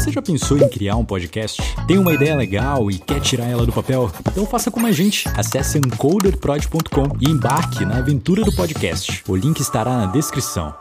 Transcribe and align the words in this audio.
Você 0.00 0.10
já 0.10 0.22
pensou 0.22 0.56
em 0.56 0.66
criar 0.66 0.96
um 0.96 1.04
podcast? 1.04 1.60
Tem 1.86 1.98
uma 1.98 2.14
ideia 2.14 2.34
legal 2.34 2.90
e 2.90 2.98
quer 2.98 3.20
tirar 3.20 3.44
ela 3.44 3.66
do 3.66 3.72
papel? 3.72 4.10
Então 4.32 4.46
faça 4.46 4.70
como 4.70 4.86
a 4.86 4.92
gente. 4.92 5.28
Acesse 5.36 5.76
encoderprod.com 5.76 7.18
e 7.20 7.28
embarque 7.28 7.84
na 7.84 7.98
aventura 7.98 8.42
do 8.42 8.50
podcast. 8.50 9.22
O 9.28 9.36
link 9.36 9.60
estará 9.60 9.98
na 9.98 10.06
descrição. 10.06 10.79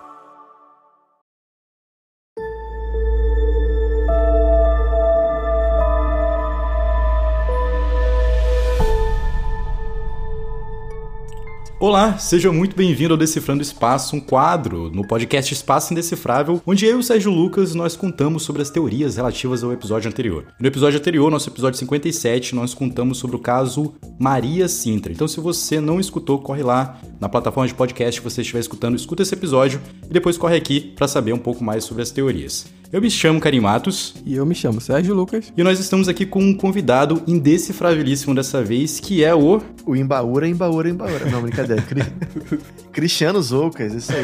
Olá, 11.81 12.17
seja 12.17 12.51
muito 12.51 12.75
bem-vindo 12.75 13.13
ao 13.13 13.17
Decifrando 13.17 13.63
Espaço, 13.63 14.13
um 14.13 14.19
quadro 14.19 14.89
no 14.89 15.07
podcast 15.07 15.53
Espaço 15.53 15.93
Indecifrável, 15.93 16.61
onde 16.67 16.85
eu 16.85 16.97
e 16.97 16.99
o 16.99 17.03
Sérgio 17.03 17.31
Lucas 17.31 17.73
nós 17.73 17.95
contamos 17.95 18.43
sobre 18.43 18.61
as 18.61 18.69
teorias 18.69 19.15
relativas 19.15 19.63
ao 19.63 19.71
episódio 19.71 20.09
anterior. 20.09 20.47
No 20.59 20.67
episódio 20.67 20.99
anterior, 20.99 21.31
nosso 21.31 21.49
episódio 21.49 21.79
57, 21.79 22.53
nós 22.53 22.73
contamos 22.73 23.17
sobre 23.17 23.37
o 23.37 23.39
caso 23.39 23.93
Maria 24.19 24.67
Sintra. 24.67 25.13
Então, 25.13 25.25
se 25.25 25.39
você 25.39 25.79
não 25.79 26.01
escutou, 26.01 26.39
corre 26.39 26.63
lá 26.63 26.99
na 27.17 27.29
plataforma 27.29 27.69
de 27.69 27.73
podcast 27.73 28.19
que 28.19 28.29
você 28.29 28.41
estiver 28.41 28.59
escutando, 28.59 28.97
escuta 28.97 29.23
esse 29.23 29.33
episódio 29.33 29.79
e 30.03 30.11
depois 30.11 30.37
corre 30.37 30.57
aqui 30.57 30.81
para 30.81 31.07
saber 31.07 31.31
um 31.31 31.39
pouco 31.39 31.63
mais 31.63 31.85
sobre 31.85 32.03
as 32.03 32.11
teorias. 32.11 32.65
Eu 32.91 32.99
me 32.99 33.11
chamo 33.11 33.39
Karim 33.39 33.59
Matos. 33.59 34.15
E 34.25 34.35
eu 34.35 34.45
me 34.47 34.55
chamo 34.55 34.81
Sérgio 34.81 35.13
Lucas. 35.13 35.53
E 35.55 35.63
nós 35.63 35.79
estamos 35.79 36.07
aqui 36.07 36.25
com 36.25 36.41
um 36.41 36.55
convidado 36.55 37.21
indecifrabilíssimo 37.27 38.33
dessa 38.33 38.63
vez, 38.63 38.99
que 38.99 39.23
é 39.23 39.33
o. 39.33 39.61
O 39.85 39.95
Imbaúra, 39.95 40.47
Imbaúra, 40.47 40.89
Imbaúra. 40.89 41.25
Não, 41.29 41.39
brincadeira. 41.39 41.85
Cristiano 42.91 43.39
Zoucas, 43.43 43.93
isso 43.93 44.11
aí. 44.11 44.23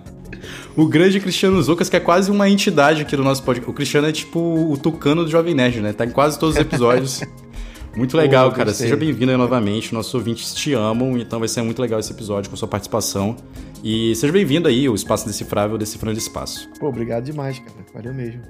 o 0.74 0.86
grande 0.86 1.20
Cristiano 1.20 1.62
Zoucas, 1.62 1.90
que 1.90 1.96
é 1.96 2.00
quase 2.00 2.30
uma 2.30 2.48
entidade 2.48 3.02
aqui 3.02 3.14
do 3.14 3.22
nosso 3.22 3.42
podcast. 3.42 3.70
O 3.70 3.74
Cristiano 3.74 4.08
é 4.08 4.12
tipo 4.12 4.38
o 4.40 4.78
tucano 4.78 5.24
do 5.24 5.30
Jovem 5.30 5.54
Nerd, 5.54 5.82
né? 5.82 5.92
Tá 5.92 6.06
em 6.06 6.10
quase 6.10 6.38
todos 6.38 6.54
os 6.54 6.60
episódios. 6.62 7.20
Muito 7.94 8.16
legal, 8.16 8.50
Pô, 8.50 8.56
cara. 8.56 8.72
Seja 8.72 8.96
bem-vindo 8.96 9.32
aí 9.32 9.36
novamente. 9.36 9.92
Nossos 9.92 10.14
ouvintes 10.14 10.54
te 10.54 10.72
amam, 10.72 11.18
então 11.18 11.38
vai 11.38 11.46
ser 11.46 11.60
muito 11.60 11.82
legal 11.82 12.00
esse 12.00 12.10
episódio 12.10 12.48
com 12.48 12.56
sua 12.56 12.66
participação. 12.66 13.36
E 13.84 14.14
seja 14.14 14.32
bem-vindo 14.32 14.68
aí 14.68 14.86
ao 14.86 14.94
Espaço 14.94 15.26
Decifrável, 15.26 15.76
Decifrando 15.76 16.16
Espaço. 16.16 16.68
Pô, 16.78 16.86
obrigado 16.86 17.24
demais, 17.24 17.58
cara. 17.58 17.84
Valeu 17.92 18.14
mesmo. 18.14 18.40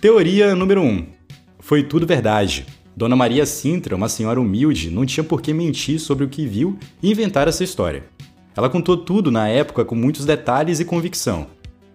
Teoria 0.00 0.54
número 0.54 0.80
1. 0.80 0.86
Um. 0.86 1.06
Foi 1.58 1.82
tudo 1.82 2.06
verdade. 2.06 2.66
Dona 2.96 3.16
Maria 3.16 3.44
Sintra, 3.44 3.96
uma 3.96 4.08
senhora 4.08 4.40
humilde, 4.40 4.90
não 4.90 5.04
tinha 5.04 5.24
por 5.24 5.42
que 5.42 5.52
mentir 5.52 5.98
sobre 5.98 6.24
o 6.24 6.28
que 6.28 6.46
viu 6.46 6.78
e 7.02 7.10
inventar 7.10 7.48
essa 7.48 7.64
história. 7.64 8.04
Ela 8.56 8.70
contou 8.70 8.96
tudo 8.96 9.32
na 9.32 9.48
época 9.48 9.84
com 9.84 9.96
muitos 9.96 10.24
detalhes 10.24 10.78
e 10.78 10.84
convicção. 10.84 11.48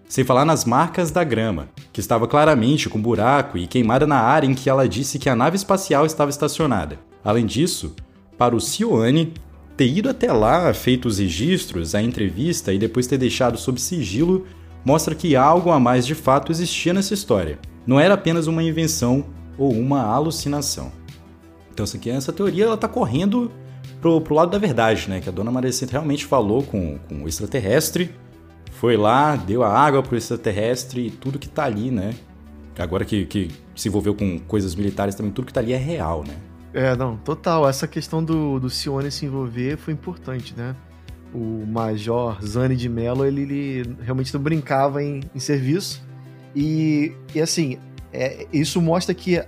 Sem 0.06 0.22
falar 0.22 0.44
nas 0.44 0.66
marcas 0.66 1.10
da 1.10 1.24
grama, 1.24 1.70
que 1.94 2.00
estava 2.00 2.28
claramente 2.28 2.90
com 2.90 3.00
buraco 3.00 3.56
e 3.56 3.66
queimada 3.66 4.06
na 4.06 4.20
área 4.20 4.46
em 4.46 4.54
que 4.54 4.68
ela 4.68 4.86
disse 4.86 5.18
que 5.18 5.30
a 5.30 5.36
nave 5.36 5.56
espacial 5.56 6.04
estava 6.04 6.30
estacionada. 6.30 6.98
Além 7.24 7.46
disso, 7.46 7.94
para 8.36 8.54
o 8.54 8.60
Cioane, 8.60 9.32
ter 9.76 9.86
ido 9.86 10.08
até 10.08 10.32
lá, 10.32 10.72
feito 10.72 11.06
os 11.06 11.18
registros, 11.18 11.94
a 11.94 12.02
entrevista 12.02 12.72
e 12.72 12.78
depois 12.78 13.06
ter 13.06 13.18
deixado 13.18 13.58
sob 13.58 13.80
sigilo, 13.80 14.46
mostra 14.84 15.14
que 15.14 15.36
algo 15.36 15.70
a 15.70 15.78
mais 15.78 16.06
de 16.06 16.14
fato 16.14 16.50
existia 16.50 16.94
nessa 16.94 17.14
história. 17.14 17.58
Não 17.86 18.00
era 18.00 18.14
apenas 18.14 18.46
uma 18.46 18.62
invenção 18.62 19.26
ou 19.58 19.72
uma 19.72 20.02
alucinação. 20.02 20.90
Então, 21.72 21.84
essa, 21.84 21.96
aqui, 21.96 22.10
essa 22.10 22.32
teoria 22.32 22.64
ela 22.64 22.74
está 22.74 22.88
correndo 22.88 23.50
pro, 24.00 24.20
pro 24.20 24.34
lado 24.34 24.50
da 24.50 24.58
verdade, 24.58 25.08
né? 25.08 25.20
Que 25.20 25.28
a 25.28 25.32
dona 25.32 25.50
Maria 25.50 25.72
Cinta 25.72 25.92
realmente 25.92 26.24
falou 26.24 26.62
com, 26.62 26.98
com 27.08 27.24
o 27.24 27.28
extraterrestre 27.28 28.10
foi 28.76 28.96
lá, 28.96 29.36
deu 29.36 29.62
a 29.62 29.72
água 29.72 30.02
pro 30.02 30.16
extraterrestre 30.16 31.06
e 31.06 31.10
tudo 31.10 31.38
que 31.38 31.48
tá 31.48 31.64
ali, 31.64 31.90
né? 31.90 32.14
Agora 32.78 33.06
que, 33.06 33.24
que 33.24 33.50
se 33.74 33.88
envolveu 33.88 34.14
com 34.14 34.38
coisas 34.40 34.74
militares 34.74 35.14
também, 35.14 35.32
tudo 35.32 35.46
que 35.46 35.52
tá 35.52 35.60
ali 35.60 35.72
é 35.72 35.78
real, 35.78 36.22
né? 36.22 36.34
É, 36.76 36.94
não, 36.94 37.16
total. 37.16 37.66
Essa 37.66 37.88
questão 37.88 38.22
do, 38.22 38.60
do 38.60 38.68
Cione 38.68 39.10
se 39.10 39.24
envolver 39.24 39.78
foi 39.78 39.94
importante, 39.94 40.54
né? 40.54 40.76
O 41.32 41.64
Major 41.66 42.38
Zani 42.44 42.76
de 42.76 42.86
Mello, 42.86 43.24
ele, 43.24 43.40
ele 43.40 43.96
realmente 44.02 44.32
não 44.34 44.42
brincava 44.42 45.02
em, 45.02 45.22
em 45.34 45.38
serviço. 45.38 46.06
E, 46.54 47.14
e 47.34 47.40
assim, 47.40 47.78
é, 48.12 48.46
isso 48.52 48.82
mostra 48.82 49.14
que 49.14 49.42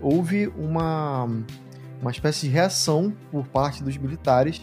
houve 0.00 0.48
uma, 0.58 1.28
uma 2.00 2.10
espécie 2.10 2.48
de 2.48 2.52
reação 2.52 3.12
por 3.30 3.46
parte 3.46 3.80
dos 3.84 3.96
militares 3.96 4.60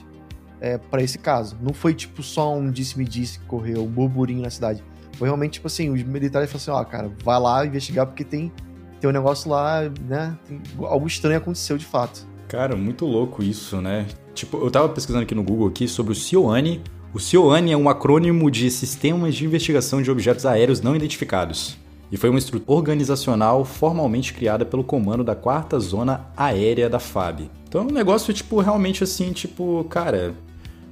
é, 0.59 0.77
para 0.77 1.01
esse 1.01 1.17
caso. 1.17 1.57
Não 1.61 1.73
foi 1.73 1.93
tipo 1.93 2.21
só 2.21 2.53
um 2.53 2.69
disse-me-disse 2.69 3.39
que 3.39 3.45
correu, 3.45 3.85
um 3.85 3.89
burburinho 3.89 4.41
na 4.41 4.49
cidade. 4.49 4.83
Foi 5.13 5.29
realmente 5.29 5.53
tipo 5.53 5.67
assim, 5.67 5.89
os 5.89 6.03
militares 6.03 6.51
falaram 6.51 6.61
assim, 6.61 6.71
ó, 6.71 6.81
oh, 6.81 6.85
cara, 6.85 7.11
vai 7.23 7.39
lá 7.39 7.65
investigar 7.65 8.05
porque 8.05 8.25
tem, 8.25 8.51
tem 8.99 9.09
um 9.09 9.13
negócio 9.13 9.49
lá, 9.49 9.81
né? 10.07 10.37
Tem, 10.47 10.61
algo 10.79 11.07
estranho 11.07 11.37
aconteceu 11.37 11.77
de 11.77 11.85
fato. 11.85 12.27
Cara, 12.47 12.75
muito 12.75 13.05
louco 13.05 13.43
isso, 13.43 13.79
né? 13.81 14.07
Tipo, 14.33 14.57
eu 14.57 14.71
tava 14.71 14.89
pesquisando 14.89 15.23
aqui 15.23 15.35
no 15.35 15.43
Google 15.43 15.67
aqui 15.67 15.87
sobre 15.87 16.13
o 16.13 16.15
CIOANI. 16.15 16.81
O 17.13 17.19
CIOANI 17.19 17.71
é 17.71 17.77
um 17.77 17.89
acrônimo 17.89 18.49
de 18.49 18.69
Sistemas 18.71 19.35
de 19.35 19.45
Investigação 19.45 20.01
de 20.01 20.09
Objetos 20.09 20.45
Aéreos 20.45 20.81
Não 20.81 20.95
Identificados 20.95 21.77
e 22.11 22.17
foi 22.17 22.29
uma 22.29 22.39
estrutura 22.39 22.63
organizacional 22.67 23.63
formalmente 23.63 24.33
criada 24.33 24.65
pelo 24.65 24.83
comando 24.83 25.23
da 25.23 25.35
quarta 25.35 25.79
zona 25.79 26.25
aérea 26.35 26.89
da 26.89 26.99
FAB. 26.99 27.49
Então 27.67 27.81
é 27.81 27.83
um 27.85 27.91
negócio, 27.91 28.33
tipo, 28.33 28.59
realmente 28.59 29.03
assim, 29.03 29.31
tipo, 29.31 29.85
cara, 29.89 30.33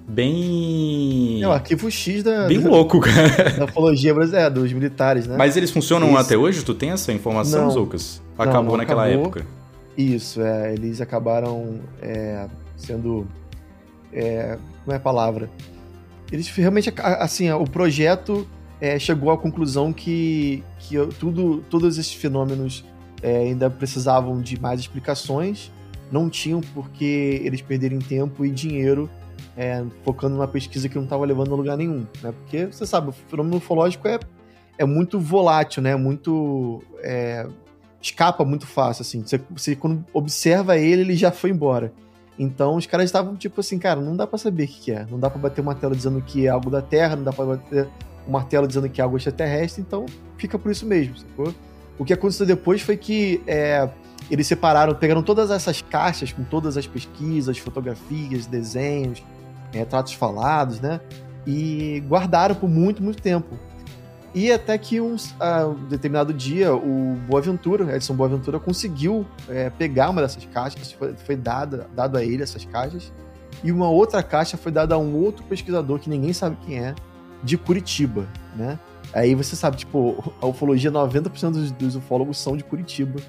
bem. 0.08 1.44
É 1.44 1.48
o 1.48 1.52
arquivo 1.52 1.92
X 1.92 2.24
da. 2.24 2.48
Bem 2.48 2.60
louco, 2.60 3.00
cara. 3.02 3.52
Da 3.58 3.66
ufologia 3.66 4.14
brasileira, 4.14 4.50
dos 4.50 4.72
militares, 4.72 5.28
né? 5.28 5.36
Mas 5.38 5.58
eles 5.58 5.70
funcionam 5.70 6.10
Isso. 6.10 6.18
até 6.18 6.38
hoje? 6.38 6.64
Tu 6.64 6.74
tem 6.74 6.92
essa 6.92 7.12
informação, 7.12 7.66
não, 7.66 7.72
Zoucas? 7.72 8.22
Acabou 8.38 8.64
não, 8.64 8.72
não 8.72 8.78
naquela 8.78 9.06
acabou. 9.06 9.26
época. 9.26 9.46
Isso, 9.98 10.42
é, 10.42 10.74
eles 10.74 11.02
acabaram 11.02 11.82
é, 12.02 12.48
sendo. 12.78 13.28
É, 14.14 14.58
como 14.84 14.94
é 14.94 14.96
a 14.96 15.00
palavra? 15.00 15.50
Eles 16.32 16.48
realmente, 16.50 16.94
assim, 16.98 17.50
o 17.52 17.66
projeto 17.66 18.48
é, 18.80 18.98
chegou 19.00 19.32
à 19.32 19.38
conclusão 19.38 19.92
que, 19.92 20.64
que 20.80 20.96
tudo, 21.20 21.64
todos 21.70 21.98
esses 21.98 22.14
fenômenos 22.14 22.86
é, 23.22 23.38
ainda 23.38 23.70
precisavam 23.70 24.42
de 24.42 24.60
mais 24.60 24.80
explicações, 24.80 25.72
não 26.12 26.30
tinham 26.30 26.62
porque 26.74 27.42
eles 27.44 27.62
perderem 27.62 28.00
tempo 28.00 28.46
e 28.46 28.52
dinheiro 28.52 29.10
é, 29.58 29.84
focando 30.06 30.36
numa 30.36 30.48
pesquisa 30.48 30.88
que 30.88 30.96
não 30.96 31.06
estava 31.06 31.26
levando 31.26 31.52
a 31.52 31.58
lugar 31.58 31.76
nenhum, 31.76 32.06
né? 32.22 32.32
Porque 32.32 32.68
você 32.68 32.86
sabe, 32.86 33.10
o 33.10 33.12
fenômeno 33.12 33.58
ufológico 33.58 34.08
é, 34.08 34.20
é 34.78 34.86
muito 34.86 35.20
volátil, 35.20 35.82
né? 35.82 35.96
Muito 35.96 36.84
é, 37.02 37.48
escapa 38.00 38.46
muito 38.46 38.68
fácil, 38.68 39.02
assim. 39.02 39.24
Você, 39.26 39.42
você, 39.50 39.76
quando 39.76 40.06
observa 40.14 40.78
ele, 40.78 41.02
ele 41.02 41.16
já 41.16 41.32
foi 41.32 41.50
embora. 41.50 41.92
Então 42.38 42.76
os 42.76 42.86
caras 42.86 43.06
estavam 43.06 43.36
tipo 43.36 43.60
assim, 43.60 43.80
cara, 43.80 44.00
não 44.00 44.16
dá 44.16 44.28
para 44.28 44.38
saber 44.38 44.66
o 44.66 44.68
que, 44.68 44.80
que, 44.80 44.92
é. 44.92 45.08
Não 45.10 45.20
dá 45.20 45.28
para 45.28 45.40
bater 45.40 45.62
uma 45.62 45.74
tela 45.74 45.96
dizendo 45.96 46.22
que 46.22 46.46
é 46.46 46.50
algo 46.50 46.70
da 46.70 46.82
Terra, 46.82 47.16
não 47.16 47.24
dá 47.24 47.34
para 47.34 47.46
bater 47.46 47.90
um 48.28 48.32
martelo 48.32 48.68
dizendo 48.68 48.88
que 48.88 49.02
é 49.02 49.04
algo 49.04 49.18
extraterrestre, 49.18 49.82
então 49.82 50.06
fica 50.38 50.60
por 50.60 50.72
isso 50.72 50.86
mesmo, 50.86 51.18
sacou? 51.18 51.52
O 51.98 52.06
que 52.06 52.14
aconteceu 52.14 52.46
depois 52.46 52.82
foi 52.82 52.96
que 52.96 53.42
é, 53.48 53.90
eles 54.30 54.46
separaram, 54.46 54.94
pegaram 54.94 55.24
todas 55.24 55.50
essas 55.50 55.82
caixas 55.82 56.32
com 56.32 56.44
todas 56.44 56.78
as 56.78 56.86
pesquisas, 56.86 57.58
fotografias, 57.58 58.46
desenhos, 58.46 59.24
retratos 59.72 60.14
falados, 60.14 60.80
né? 60.80 61.00
E 61.46 62.04
guardaram 62.08 62.56
por 62.56 62.70
muito, 62.70 63.02
muito 63.02 63.22
tempo. 63.22 63.58
E 64.36 64.52
até 64.52 64.78
que 64.78 65.02
um, 65.02 65.16
uh, 65.16 65.74
determinado 65.90 66.34
dia, 66.34 66.74
o 66.74 67.16
Boaventura, 67.28 67.96
Edson 67.96 68.14
Boaventura, 68.14 68.60
conseguiu 68.60 69.26
é, 69.50 69.70
pegar 69.70 70.10
uma 70.10 70.22
dessas 70.22 70.46
caixas, 70.46 70.92
foi, 70.92 71.16
foi 71.16 71.36
dada, 71.36 71.88
dado 71.96 72.18
a 72.18 72.24
ele 72.24 72.44
essas 72.44 72.64
caixas, 72.66 73.12
e 73.64 73.72
uma 73.72 73.90
outra 73.90 74.22
caixa 74.22 74.56
foi 74.58 74.72
dada 74.72 74.96
a 74.96 74.98
um 74.98 75.16
outro 75.16 75.44
pesquisador 75.46 75.98
que 76.00 76.10
ninguém 76.10 76.34
sabe 76.34 76.58
quem 76.66 76.80
é, 76.80 76.94
de 77.44 77.58
Curitiba, 77.58 78.28
né? 78.56 78.78
Aí 79.14 79.34
você 79.34 79.56
sabe, 79.56 79.78
tipo, 79.78 80.34
a 80.42 80.46
ufologia, 80.46 80.92
90% 80.92 81.52
dos, 81.52 81.72
dos 81.72 81.96
ufólogos 81.96 82.38
são 82.38 82.58
de 82.58 82.64
Curitiba. 82.64 83.20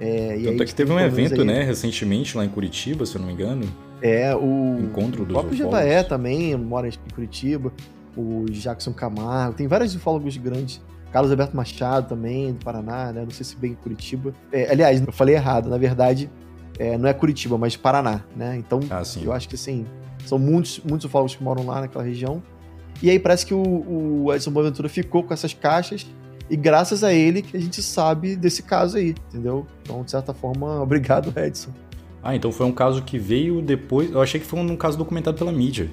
É, 0.00 0.38
Tanto 0.44 0.62
é 0.62 0.66
que 0.66 0.74
teve 0.74 0.92
um 0.92 0.98
evento, 0.98 1.40
aí... 1.40 1.46
né, 1.46 1.62
recentemente 1.62 2.36
lá 2.36 2.44
em 2.44 2.48
Curitiba, 2.48 3.06
se 3.06 3.16
eu 3.16 3.20
não 3.20 3.28
me 3.28 3.34
engano. 3.34 3.66
É, 4.00 4.34
o. 4.34 4.78
Encontro 4.80 5.24
dos 5.24 5.36
O 5.36 5.40
próprio 5.40 5.56
Javaé 5.56 6.02
também 6.02 6.56
mora 6.56 6.88
em 6.88 6.92
Curitiba. 7.14 7.72
O 8.16 8.46
Jackson 8.50 8.92
Camargo. 8.92 9.54
Tem 9.54 9.66
vários 9.66 9.94
ufólogos 9.94 10.36
grandes. 10.36 10.80
Carlos 11.12 11.30
Alberto 11.30 11.56
Machado 11.56 12.08
também, 12.08 12.52
do 12.52 12.64
Paraná, 12.64 13.12
né? 13.12 13.22
Não 13.22 13.30
sei 13.30 13.44
se 13.44 13.56
bem 13.56 13.72
em 13.72 13.74
Curitiba. 13.74 14.34
É, 14.52 14.70
aliás, 14.70 15.00
eu 15.00 15.12
falei 15.12 15.34
errado. 15.34 15.68
Na 15.68 15.78
verdade, 15.78 16.30
é, 16.78 16.98
não 16.98 17.08
é 17.08 17.12
Curitiba, 17.12 17.56
mas 17.56 17.76
Paraná, 17.76 18.22
né? 18.36 18.56
Então, 18.56 18.80
ah, 18.90 19.02
eu 19.22 19.32
acho 19.32 19.48
que 19.48 19.54
assim, 19.54 19.86
são 20.26 20.38
muitos, 20.38 20.80
muitos 20.80 21.06
ufólogos 21.06 21.34
que 21.34 21.42
moram 21.42 21.64
lá 21.64 21.80
naquela 21.80 22.04
região. 22.04 22.42
E 23.02 23.08
aí 23.10 23.18
parece 23.18 23.46
que 23.46 23.54
o, 23.54 24.24
o 24.24 24.34
Edson 24.34 24.50
Boaventura 24.50 24.88
ficou 24.88 25.22
com 25.22 25.32
essas 25.32 25.54
caixas 25.54 26.06
e 26.50 26.56
graças 26.56 27.04
a 27.04 27.12
ele 27.12 27.42
que 27.42 27.56
a 27.56 27.60
gente 27.60 27.82
sabe 27.82 28.34
desse 28.34 28.62
caso 28.62 28.96
aí, 28.96 29.14
entendeu? 29.28 29.66
Então, 29.82 30.02
de 30.02 30.10
certa 30.10 30.34
forma, 30.34 30.80
obrigado, 30.82 31.32
Edson. 31.38 31.70
Ah, 32.28 32.36
então 32.36 32.52
foi 32.52 32.66
um 32.66 32.72
caso 32.72 33.02
que 33.02 33.18
veio 33.18 33.62
depois. 33.62 34.10
Eu 34.10 34.20
achei 34.20 34.38
que 34.38 34.46
foi 34.46 34.60
um 34.60 34.76
caso 34.76 34.98
documentado 34.98 35.36
pela 35.38 35.50
mídia. 35.50 35.88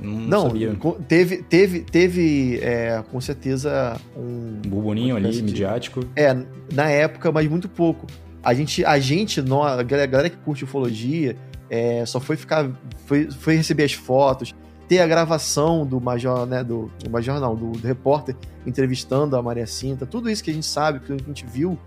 Não, 0.00 0.12
Não, 0.20 0.42
sabia. 0.48 0.76
teve, 1.08 1.42
teve, 1.42 1.80
teve 1.80 2.58
é, 2.62 3.02
com 3.10 3.20
certeza 3.20 3.96
um. 4.16 4.58
Um 4.64 4.68
burburinho 4.68 5.16
ali, 5.16 5.30
de- 5.30 5.42
midiático. 5.42 6.00
É, 6.14 6.36
na 6.72 6.88
época, 6.88 7.32
mas 7.32 7.48
muito 7.48 7.68
pouco. 7.68 8.06
A 8.42 8.52
gente, 8.54 8.84
a 8.84 8.98
gente 8.98 9.40
nó- 9.42 9.64
a 9.64 9.82
galera 9.82 10.04
a 10.04 10.06
galera 10.06 10.30
que 10.30 10.36
curte 10.36 10.62
ufologia, 10.64 11.36
é, 11.70 12.04
só 12.06 12.20
foi 12.20 12.36
ficar. 12.36 12.70
Foi, 13.06 13.30
foi 13.30 13.56
receber 13.56 13.84
as 13.84 13.92
fotos, 13.92 14.54
ter 14.86 14.98
a 15.00 15.06
gravação 15.06 15.86
do 15.86 16.00
Major, 16.00 16.46
né? 16.46 16.62
Do, 16.62 16.90
do 17.02 17.10
Major 17.10 17.40
não, 17.40 17.56
do, 17.56 17.72
do 17.72 17.86
repórter 17.86 18.36
entrevistando 18.66 19.36
a 19.36 19.42
Maria 19.42 19.66
Cinta, 19.66 20.06
tudo 20.06 20.30
isso 20.30 20.44
que 20.44 20.50
a 20.50 20.54
gente 20.54 20.66
sabe, 20.66 21.00
que 21.00 21.12
a 21.12 21.16
gente 21.16 21.44
viu, 21.46 21.78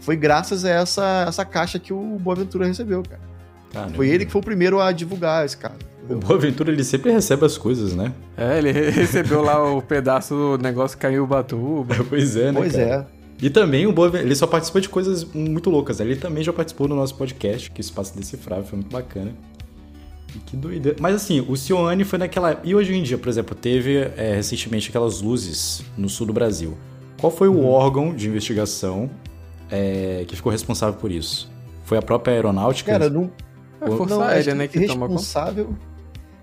foi 0.00 0.16
graças 0.16 0.64
a 0.64 0.70
essa, 0.70 1.24
essa 1.28 1.44
caixa 1.44 1.78
que 1.78 1.92
o 1.92 2.18
Boaventura 2.20 2.66
recebeu, 2.66 3.02
cara. 3.02 3.20
Caramba. 3.72 3.94
Foi 3.94 4.08
ele 4.08 4.24
que 4.24 4.32
foi 4.32 4.40
o 4.40 4.44
primeiro 4.44 4.80
a 4.80 4.92
divulgar 4.92 5.44
esse 5.44 5.56
cara. 5.56 5.74
O 6.08 6.14
Boaventura, 6.16 6.70
ele 6.70 6.84
sempre 6.84 7.10
recebe 7.10 7.44
as 7.44 7.58
coisas, 7.58 7.92
né? 7.94 8.12
É, 8.36 8.58
ele 8.58 8.70
recebeu 8.72 9.42
lá 9.42 9.62
o 9.72 9.82
pedaço 9.82 10.34
do 10.34 10.58
negócio 10.62 10.96
que 10.96 11.02
caiu 11.02 11.24
o 11.24 11.26
Batuba. 11.26 11.94
Pois 12.08 12.36
é, 12.36 12.52
né, 12.52 12.60
Pois 12.60 12.72
cara? 12.72 13.08
é. 13.12 13.16
E 13.44 13.50
também 13.50 13.86
o 13.86 13.92
Boaventura, 13.92 14.22
ele 14.22 14.34
só 14.36 14.46
participa 14.46 14.80
de 14.80 14.88
coisas 14.88 15.24
muito 15.24 15.68
loucas. 15.68 15.98
né? 15.98 16.06
Ele 16.06 16.16
também 16.16 16.42
já 16.44 16.52
participou 16.52 16.86
do 16.88 16.94
nosso 16.94 17.14
podcast, 17.16 17.70
que 17.70 17.80
é 17.80 17.82
o 17.82 17.84
Espaço 17.84 18.16
Decifrável, 18.16 18.64
foi 18.64 18.78
muito 18.78 18.90
bacana. 18.92 19.32
E 20.34 20.38
que 20.38 20.56
doideira. 20.56 20.96
Mas 21.00 21.16
assim, 21.16 21.44
o 21.46 21.56
Sioane 21.56 22.04
foi 22.04 22.18
naquela. 22.18 22.60
E 22.64 22.74
hoje 22.74 22.94
em 22.94 23.02
dia, 23.02 23.18
por 23.18 23.28
exemplo, 23.28 23.54
teve 23.54 23.96
é, 24.16 24.34
recentemente 24.36 24.88
aquelas 24.88 25.20
luzes 25.20 25.82
no 25.98 26.08
sul 26.08 26.26
do 26.26 26.32
Brasil. 26.32 26.76
Qual 27.20 27.30
foi 27.32 27.48
o 27.48 27.64
órgão 27.66 28.14
de 28.14 28.28
investigação 28.28 29.10
é, 29.70 30.24
que 30.26 30.36
ficou 30.36 30.50
responsável 30.52 30.98
por 30.98 31.10
isso? 31.10 31.50
Foi 31.84 31.98
a 31.98 32.02
própria 32.02 32.34
aeronáutica? 32.34 32.92
Cara, 32.92 33.08
não, 33.10 33.30
É 33.80 33.84
a 33.84 33.90
Força 33.90 34.14
não, 34.14 34.22
Aérea, 34.22 34.52
acho 34.52 34.54
né, 34.56 34.68
que 34.68 34.80
toma 34.86 35.06
conta. 35.06 35.12
responsável. 35.20 35.74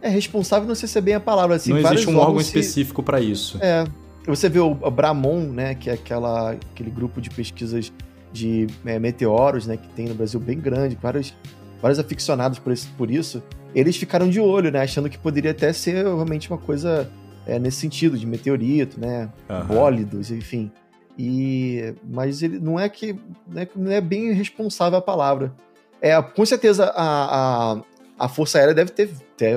É, 0.01 0.09
responsável 0.09 0.67
não 0.67 0.75
sei 0.75 0.87
se 0.87 0.97
é 0.97 1.01
bem 1.01 1.13
a 1.15 1.19
palavra. 1.19 1.55
Assim, 1.55 1.71
não 1.71 1.77
existe 1.79 2.09
um 2.09 2.17
órgão 2.17 2.39
se- 2.39 2.45
específico 2.47 3.01
pra 3.01 3.19
isso. 3.21 3.57
É. 3.61 3.85
Você 4.27 4.47
vê 4.47 4.59
o 4.59 4.73
Bramon, 4.73 5.39
né, 5.41 5.75
que 5.75 5.89
é 5.89 5.93
aquela, 5.93 6.51
aquele 6.51 6.89
grupo 6.89 7.19
de 7.19 7.29
pesquisas 7.29 7.91
de 8.31 8.67
é, 8.85 8.97
meteoros, 8.97 9.67
né, 9.67 9.75
que 9.77 9.87
tem 9.89 10.07
no 10.07 10.15
Brasil 10.15 10.39
bem 10.39 10.57
grande, 10.59 10.97
vários, 11.01 11.33
vários 11.81 11.99
aficionados 11.99 12.57
por, 12.57 12.71
esse, 12.71 12.87
por 12.87 13.11
isso, 13.11 13.43
eles 13.75 13.95
ficaram 13.97 14.29
de 14.29 14.39
olho, 14.39 14.71
né, 14.71 14.79
achando 14.81 15.09
que 15.09 15.17
poderia 15.17 15.51
até 15.51 15.71
ser 15.73 16.03
realmente 16.05 16.49
uma 16.49 16.57
coisa 16.57 17.11
é, 17.45 17.59
nesse 17.59 17.77
sentido, 17.77 18.17
de 18.17 18.25
meteorito, 18.25 18.97
né, 18.99 19.29
Aham. 19.49 19.65
bólidos, 19.65 20.31
enfim. 20.31 20.71
E, 21.18 21.94
mas 22.10 22.42
ele 22.42 22.60
não 22.60 22.80
é 22.80 22.89
que 22.89 23.13
não 23.48 23.62
é, 23.62 23.65
que- 23.65 23.77
não 23.80 23.92
é 23.92 24.01
bem 24.01 24.33
responsável 24.33 24.98
a 24.98 25.01
palavra. 25.01 25.54
É, 26.01 26.19
com 26.21 26.45
certeza 26.45 26.86
a, 26.95 27.74
a, 27.74 27.81
a 28.19 28.27
Força 28.27 28.57
Aérea 28.57 28.74
deve 28.74 28.92
ter, 28.92 29.10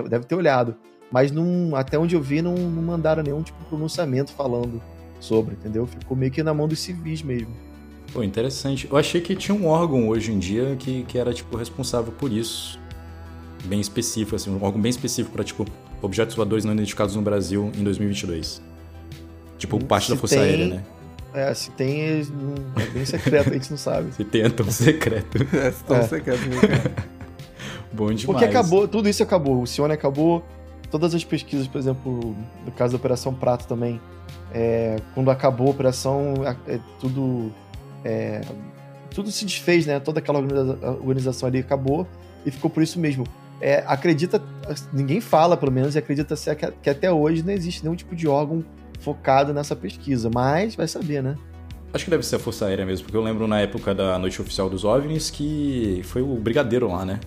deve 0.08 0.24
ter 0.26 0.34
olhado, 0.34 0.76
mas 1.10 1.32
não, 1.32 1.74
até 1.74 1.98
onde 1.98 2.14
eu 2.14 2.20
vi 2.22 2.40
não, 2.42 2.54
não 2.54 2.82
mandaram 2.82 3.22
nenhum 3.22 3.42
tipo 3.42 3.58
de 3.58 3.64
pronunciamento 3.66 4.32
falando 4.32 4.80
sobre, 5.18 5.54
entendeu? 5.54 5.86
Ficou 5.86 6.16
meio 6.16 6.30
que 6.30 6.42
na 6.42 6.52
mão 6.54 6.68
dos 6.68 6.78
civis 6.78 7.22
mesmo. 7.22 7.52
Pô, 8.12 8.22
interessante. 8.22 8.86
Eu 8.90 8.96
achei 8.96 9.20
que 9.20 9.34
tinha 9.34 9.54
um 9.56 9.66
órgão 9.66 10.08
hoje 10.08 10.30
em 10.32 10.38
dia 10.38 10.76
que, 10.78 11.02
que 11.04 11.18
era, 11.18 11.32
tipo, 11.34 11.56
responsável 11.56 12.12
por 12.12 12.30
isso. 12.30 12.78
Bem 13.64 13.80
específico, 13.80 14.36
assim, 14.36 14.50
um 14.50 14.62
órgão 14.62 14.80
bem 14.80 14.90
específico 14.90 15.34
pra, 15.34 15.42
tipo, 15.42 15.64
objetos 16.00 16.36
voadores 16.36 16.64
não 16.64 16.72
identificados 16.74 17.16
no 17.16 17.22
Brasil 17.22 17.72
em 17.76 17.82
2022. 17.82 18.62
Tipo, 19.58 19.82
parte 19.84 20.08
da 20.10 20.14
Se 20.14 20.20
Força 20.20 20.36
tem- 20.36 20.44
Aérea, 20.44 20.66
né? 20.68 20.84
É, 21.36 21.52
se 21.52 21.70
tem, 21.72 22.00
é 22.02 22.22
bem 22.94 23.04
secreto, 23.04 23.50
a 23.50 23.52
gente 23.52 23.70
não 23.70 23.76
sabe. 23.76 24.10
Se 24.14 24.24
tem, 24.24 24.42
é 24.42 24.48
tão 24.48 24.70
secreto. 24.70 25.36
É, 25.54 25.70
tão 25.86 25.96
É. 25.98 26.02
secreto 26.02 26.40
mesmo. 26.48 26.60
cara. 26.66 26.92
Bom 27.92 28.06
demais. 28.06 28.24
Porque 28.24 28.44
acabou, 28.46 28.88
tudo 28.88 29.06
isso 29.08 29.22
acabou. 29.22 29.62
O 29.62 29.66
Cione 29.66 29.92
acabou, 29.92 30.42
todas 30.90 31.14
as 31.14 31.24
pesquisas, 31.24 31.66
por 31.66 31.78
exemplo, 31.78 32.34
no 32.64 32.72
caso 32.72 32.92
da 32.92 32.96
Operação 32.96 33.34
Prato 33.34 33.66
também, 33.66 34.00
é, 34.52 34.96
quando 35.14 35.30
acabou 35.30 35.68
a 35.68 35.70
operação, 35.70 36.34
é, 36.66 36.78
tudo, 36.98 37.52
é, 38.04 38.40
tudo 39.10 39.30
se 39.30 39.44
desfez, 39.44 39.84
né? 39.86 40.00
Toda 40.00 40.20
aquela 40.20 40.38
organiza- 40.38 40.78
organização 41.02 41.48
ali 41.48 41.58
acabou 41.58 42.06
e 42.46 42.50
ficou 42.50 42.70
por 42.70 42.82
isso 42.82 42.98
mesmo. 42.98 43.24
É, 43.60 43.82
acredita, 43.86 44.42
ninguém 44.92 45.20
fala 45.20 45.56
pelo 45.56 45.72
menos, 45.72 45.94
e 45.94 45.98
acredita-se 45.98 46.54
que, 46.54 46.70
que 46.82 46.90
até 46.90 47.10
hoje 47.12 47.42
não 47.42 47.52
existe 47.52 47.82
nenhum 47.82 47.96
tipo 47.96 48.14
de 48.16 48.26
órgão 48.28 48.64
focado 49.00 49.52
nessa 49.52 49.74
pesquisa, 49.76 50.30
mas 50.32 50.74
vai 50.74 50.88
saber, 50.88 51.22
né? 51.22 51.36
Acho 51.92 52.04
que 52.04 52.10
deve 52.10 52.24
ser 52.24 52.36
a 52.36 52.38
Força 52.38 52.66
Aérea 52.66 52.84
mesmo, 52.84 53.04
porque 53.04 53.16
eu 53.16 53.22
lembro 53.22 53.46
na 53.46 53.60
época 53.60 53.94
da 53.94 54.18
Noite 54.18 54.40
Oficial 54.42 54.68
dos 54.68 54.84
OVNIs 54.84 55.30
que 55.30 56.00
foi 56.04 56.20
o 56.20 56.34
brigadeiro 56.36 56.88
lá, 56.88 57.04
né? 57.04 57.20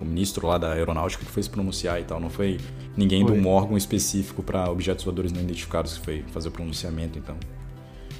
O 0.00 0.04
ministro 0.04 0.46
lá 0.46 0.58
da 0.58 0.72
aeronáutica 0.72 1.24
que 1.24 1.30
foi 1.30 1.42
se 1.42 1.50
pronunciar 1.50 2.00
e 2.00 2.04
tal. 2.04 2.20
Não 2.20 2.30
foi 2.30 2.58
ninguém 2.96 3.26
Foi. 3.26 3.34
de 3.34 3.40
um 3.40 3.48
órgão 3.48 3.76
específico 3.76 4.42
para 4.42 4.70
objetos 4.70 5.04
voadores 5.04 5.32
não 5.32 5.40
identificados 5.40 5.98
que 5.98 6.04
foi 6.04 6.24
fazer 6.28 6.48
o 6.48 6.50
pronunciamento, 6.50 7.18
então. 7.18 7.36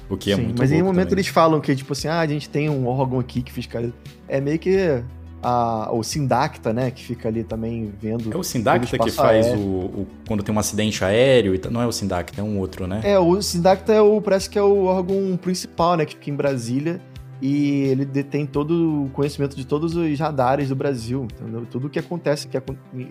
O 0.09 0.17
que 0.17 0.31
é 0.31 0.35
Sim, 0.35 0.43
muito 0.43 0.57
mas 0.57 0.71
em 0.71 0.75
louco 0.75 0.87
momento 0.87 1.09
também. 1.09 1.21
eles 1.21 1.27
falam 1.27 1.61
que, 1.61 1.75
tipo 1.75 1.93
assim, 1.93 2.07
ah, 2.07 2.19
a 2.19 2.27
gente 2.27 2.49
tem 2.49 2.69
um 2.69 2.87
órgão 2.87 3.19
aqui 3.19 3.41
que 3.41 3.51
fiscaliza. 3.51 3.93
É 4.27 4.41
meio 4.41 4.57
que 4.57 5.03
a, 5.41 5.89
o 5.91 6.03
Sindacta, 6.03 6.73
né, 6.73 6.91
que 6.91 7.03
fica 7.03 7.27
ali 7.29 7.43
também 7.43 7.93
vendo. 8.01 8.33
É 8.33 8.37
o 8.37 8.43
Sindacta 8.43 8.97
que 8.97 9.11
faz 9.11 9.47
o, 9.47 9.49
aéreo. 9.51 9.59
o- 9.61 10.07
Quando 10.27 10.43
tem 10.43 10.53
um 10.53 10.59
acidente 10.59 11.03
aéreo 11.03 11.55
e. 11.55 11.61
Não 11.69 11.81
é 11.81 11.87
o 11.87 11.91
Sindacta, 11.91 12.39
é 12.39 12.43
um 12.43 12.59
outro, 12.59 12.87
né? 12.87 13.01
É, 13.03 13.17
o 13.17 13.41
Sindacta 13.41 13.93
é 13.93 14.01
o, 14.01 14.21
parece 14.21 14.49
que 14.49 14.57
é 14.59 14.61
o 14.63 14.85
órgão 14.85 15.37
principal, 15.41 15.95
né, 15.97 16.05
que 16.05 16.15
fica 16.15 16.29
em 16.29 16.35
Brasília. 16.35 17.01
E 17.41 17.83
ele 17.83 18.03
detém 18.03 18.45
todo 18.45 19.05
o 19.05 19.09
conhecimento 19.11 19.55
de 19.55 19.65
todos 19.65 19.95
os 19.95 20.19
radares 20.19 20.67
do 20.67 20.75
Brasil, 20.75 21.25
entendeu? 21.33 21.65
Tudo 21.71 21.89
que 21.89 21.97
acontece, 21.97 22.49
que, 22.49 22.59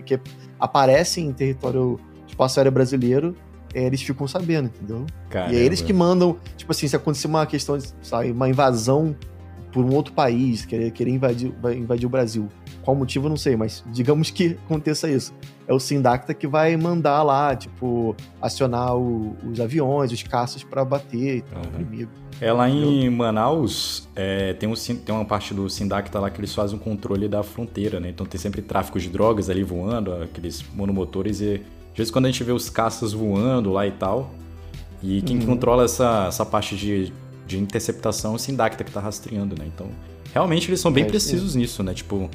que 0.04 0.20
aparece 0.60 1.22
em 1.22 1.32
território 1.32 1.98
espaço 2.26 2.60
aéreo 2.60 2.72
brasileiro, 2.72 3.34
é, 3.72 3.84
eles 3.84 4.02
ficam 4.02 4.28
sabendo, 4.28 4.66
entendeu? 4.66 5.06
Caramba. 5.30 5.54
E 5.54 5.56
é 5.56 5.60
eles 5.60 5.80
que 5.80 5.94
mandam, 5.94 6.36
tipo 6.58 6.70
assim, 6.72 6.86
se 6.86 6.94
acontecer 6.94 7.26
uma 7.26 7.46
questão, 7.46 7.78
de, 7.78 7.88
sabe, 8.02 8.30
uma 8.30 8.48
invasão 8.50 9.16
por 9.78 9.84
um 9.84 9.94
outro 9.94 10.12
país, 10.12 10.64
querer, 10.66 10.90
querer 10.90 11.12
invadir, 11.12 11.52
invadir 11.76 12.04
o 12.04 12.08
Brasil. 12.08 12.48
Qual 12.82 12.96
motivo, 12.96 13.26
eu 13.26 13.30
não 13.30 13.36
sei, 13.36 13.54
mas 13.56 13.84
digamos 13.92 14.28
que 14.28 14.56
aconteça 14.66 15.08
isso. 15.08 15.32
É 15.68 15.72
o 15.72 15.78
Sindacta 15.78 16.34
que 16.34 16.48
vai 16.48 16.76
mandar 16.76 17.22
lá, 17.22 17.54
tipo, 17.54 18.16
acionar 18.42 18.96
o- 18.96 19.36
os 19.48 19.60
aviões, 19.60 20.10
os 20.10 20.20
caças 20.24 20.64
pra 20.64 20.84
bater 20.84 21.36
e 21.36 21.42
tal, 21.42 21.62
Uhum. 21.62 21.80
inimigo. 21.80 22.10
É 22.40 22.52
lá 22.52 22.68
em 22.68 23.08
Manaus, 23.08 24.08
é, 24.16 24.52
tem, 24.54 24.68
um, 24.68 24.74
tem 24.74 25.14
uma 25.14 25.24
parte 25.24 25.54
do 25.54 25.70
Sindacta 25.70 26.18
lá 26.18 26.28
que 26.28 26.40
eles 26.40 26.52
fazem 26.52 26.74
um 26.76 26.80
controle 26.80 27.28
da 27.28 27.44
fronteira, 27.44 28.00
né? 28.00 28.08
Então 28.08 28.26
tem 28.26 28.40
sempre 28.40 28.60
tráfico 28.60 28.98
de 28.98 29.08
drogas 29.08 29.48
ali 29.48 29.62
voando, 29.62 30.12
aqueles 30.14 30.64
monomotores, 30.74 31.40
e 31.40 31.62
às 31.92 31.96
vezes 31.96 32.10
quando 32.10 32.24
a 32.24 32.30
gente 32.32 32.42
vê 32.42 32.50
os 32.50 32.68
caças 32.68 33.12
voando 33.12 33.70
lá 33.72 33.86
e 33.86 33.92
tal, 33.92 34.32
e 35.00 35.22
quem 35.22 35.38
Uhum. 35.38 35.46
controla 35.46 35.84
essa, 35.84 36.24
essa 36.26 36.44
parte 36.44 36.74
de, 36.76 37.12
de 37.48 37.58
interceptação 37.58 38.32
é 38.32 38.34
o 38.36 38.38
Sindacta 38.38 38.84
que 38.84 38.92
tá 38.92 39.00
rastreando, 39.00 39.56
né? 39.58 39.64
Então, 39.74 39.88
realmente 40.32 40.68
eles 40.68 40.78
são 40.80 40.92
bem 40.92 41.04
É, 41.04 41.06
precisos 41.08 41.54
nisso, 41.56 41.82
né? 41.82 41.94
Tipo, 41.94 42.30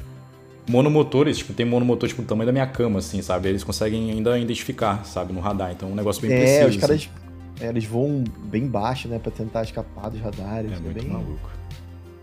monomotores, 0.68 1.38
tipo, 1.38 1.52
tem 1.52 1.64
monomotor 1.66 2.08
tipo 2.08 2.22
do 2.22 2.28
tamanho 2.28 2.46
da 2.46 2.52
minha 2.52 2.66
cama, 2.66 2.98
assim, 2.98 3.20
sabe? 3.22 3.48
Eles 3.48 3.62
conseguem 3.64 4.10
ainda 4.10 4.38
identificar, 4.38 5.04
sabe, 5.04 5.32
no 5.32 5.40
radar. 5.40 5.72
Então 5.72 5.88
é 5.88 5.92
um 5.92 5.94
negócio 5.94 6.20
bem 6.22 6.32
É, 6.32 6.40
preciso. 6.40 6.68
os 6.70 6.76
caras, 6.76 6.96
assim. 6.96 7.64
é, 7.64 7.68
eles 7.68 7.84
voam 7.84 8.24
bem 8.44 8.66
baixo, 8.66 9.08
né, 9.08 9.18
pra 9.18 9.30
tentar 9.30 9.62
escapar 9.62 10.10
dos 10.10 10.20
radares. 10.20 10.72
É 10.72 10.76
muito 10.78 10.94
bem, 11.00 11.08
maluco. 11.08 11.50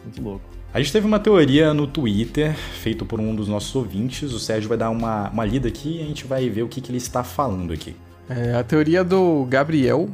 muito 0.03 0.21
louco. 0.21 0.45
A 0.73 0.79
gente 0.79 0.91
teve 0.93 1.05
uma 1.05 1.19
teoria 1.19 1.73
no 1.73 1.85
Twitter, 1.85 2.55
feito 2.55 3.05
por 3.05 3.19
um 3.19 3.35
dos 3.35 3.47
nossos 3.49 3.75
ouvintes. 3.75 4.31
O 4.31 4.39
Sérgio 4.39 4.69
vai 4.69 4.77
dar 4.77 4.89
uma, 4.89 5.29
uma 5.29 5.43
lida 5.45 5.67
aqui 5.67 5.97
e 5.97 6.01
a 6.01 6.05
gente 6.05 6.25
vai 6.25 6.49
ver 6.49 6.63
o 6.63 6.67
que, 6.69 6.79
que 6.79 6.89
ele 6.91 6.97
está 6.97 7.23
falando 7.25 7.73
aqui. 7.73 7.93
É, 8.29 8.55
a 8.55 8.63
teoria 8.63 9.03
do 9.03 9.45
Gabriel, 9.49 10.09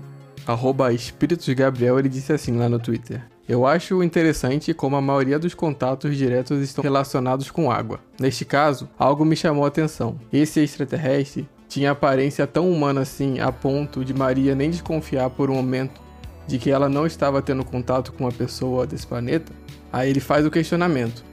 arroba 0.48 0.94
Espíritos 0.94 1.48
Gabriel, 1.50 2.00
ele 2.00 2.10
disse 2.10 2.32
assim 2.32 2.58
lá 2.58 2.70
no 2.70 2.80
Twitter. 2.80 3.22
Eu 3.48 3.66
acho 3.66 4.04
interessante 4.04 4.74
como 4.74 4.96
a 4.96 5.02
maioria 5.02 5.38
dos 5.40 5.54
contatos 5.54 6.18
diretos 6.18 6.62
estão 6.62 6.82
relacionados 6.82 7.52
com 7.52 7.72
água. 7.72 8.00
Neste 8.20 8.44
caso, 8.44 8.90
algo 8.98 9.24
me 9.24 9.36
chamou 9.36 9.66
a 9.66 9.68
atenção. 9.68 10.20
Esse 10.32 10.60
extraterrestre 10.60 11.48
tinha 11.68 11.92
aparência 11.92 12.48
tão 12.48 12.70
humana 12.70 13.02
assim 13.02 13.40
a 13.40 13.52
ponto 13.52 14.04
de 14.04 14.14
Maria 14.14 14.56
nem 14.56 14.70
desconfiar 14.70 15.30
por 15.30 15.50
um 15.50 15.56
momento 15.56 16.02
de 16.46 16.58
que 16.58 16.72
ela 16.72 16.90
não 16.90 17.06
estava 17.06 17.42
tendo 17.42 17.64
contato 17.64 18.14
com 18.14 18.24
uma 18.24 18.32
pessoa 18.32 18.88
desse 18.88 19.06
planeta? 19.06 19.52
Aí 19.92 20.10
ele 20.10 20.20
faz 20.20 20.46
o 20.46 20.52
questionamento. 20.52 21.24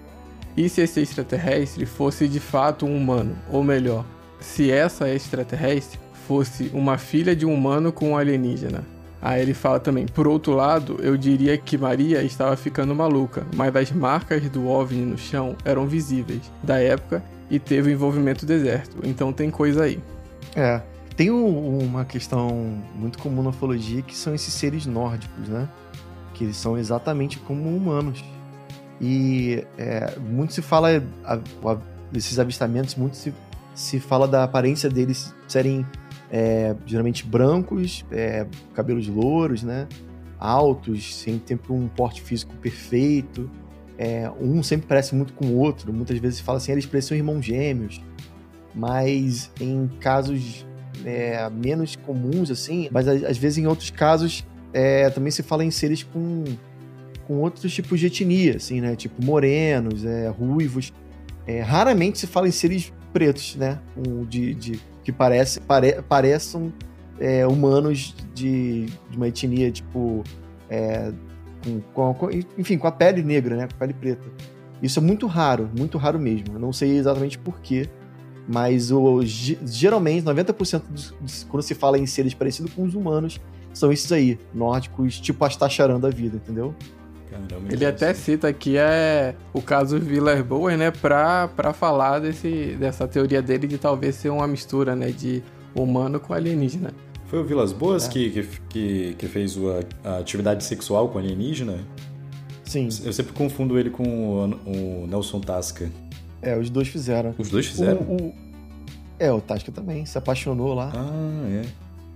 E 0.56 0.68
se 0.68 0.82
esse 0.82 1.00
extraterrestre 1.00 1.84
fosse 1.84 2.28
de 2.28 2.38
fato 2.40 2.86
um 2.86 2.96
humano? 2.96 3.36
Ou 3.50 3.62
melhor, 3.62 4.04
se 4.38 4.70
essa 4.70 5.08
extraterrestre 5.08 5.98
fosse 6.26 6.70
uma 6.72 6.96
filha 6.96 7.34
de 7.34 7.44
um 7.44 7.52
humano 7.52 7.92
com 7.92 8.10
um 8.10 8.16
alienígena? 8.16 8.93
Aí 9.26 9.40
ele 9.40 9.54
fala 9.54 9.80
também, 9.80 10.04
por 10.04 10.28
outro 10.28 10.52
lado, 10.52 10.98
eu 11.00 11.16
diria 11.16 11.56
que 11.56 11.78
Maria 11.78 12.22
estava 12.22 12.54
ficando 12.58 12.94
maluca, 12.94 13.46
mas 13.56 13.74
as 13.74 13.90
marcas 13.90 14.42
do 14.50 14.68
OVNI 14.68 15.00
no 15.06 15.16
chão 15.16 15.56
eram 15.64 15.86
visíveis, 15.86 16.42
da 16.62 16.78
época, 16.78 17.24
e 17.50 17.58
teve 17.58 17.88
o 17.88 17.92
envolvimento 17.92 18.44
do 18.44 18.52
exército, 18.52 18.98
então 19.02 19.32
tem 19.32 19.50
coisa 19.50 19.84
aí. 19.84 19.98
É. 20.54 20.82
Tem 21.16 21.30
um- 21.30 21.78
uma 21.78 22.04
questão 22.04 22.76
muito 22.94 23.18
comum 23.18 23.42
na 23.42 23.48
ufologia 23.48 24.02
que 24.02 24.14
são 24.14 24.34
esses 24.34 24.52
seres 24.52 24.84
nórdicos, 24.84 25.48
né? 25.48 25.68
Que 26.34 26.44
eles 26.44 26.56
são 26.58 26.76
exatamente 26.76 27.38
como 27.38 27.74
humanos. 27.74 28.22
E 29.00 29.64
é, 29.78 30.18
muito 30.18 30.52
se 30.52 30.60
fala 30.60 31.02
a- 31.24 31.34
a- 31.64 31.78
desses 32.12 32.38
avistamentos, 32.38 32.94
muito 32.94 33.16
se, 33.16 33.32
se 33.74 33.98
fala 33.98 34.28
da 34.28 34.44
aparência 34.44 34.90
deles 34.90 35.34
serem 35.48 35.86
é, 36.36 36.74
geralmente 36.84 37.24
brancos, 37.24 38.04
é, 38.10 38.44
cabelos 38.74 39.06
louros, 39.06 39.62
né? 39.62 39.86
Altos, 40.36 41.14
sem 41.14 41.40
sempre 41.46 41.72
um 41.72 41.86
porte 41.86 42.20
físico 42.20 42.52
perfeito. 42.56 43.48
É, 43.96 44.28
um 44.40 44.60
sempre 44.60 44.88
parece 44.88 45.14
muito 45.14 45.32
com 45.32 45.46
o 45.46 45.56
outro. 45.58 45.92
Muitas 45.92 46.18
vezes 46.18 46.40
fala 46.40 46.58
assim, 46.58 46.72
eles 46.72 46.86
parecem 46.86 47.18
irmãos 47.18 47.40
gêmeos. 47.40 48.02
Mas 48.74 49.48
em 49.60 49.88
casos 50.00 50.66
é, 51.04 51.48
menos 51.50 51.94
comuns, 51.94 52.50
assim, 52.50 52.88
mas 52.90 53.06
às 53.06 53.38
vezes 53.38 53.58
em 53.58 53.68
outros 53.68 53.90
casos 53.90 54.44
é, 54.72 55.08
também 55.10 55.30
se 55.30 55.44
fala 55.44 55.64
em 55.64 55.70
seres 55.70 56.02
com, 56.02 56.42
com 57.28 57.34
outros 57.42 57.72
tipos 57.72 58.00
de 58.00 58.06
etnia, 58.06 58.56
assim, 58.56 58.80
né? 58.80 58.96
Tipo 58.96 59.24
morenos, 59.24 60.04
é, 60.04 60.26
ruivos. 60.30 60.92
É, 61.46 61.60
raramente 61.60 62.18
se 62.18 62.26
fala 62.26 62.48
em 62.48 62.50
seres 62.50 62.92
pretos, 63.14 63.54
né? 63.54 63.78
Um, 63.96 64.24
de, 64.24 64.52
de, 64.54 64.80
que 65.04 65.12
parece, 65.12 65.60
pare, 65.60 66.02
pareçam 66.02 66.72
é, 67.20 67.46
humanos 67.46 68.14
de, 68.34 68.86
de, 68.86 69.16
uma 69.16 69.28
etnia, 69.28 69.70
tipo. 69.70 70.24
É, 70.68 71.12
com, 71.94 72.12
com, 72.12 72.28
enfim, 72.58 72.76
com 72.76 72.86
a 72.86 72.92
pele 72.92 73.22
negra, 73.22 73.56
né? 73.56 73.68
Com 73.68 73.74
a 73.76 73.78
pele 73.78 73.94
preta. 73.94 74.28
Isso 74.82 74.98
é 74.98 75.02
muito 75.02 75.26
raro, 75.26 75.70
muito 75.78 75.96
raro 75.96 76.18
mesmo. 76.18 76.54
Eu 76.54 76.58
não 76.58 76.72
sei 76.72 76.98
exatamente 76.98 77.38
porquê, 77.38 77.88
mas 78.46 78.90
o, 78.90 79.22
geralmente, 79.22 80.24
90% 80.24 80.82
dos, 80.90 81.10
dos, 81.12 81.44
quando 81.44 81.62
se 81.62 81.74
fala 81.74 81.98
em 81.98 82.04
seres 82.04 82.34
parecidos 82.34 82.74
com 82.74 82.82
os 82.82 82.94
humanos, 82.94 83.40
são 83.72 83.90
esses 83.90 84.10
aí, 84.12 84.38
nórdicos, 84.52 85.18
tipo 85.18 85.44
Astacharan 85.44 85.98
da 85.98 86.10
vida, 86.10 86.36
entendeu? 86.36 86.74
Caramba, 87.34 87.72
Ele 87.72 87.84
até 87.84 88.14
cita 88.14 88.48
aqui 88.48 88.76
é, 88.76 89.34
o 89.52 89.60
caso 89.60 89.98
Villas 89.98 90.40
Boas, 90.42 90.78
né, 90.78 90.90
pra, 90.90 91.48
pra 91.48 91.72
falar 91.72 92.20
desse, 92.20 92.76
dessa 92.78 93.08
teoria 93.08 93.42
dele 93.42 93.66
de 93.66 93.76
talvez 93.76 94.14
ser 94.14 94.28
uma 94.28 94.46
mistura, 94.46 94.94
né, 94.94 95.10
de 95.10 95.42
humano 95.74 96.20
com 96.20 96.32
alienígena. 96.32 96.92
Foi 97.26 97.40
o 97.40 97.44
Vilas 97.44 97.72
Boas 97.72 98.06
é. 98.06 98.10
que, 98.10 98.48
que, 98.68 99.14
que, 99.14 99.26
fez 99.26 99.56
a, 100.04 100.08
a, 100.08 100.18
atividade 100.18 100.62
sexual 100.62 101.08
com 101.08 101.18
alienígena? 101.18 101.78
Sim. 102.64 102.88
Eu 103.04 103.12
sempre 103.12 103.32
confundo 103.32 103.78
ele 103.78 103.90
com 103.90 104.04
o, 104.04 105.02
o 105.02 105.06
Nelson 105.06 105.40
Tasca. 105.40 105.90
É, 106.40 106.56
os 106.56 106.70
dois 106.70 106.88
fizeram. 106.88 107.34
Os 107.36 107.48
dois 107.50 107.66
fizeram? 107.66 108.02
O, 108.02 108.16
o... 108.28 108.34
É, 109.18 109.32
o 109.32 109.40
Tasca 109.40 109.72
também, 109.72 110.06
se 110.06 110.16
apaixonou 110.16 110.74
lá. 110.74 110.92
Ah, 110.94 111.48
é. 111.48 111.64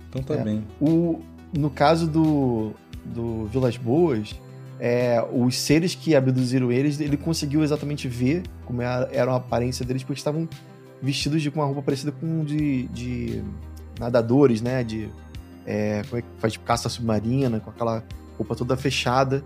Então 0.09 0.23
tá 0.23 0.35
é. 0.35 0.43
bem. 0.43 0.63
O, 0.79 1.19
no 1.55 1.69
caso 1.69 2.07
do, 2.07 2.73
do 3.05 3.45
Vilas 3.45 3.77
Boas, 3.77 4.35
é, 4.79 5.23
os 5.31 5.57
seres 5.57 5.93
que 5.93 6.15
abduziram 6.15 6.71
eles, 6.71 6.99
ele 6.99 7.17
conseguiu 7.17 7.63
exatamente 7.63 8.07
ver 8.07 8.43
como 8.65 8.81
era, 8.81 9.09
era 9.11 9.31
a 9.31 9.35
aparência 9.35 9.85
deles, 9.85 10.03
porque 10.03 10.19
estavam 10.19 10.47
vestidos 11.01 11.41
de, 11.41 11.51
com 11.51 11.59
uma 11.59 11.65
roupa 11.65 11.81
parecida 11.81 12.11
com 12.11 12.45
de, 12.45 12.87
de 12.87 13.43
nadadores, 13.99 14.61
né? 14.61 14.83
De 14.83 15.09
é, 15.65 16.01
como 16.07 16.19
é 16.19 16.21
que 16.21 16.27
faz 16.37 16.57
caça 16.57 16.87
submarina, 16.87 17.59
com 17.59 17.69
aquela 17.69 18.03
roupa 18.37 18.55
toda 18.55 18.77
fechada. 18.77 19.43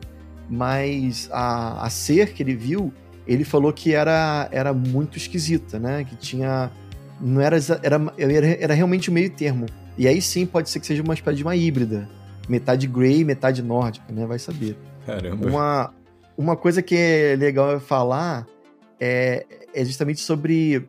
Mas 0.50 1.30
a, 1.32 1.86
a 1.86 1.90
ser 1.90 2.34
que 2.34 2.44
ele 2.44 2.56
viu, 2.56 2.94
ele 3.26 3.44
falou 3.44 3.74
que 3.74 3.94
era, 3.94 4.48
era 4.52 4.74
muito 4.74 5.18
esquisita, 5.18 5.80
né? 5.80 6.04
Que 6.04 6.16
tinha. 6.16 6.72
Não 7.20 7.42
era, 7.42 7.58
era, 7.82 8.14
era, 8.18 8.48
era 8.48 8.74
realmente 8.74 9.10
o 9.10 9.14
meio 9.14 9.30
termo. 9.30 9.66
E 9.98 10.08
aí 10.08 10.22
sim 10.22 10.46
pode 10.46 10.70
ser 10.70 10.80
que 10.80 10.86
seja 10.86 11.02
uma 11.02 11.14
espécie 11.14 11.38
de 11.38 11.44
uma 11.44 11.56
híbrida. 11.56 12.08
Metade 12.48 12.88
grey, 12.88 13.24
metade 13.24 13.64
nórdica, 13.64 14.12
né? 14.12 14.26
Vai 14.26 14.38
saber. 14.38 14.78
Caramba. 15.06 15.48
Uma, 15.48 15.94
uma 16.38 16.56
coisa 16.56 16.82
que 16.82 16.96
é 16.96 17.36
legal 17.38 17.80
falar 17.80 18.46
é, 19.00 19.46
é 19.74 19.86
justamente 19.86 20.22
sobre 20.22 20.88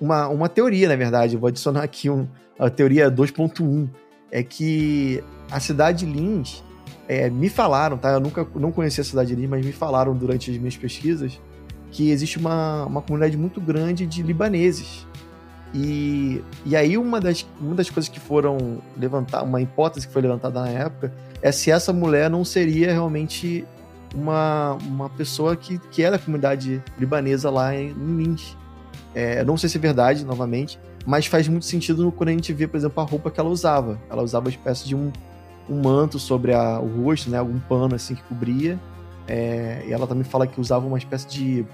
uma, 0.00 0.28
uma 0.28 0.48
teoria, 0.48 0.88
na 0.88 0.96
verdade. 0.96 1.34
Eu 1.34 1.40
vou 1.40 1.48
adicionar 1.48 1.82
aqui 1.82 2.08
um, 2.08 2.26
a 2.58 2.70
teoria 2.70 3.10
2.1. 3.10 3.88
É 4.32 4.42
que 4.42 5.22
a 5.50 5.58
cidade 5.58 6.06
de 6.06 6.12
Lins, 6.12 6.62
é, 7.08 7.28
me 7.28 7.48
falaram, 7.48 7.98
tá? 7.98 8.10
Eu 8.10 8.20
nunca 8.20 8.46
não 8.54 8.70
conheci 8.70 9.00
a 9.00 9.04
cidade 9.04 9.34
de 9.34 9.40
Lins, 9.40 9.50
mas 9.50 9.66
me 9.66 9.72
falaram 9.72 10.16
durante 10.16 10.50
as 10.50 10.56
minhas 10.56 10.76
pesquisas 10.76 11.40
que 11.90 12.10
existe 12.10 12.38
uma, 12.38 12.84
uma 12.86 13.02
comunidade 13.02 13.36
muito 13.36 13.60
grande 13.60 14.06
de 14.06 14.22
libaneses. 14.22 15.06
E, 15.74 16.42
e 16.64 16.74
aí 16.74 16.96
uma 16.96 17.20
das, 17.20 17.46
uma 17.60 17.74
das 17.74 17.90
coisas 17.90 18.08
que 18.08 18.18
foram 18.18 18.80
levantar, 18.96 19.42
uma 19.42 19.60
hipótese 19.60 20.06
que 20.06 20.12
foi 20.12 20.22
levantada 20.22 20.60
na 20.60 20.68
época, 20.68 21.12
é 21.42 21.52
se 21.52 21.70
essa 21.70 21.92
mulher 21.92 22.28
não 22.28 22.44
seria 22.44 22.92
realmente 22.92 23.64
uma, 24.14 24.76
uma 24.86 25.08
pessoa 25.08 25.56
que, 25.56 25.78
que 25.90 26.02
é 26.02 26.10
da 26.10 26.18
comunidade 26.18 26.82
libanesa 26.98 27.50
lá 27.50 27.74
em, 27.74 27.90
em. 27.90 28.36
É, 29.14 29.44
não 29.44 29.56
sei 29.56 29.68
se 29.68 29.76
é 29.76 29.80
verdade, 29.80 30.24
novamente, 30.24 30.78
mas 31.04 31.26
faz 31.26 31.48
muito 31.48 31.64
sentido 31.64 32.12
quando 32.12 32.28
a 32.28 32.32
gente 32.32 32.52
vê, 32.52 32.66
por 32.66 32.76
exemplo, 32.76 33.02
a 33.02 33.06
roupa 33.06 33.30
que 33.30 33.40
ela 33.40 33.48
usava. 33.48 33.98
Ela 34.08 34.22
usava 34.22 34.46
uma 34.46 34.50
espécie 34.50 34.86
de 34.86 34.94
um, 34.94 35.10
um 35.68 35.80
manto 35.80 36.18
sobre 36.18 36.52
a, 36.52 36.78
o 36.78 37.04
rosto, 37.04 37.30
né? 37.30 37.38
Algum 37.38 37.58
pano 37.58 37.94
assim 37.94 38.14
que 38.14 38.22
cobria. 38.24 38.78
É, 39.26 39.84
e 39.86 39.92
ela 39.92 40.06
também 40.06 40.24
fala 40.24 40.46
que 40.46 40.60
usava 40.60 40.86
uma 40.86 40.98
espécie 40.98 41.28
de 41.28 41.66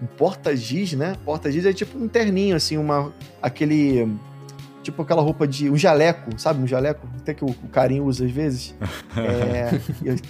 um 0.00 0.06
porta-giz, 0.06 0.92
né? 0.94 1.16
Porta-giz 1.24 1.64
é 1.64 1.72
tipo 1.72 1.98
um 1.98 2.08
terninho, 2.08 2.56
assim, 2.56 2.76
uma 2.76 3.12
aquele 3.40 4.08
tipo 4.82 5.00
aquela 5.02 5.22
roupa 5.22 5.46
de. 5.46 5.70
um 5.70 5.76
jaleco, 5.76 6.38
sabe? 6.38 6.62
Um 6.62 6.66
jaleco, 6.66 7.06
até 7.16 7.32
que 7.32 7.44
o, 7.44 7.48
o 7.48 7.68
carinho 7.68 8.04
usa 8.04 8.24
às 8.24 8.30
vezes. 8.30 8.74
é, 9.16 9.78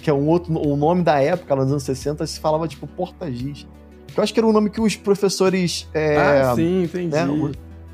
que 0.01 0.09
é 0.09 0.13
um 0.13 0.27
outro. 0.27 0.53
O 0.57 0.75
nome 0.75 1.03
da 1.03 1.19
época, 1.19 1.55
nos 1.55 1.71
anos 1.71 1.83
60, 1.83 2.25
se 2.27 2.39
falava 2.39 2.67
tipo 2.67 2.87
porta-giz. 2.87 3.67
Eu 4.15 4.23
acho 4.23 4.33
que 4.33 4.39
era 4.39 4.47
um 4.47 4.53
nome 4.53 4.69
que 4.69 4.79
os 4.79 4.95
professores. 4.95 5.89
É, 5.93 6.17
ah, 6.17 6.53
sim, 6.55 6.83
entendi. 6.83 7.15
Né, 7.15 7.51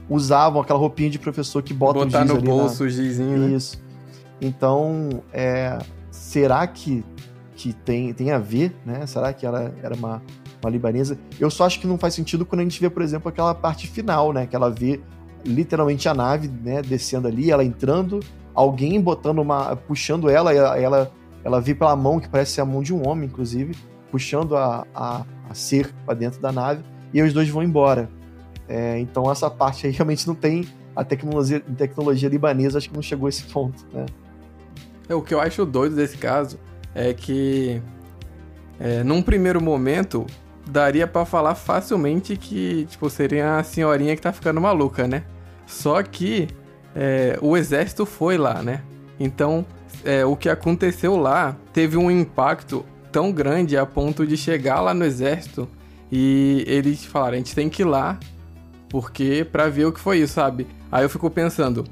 usavam 0.09 0.61
aquela 0.61 0.79
roupinha 0.79 1.09
de 1.09 1.19
professor 1.19 1.61
que 1.61 1.73
bota 1.73 1.99
Botar 1.99 2.25
no 2.25 2.41
bolso 2.41 2.83
na... 2.83 2.87
o 2.87 2.89
gizinho. 2.89 3.37
Né? 3.37 3.55
Isso. 3.55 3.79
Então, 4.41 5.21
é, 5.31 5.77
será 6.09 6.65
que, 6.65 7.03
que 7.55 7.73
tem, 7.73 8.13
tem 8.13 8.31
a 8.31 8.39
ver, 8.39 8.75
né? 8.85 9.05
Será 9.05 9.31
que 9.31 9.45
ela 9.45 9.73
era 9.83 9.93
uma, 9.93 10.21
uma 10.61 10.71
libanesa? 10.71 11.17
Eu 11.39 11.51
só 11.51 11.65
acho 11.65 11.79
que 11.79 11.85
não 11.85 11.97
faz 11.97 12.15
sentido 12.15 12.45
quando 12.45 12.61
a 12.61 12.63
gente 12.63 12.79
vê, 12.81 12.89
por 12.89 13.03
exemplo, 13.03 13.29
aquela 13.29 13.53
parte 13.53 13.87
final, 13.87 14.33
né? 14.33 14.47
Que 14.47 14.55
ela 14.55 14.71
vê 14.71 14.99
literalmente 15.45 16.07
a 16.07 16.13
nave, 16.13 16.47
né, 16.47 16.81
descendo 16.81 17.27
ali, 17.27 17.51
ela 17.51 17.63
entrando, 17.63 18.19
alguém 18.53 18.99
botando 18.99 19.39
uma. 19.39 19.75
puxando 19.75 20.29
ela, 20.29 20.53
ela, 20.53 21.11
ela 21.43 21.61
vê 21.61 21.73
pela 21.73 21.95
mão, 21.95 22.19
que 22.19 22.29
parece 22.29 22.53
ser 22.53 22.61
a 22.61 22.65
mão 22.65 22.81
de 22.81 22.93
um 22.93 23.07
homem, 23.07 23.27
inclusive, 23.27 23.75
puxando 24.11 24.55
a, 24.55 24.85
a, 24.93 25.25
a 25.49 25.53
ser 25.53 25.93
para 26.05 26.13
dentro 26.13 26.41
da 26.41 26.51
nave, 26.51 26.83
e 27.13 27.21
os 27.21 27.33
dois 27.33 27.49
vão 27.49 27.63
embora. 27.63 28.09
É, 28.67 28.99
então 28.99 29.31
essa 29.31 29.49
parte 29.49 29.87
aí 29.87 29.93
realmente 29.93 30.27
não 30.27 30.35
tem. 30.35 30.67
A 30.95 31.03
tecnologia, 31.03 31.59
tecnologia 31.77 32.27
libanesa 32.27 32.77
acho 32.77 32.89
que 32.89 32.95
não 32.95 33.01
chegou 33.01 33.27
a 33.27 33.29
esse 33.29 33.43
ponto, 33.43 33.85
né? 33.93 34.05
É, 35.07 35.15
o 35.15 35.21
que 35.21 35.33
eu 35.33 35.39
acho 35.39 35.65
doido 35.65 35.95
desse 35.95 36.17
caso 36.17 36.59
é 36.93 37.13
que, 37.13 37.81
é, 38.79 39.03
num 39.03 39.21
primeiro 39.21 39.61
momento, 39.61 40.25
daria 40.69 41.07
para 41.07 41.25
falar 41.25 41.55
facilmente 41.55 42.37
que, 42.37 42.85
tipo, 42.89 43.09
seria 43.09 43.57
a 43.57 43.63
senhorinha 43.63 44.15
que 44.15 44.21
tá 44.21 44.31
ficando 44.31 44.61
maluca, 44.61 45.07
né? 45.07 45.23
Só 45.65 46.01
que 46.03 46.47
é, 46.95 47.37
o 47.41 47.57
exército 47.57 48.05
foi 48.05 48.37
lá, 48.37 48.61
né? 48.61 48.81
Então, 49.19 49.65
é, 50.03 50.25
o 50.25 50.35
que 50.35 50.49
aconteceu 50.49 51.17
lá 51.17 51.55
teve 51.73 51.97
um 51.97 52.09
impacto 52.09 52.85
tão 53.11 53.31
grande 53.31 53.77
a 53.77 53.85
ponto 53.85 54.25
de 54.25 54.37
chegar 54.37 54.79
lá 54.81 54.93
no 54.93 55.03
exército 55.03 55.67
e 56.11 56.63
eles 56.67 57.03
falaram: 57.05 57.35
a 57.35 57.37
gente 57.37 57.55
tem 57.55 57.69
que 57.69 57.81
ir 57.81 57.85
lá 57.85 58.17
porque 58.89 59.45
para 59.49 59.69
ver 59.69 59.85
o 59.85 59.91
que 59.91 59.99
foi 59.99 60.19
isso, 60.19 60.33
sabe? 60.33 60.67
Aí 60.91 61.03
eu 61.03 61.09
fico 61.09 61.29
pensando, 61.29 61.83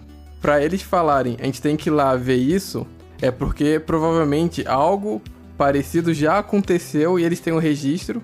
para 0.41 0.63
eles 0.63 0.81
falarem, 0.81 1.38
a 1.39 1.46
gente 1.46 1.62
tem 1.62 1.75
que 1.77 1.89
ir 1.89 1.91
lá 1.91 2.15
ver 2.15 2.38
isso, 2.38 2.88
é 3.22 3.29
porque 3.29 3.79
provavelmente 3.79 4.67
algo 4.67 5.22
parecido 5.57 6.13
já 6.13 6.39
aconteceu 6.39 7.19
e 7.19 7.24
eles 7.24 7.39
têm 7.39 7.53
o 7.53 7.57
um 7.57 7.60
registro 7.60 8.22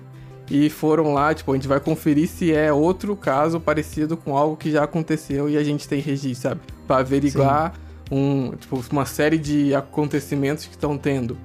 e 0.50 0.68
foram 0.68 1.14
lá, 1.14 1.32
tipo, 1.32 1.50
a 1.52 1.54
gente 1.54 1.66
vai 1.66 1.80
conferir 1.80 2.28
se 2.28 2.52
é 2.52 2.72
outro 2.72 3.16
caso 3.16 3.58
parecido 3.58 4.16
com 4.16 4.36
algo 4.36 4.56
que 4.56 4.70
já 4.70 4.84
aconteceu 4.84 5.48
e 5.48 5.56
a 5.56 5.64
gente 5.64 5.88
tem 5.88 6.00
registro, 6.00 6.50
sabe? 6.50 6.60
Para 6.86 7.00
averiguar 7.00 7.72
um, 8.10 8.50
tipo, 8.52 8.82
uma 8.90 9.06
série 9.06 9.38
de 9.38 9.74
acontecimentos 9.74 10.66
que 10.66 10.72
estão 10.72 10.98
tendo. 10.98 11.38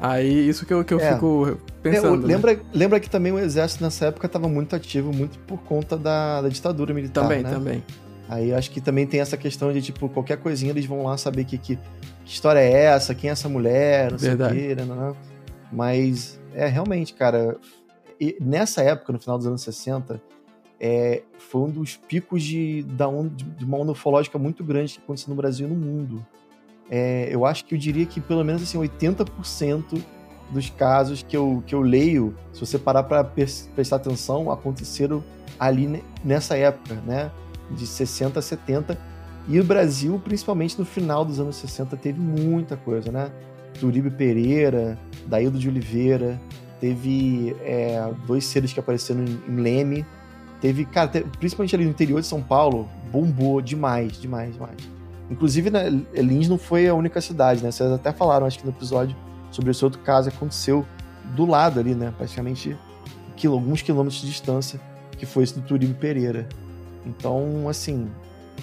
Aí, 0.00 0.48
isso 0.48 0.66
que 0.66 0.74
eu, 0.74 0.84
que 0.84 0.92
eu 0.92 1.00
é. 1.00 1.14
fico 1.14 1.58
pensando. 1.82 2.24
É, 2.24 2.28
lembra, 2.28 2.54
né? 2.54 2.60
lembra 2.72 3.00
que 3.00 3.08
também 3.08 3.32
o 3.32 3.38
exército 3.38 3.82
nessa 3.82 4.06
época 4.06 4.26
estava 4.26 4.48
muito 4.48 4.76
ativo, 4.76 5.12
muito 5.12 5.38
por 5.40 5.58
conta 5.62 5.96
da, 5.96 6.42
da 6.42 6.48
ditadura 6.48 6.92
militar. 6.92 7.22
Também, 7.22 7.42
né? 7.42 7.50
também. 7.50 7.84
Aí 8.28 8.52
acho 8.54 8.70
que 8.70 8.80
também 8.80 9.06
tem 9.06 9.20
essa 9.20 9.36
questão 9.36 9.72
de, 9.72 9.82
tipo, 9.82 10.08
qualquer 10.08 10.38
coisinha 10.38 10.72
eles 10.72 10.86
vão 10.86 11.04
lá 11.04 11.16
saber 11.16 11.44
que, 11.44 11.58
que, 11.58 11.76
que 12.24 12.32
história 12.32 12.60
é 12.60 12.84
essa, 12.84 13.14
quem 13.14 13.28
é 13.30 13.32
essa 13.32 13.48
mulher, 13.48 14.10
não 14.12 14.18
Verdade. 14.18 14.54
sei 14.54 14.72
o 14.72 14.76
quê, 14.76 14.82
né, 14.82 14.94
né? 14.94 15.14
Mas, 15.70 16.40
é, 16.54 16.66
realmente, 16.66 17.12
cara, 17.14 17.56
e 18.20 18.36
nessa 18.40 18.82
época, 18.82 19.12
no 19.12 19.20
final 19.20 19.36
dos 19.38 19.46
anos 19.46 19.62
60, 19.62 20.20
é, 20.80 21.22
foi 21.38 21.62
um 21.62 21.70
dos 21.70 21.96
picos 21.96 22.42
de, 22.42 22.82
da 22.82 23.06
de 23.56 23.64
uma 23.64 23.78
onda 23.78 23.92
ufológica 23.92 24.38
muito 24.38 24.62
grande 24.64 24.94
que 24.94 25.00
aconteceu 25.00 25.30
no 25.30 25.36
Brasil 25.36 25.66
e 25.66 25.70
no 25.70 25.76
mundo. 25.76 26.24
É, 26.90 27.28
eu 27.30 27.46
acho 27.46 27.64
que 27.64 27.74
eu 27.74 27.78
diria 27.78 28.04
que 28.04 28.20
pelo 28.20 28.44
menos 28.44 28.62
assim, 28.62 28.78
80% 28.78 30.02
dos 30.50 30.70
casos 30.70 31.22
que 31.22 31.36
eu, 31.36 31.62
que 31.66 31.74
eu 31.74 31.80
leio, 31.80 32.36
se 32.52 32.60
você 32.60 32.78
parar 32.78 33.04
para 33.04 33.24
prestar 33.24 33.96
atenção, 33.96 34.50
aconteceram 34.50 35.24
ali 35.58 36.02
nessa 36.22 36.56
época, 36.56 36.94
né? 37.06 37.30
De 37.70 37.86
60 37.86 38.38
a 38.38 38.42
70. 38.42 38.98
E 39.48 39.60
o 39.60 39.64
Brasil, 39.64 40.20
principalmente 40.22 40.78
no 40.78 40.84
final 40.84 41.24
dos 41.24 41.40
anos 41.40 41.56
60, 41.56 41.96
teve 41.96 42.20
muita 42.20 42.76
coisa, 42.76 43.10
né? 43.10 43.30
Turibe 43.80 44.10
Pereira, 44.10 44.98
Daíldo 45.26 45.58
de 45.58 45.68
Oliveira, 45.68 46.40
teve 46.80 47.56
é, 47.62 48.10
dois 48.26 48.44
seres 48.44 48.72
que 48.72 48.80
apareceram 48.80 49.24
em, 49.24 49.42
em 49.48 49.56
Leme, 49.56 50.06
teve, 50.60 50.84
cara, 50.84 51.10
principalmente 51.38 51.74
ali 51.74 51.84
no 51.84 51.90
interior 51.90 52.20
de 52.20 52.26
São 52.26 52.42
Paulo, 52.42 52.88
bombou 53.10 53.60
demais, 53.60 54.20
demais, 54.20 54.54
demais. 54.54 54.76
Inclusive, 55.30 55.70
né, 55.70 55.88
Lins 56.14 56.48
não 56.48 56.58
foi 56.58 56.86
a 56.86 56.94
única 56.94 57.20
cidade, 57.20 57.62
né? 57.62 57.70
Vocês 57.70 57.90
até 57.90 58.12
falaram, 58.12 58.46
acho 58.46 58.58
que 58.58 58.64
no 58.64 58.70
episódio, 58.70 59.16
sobre 59.50 59.70
esse 59.70 59.84
outro 59.84 60.00
caso 60.00 60.28
aconteceu 60.28 60.84
do 61.34 61.46
lado 61.46 61.80
ali, 61.80 61.94
né? 61.94 62.12
Praticamente 62.16 62.76
alguns 63.46 63.82
quilômetros 63.82 64.20
de 64.22 64.28
distância, 64.28 64.80
que 65.18 65.26
foi 65.26 65.44
esse 65.44 65.58
do 65.58 65.60
Turibe 65.60 65.94
Pereira. 65.94 66.48
Então, 67.04 67.68
assim, 67.68 68.08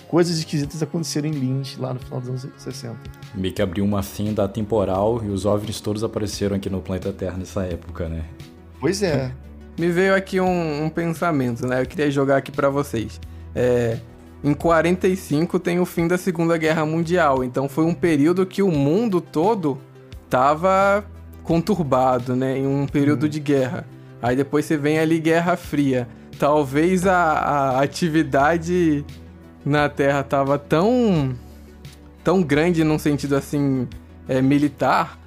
coisas 0.08 0.38
esquisitas 0.38 0.82
aconteceram 0.84 1.28
em 1.28 1.32
Lins 1.32 1.78
lá 1.78 1.94
no 1.94 2.00
final 2.00 2.20
dos 2.20 2.30
anos 2.30 2.48
60. 2.58 2.98
Meio 3.34 3.54
que 3.54 3.62
abriu 3.62 3.84
uma 3.84 4.04
fenda 4.04 4.48
temporal 4.48 5.22
e 5.24 5.30
os 5.30 5.46
OVNIs 5.46 5.80
todos 5.80 6.04
apareceram 6.04 6.56
aqui 6.56 6.70
no 6.70 6.82
planeta 6.82 7.12
Terra 7.14 7.38
nessa 7.38 7.64
época, 7.64 8.10
né? 8.10 8.24
Pois 8.80 9.02
é. 9.02 9.32
Me 9.80 9.90
veio 9.90 10.14
aqui 10.14 10.40
um, 10.40 10.86
um 10.86 10.90
pensamento, 10.90 11.66
né? 11.66 11.82
Eu 11.82 11.86
queria 11.86 12.12
jogar 12.12 12.38
aqui 12.38 12.52
para 12.52 12.70
vocês. 12.70 13.20
É, 13.56 13.98
em 14.44 14.54
45 14.54 15.60
tem 15.60 15.80
o 15.80 15.86
fim 15.86 16.08
da 16.08 16.18
Segunda 16.18 16.58
Guerra 16.58 16.86
Mundial, 16.86 17.44
então 17.44 17.70
foi 17.70 17.86
um 17.86 17.94
período 17.94 18.46
que 18.46 18.62
o 18.62 18.72
mundo 18.72 19.22
todo 19.22 19.80
tava 20.30 21.06
conturbado, 21.44 22.36
né? 22.36 22.58
Em 22.58 22.68
um 22.68 22.86
período 22.86 23.26
hum. 23.26 23.30
de 23.30 23.40
guerra. 23.40 23.86
Aí 24.22 24.36
depois 24.36 24.66
você 24.66 24.78
vem 24.78 25.00
ali 25.00 25.20
Guerra 25.20 25.56
Fria. 25.56 26.08
Talvez 26.38 27.06
a, 27.06 27.16
a 27.16 27.82
atividade 27.82 29.06
na 29.66 29.90
Terra 29.90 30.24
tava 30.24 30.58
tão 30.58 31.36
tão 32.24 32.42
grande 32.42 32.84
num 32.84 33.00
sentido 33.00 33.36
assim 33.36 33.88
é, 34.28 34.42
militar 34.42 35.20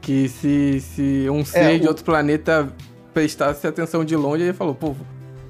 que 0.00 0.28
se, 0.28 0.80
se 0.80 1.26
um 1.30 1.44
ser 1.44 1.74
é, 1.74 1.78
de 1.78 1.88
outro 1.88 2.04
planeta 2.04 2.72
prestasse 3.12 3.66
atenção 3.66 4.04
de 4.04 4.14
longe, 4.14 4.44
ele 4.44 4.52
falou, 4.52 4.74
pô, 4.74 4.94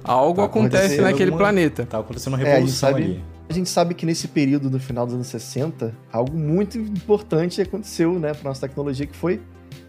algo 0.03 0.37
tá 0.37 0.45
acontece 0.45 1.01
naquele 1.01 1.31
alguma... 1.31 1.37
planeta. 1.37 1.85
Tá 1.85 1.99
acontecendo 1.99 2.33
uma 2.33 2.39
revolução 2.39 2.89
é, 2.89 2.91
a 2.91 2.95
ali. 2.95 3.23
A 3.49 3.53
gente 3.53 3.69
sabe 3.69 3.93
que 3.93 4.05
nesse 4.05 4.27
período 4.27 4.69
do 4.69 4.79
final 4.79 5.05
dos 5.05 5.15
anos 5.15 5.27
60, 5.27 5.93
algo 6.11 6.35
muito 6.35 6.77
importante 6.77 7.61
aconteceu, 7.61 8.17
né, 8.19 8.33
para 8.33 8.49
nossa 8.49 8.67
tecnologia, 8.67 9.05
que 9.05 9.15
foi 9.15 9.35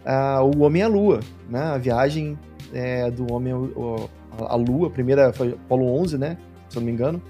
uh, 0.05 0.43
o 0.43 0.61
Homem 0.61 0.83
à 0.83 0.87
Lua, 0.87 1.19
né, 1.49 1.61
a 1.61 1.77
viagem 1.77 2.37
é, 2.71 3.09
do 3.09 3.33
Homem 3.33 3.53
à 4.37 4.55
Lua, 4.55 4.87
a 4.87 4.89
primeira 4.91 5.33
foi 5.33 5.53
Apolo 5.53 5.85
11, 5.99 6.17
né, 6.17 6.37
se 6.69 6.77
eu 6.77 6.81
não 6.81 6.85
me 6.85 6.91
engano, 6.93 7.21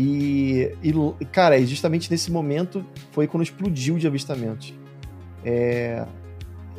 e, 0.00 0.76
e, 0.80 1.24
cara, 1.24 1.60
justamente 1.66 2.08
nesse 2.08 2.30
momento 2.30 2.86
foi 3.10 3.26
quando 3.26 3.42
explodiu 3.42 3.98
de 3.98 4.06
avistamentos. 4.06 4.72
É, 5.44 6.06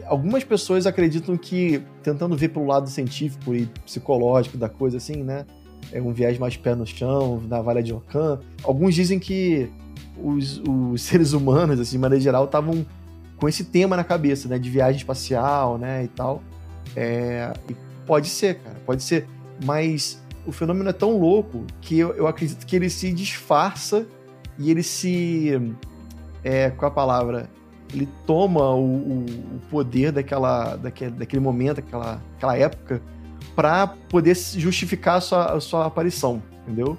algumas 0.06 0.46
pessoas 0.46 0.88
acreditam 0.88 1.36
que, 1.36 1.84
tentando 2.02 2.38
ver 2.38 2.48
pelo 2.48 2.66
lado 2.66 2.90
científico 2.90 3.54
e 3.54 3.66
psicológico 3.84 4.58
da 4.58 4.70
coisa, 4.70 4.96
assim, 4.96 5.22
né? 5.22 5.46
É 5.92 6.02
um 6.02 6.14
viés 6.14 6.38
mais 6.38 6.56
pé 6.56 6.74
no 6.76 6.88
chão, 6.88 7.44
na 7.46 7.62
Vale 7.62 7.84
de 7.84 7.94
Ocã. 7.94 8.40
Alguns 8.64 8.96
dizem 8.96 9.20
que 9.20 9.70
os, 10.18 10.62
os 10.66 11.02
seres 11.04 11.34
humanos, 11.34 11.78
assim, 11.78 11.92
de 11.92 11.98
maneira 11.98 12.24
geral, 12.24 12.46
estavam 12.46 12.86
com 13.36 13.50
esse 13.50 13.66
tema 13.66 13.98
na 13.98 14.04
cabeça, 14.06 14.48
né? 14.48 14.58
De 14.58 14.70
viagem 14.70 14.98
espacial, 14.98 15.78
né? 15.78 16.06
E 16.06 16.08
tal. 16.08 16.42
É, 16.96 17.52
e 17.70 17.76
pode 18.06 18.30
ser, 18.30 18.60
cara, 18.60 18.78
pode 18.86 19.04
ser. 19.04 19.28
Mas 19.66 20.22
o 20.50 20.52
fenômeno 20.52 20.90
é 20.90 20.94
tão 20.94 21.18
louco 21.18 21.66
que 21.80 21.98
eu, 21.98 22.14
eu 22.14 22.28
acredito 22.28 22.66
que 22.66 22.76
ele 22.76 22.90
se 22.90 23.14
disfarça 23.14 24.06
e 24.58 24.72
ele 24.72 24.84
se. 24.84 25.74
É, 26.44 26.72
qual 26.72 26.92
a 26.92 26.94
palavra? 26.94 27.50
Ele 27.94 28.08
toma 28.26 28.74
o, 28.76 28.84
o, 28.84 29.26
o 29.26 29.60
poder 29.70 30.12
daquela, 30.12 30.76
daquele, 30.76 31.12
daquele 31.12 31.42
momento, 31.42 31.78
daquela, 31.78 32.22
daquela 32.34 32.58
época, 32.58 33.02
para 33.56 33.88
poder 33.88 34.36
justificar 34.36 35.18
a 35.18 35.22
sua, 35.22 35.54
a 35.54 35.60
sua 35.60 35.86
aparição, 35.86 36.42
entendeu? 36.64 36.98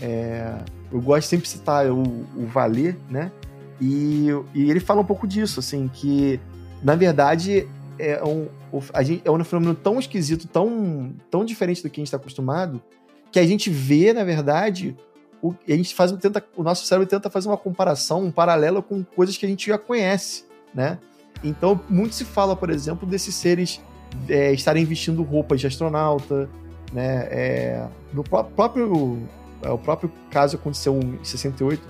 É, 0.00 0.58
eu 0.90 1.00
gosto 1.00 1.28
sempre 1.28 1.44
de 1.44 1.50
citar 1.50 1.86
o, 1.90 2.02
o 2.02 2.46
Valer, 2.46 2.96
né? 3.10 3.30
E, 3.80 4.28
e 4.54 4.70
ele 4.70 4.80
fala 4.80 5.00
um 5.00 5.04
pouco 5.04 5.26
disso, 5.26 5.60
assim, 5.60 5.90
que 5.92 6.40
na 6.82 6.94
verdade 6.94 7.68
é 7.98 8.22
um, 8.24 8.48
a 8.92 9.02
gente, 9.02 9.22
é 9.24 9.30
um 9.30 9.44
fenômeno 9.44 9.74
tão 9.74 9.98
esquisito, 9.98 10.46
tão, 10.48 11.14
tão 11.30 11.44
diferente 11.44 11.82
do 11.82 11.90
que 11.90 12.00
a 12.00 12.02
gente 12.02 12.08
está 12.08 12.16
acostumado, 12.16 12.82
que 13.30 13.38
a 13.38 13.46
gente 13.46 13.68
vê, 13.70 14.12
na 14.12 14.24
verdade, 14.24 14.96
o, 15.42 15.54
a 15.68 15.72
gente 15.72 15.94
faz, 15.94 16.12
tenta, 16.12 16.42
o 16.56 16.62
nosso 16.62 16.86
cérebro 16.86 17.08
tenta 17.08 17.28
fazer 17.28 17.48
uma 17.48 17.56
comparação, 17.56 18.22
um 18.24 18.30
paralelo 18.30 18.82
com 18.82 19.02
coisas 19.02 19.36
que 19.36 19.44
a 19.44 19.48
gente 19.48 19.66
já 19.66 19.76
conhece, 19.76 20.44
né? 20.74 20.98
Então, 21.42 21.80
muito 21.88 22.14
se 22.14 22.24
fala, 22.24 22.54
por 22.54 22.70
exemplo, 22.70 23.06
desses 23.06 23.34
seres 23.34 23.80
é, 24.28 24.52
estarem 24.52 24.84
vestindo 24.84 25.22
roupas 25.22 25.60
de 25.60 25.66
astronauta, 25.66 26.48
né? 26.92 27.26
É, 27.30 27.88
no 28.12 28.22
próprio, 28.22 29.18
é, 29.62 29.70
o 29.70 29.78
próprio 29.78 30.12
caso 30.30 30.56
aconteceu 30.56 30.98
em 31.00 31.22
68, 31.24 31.82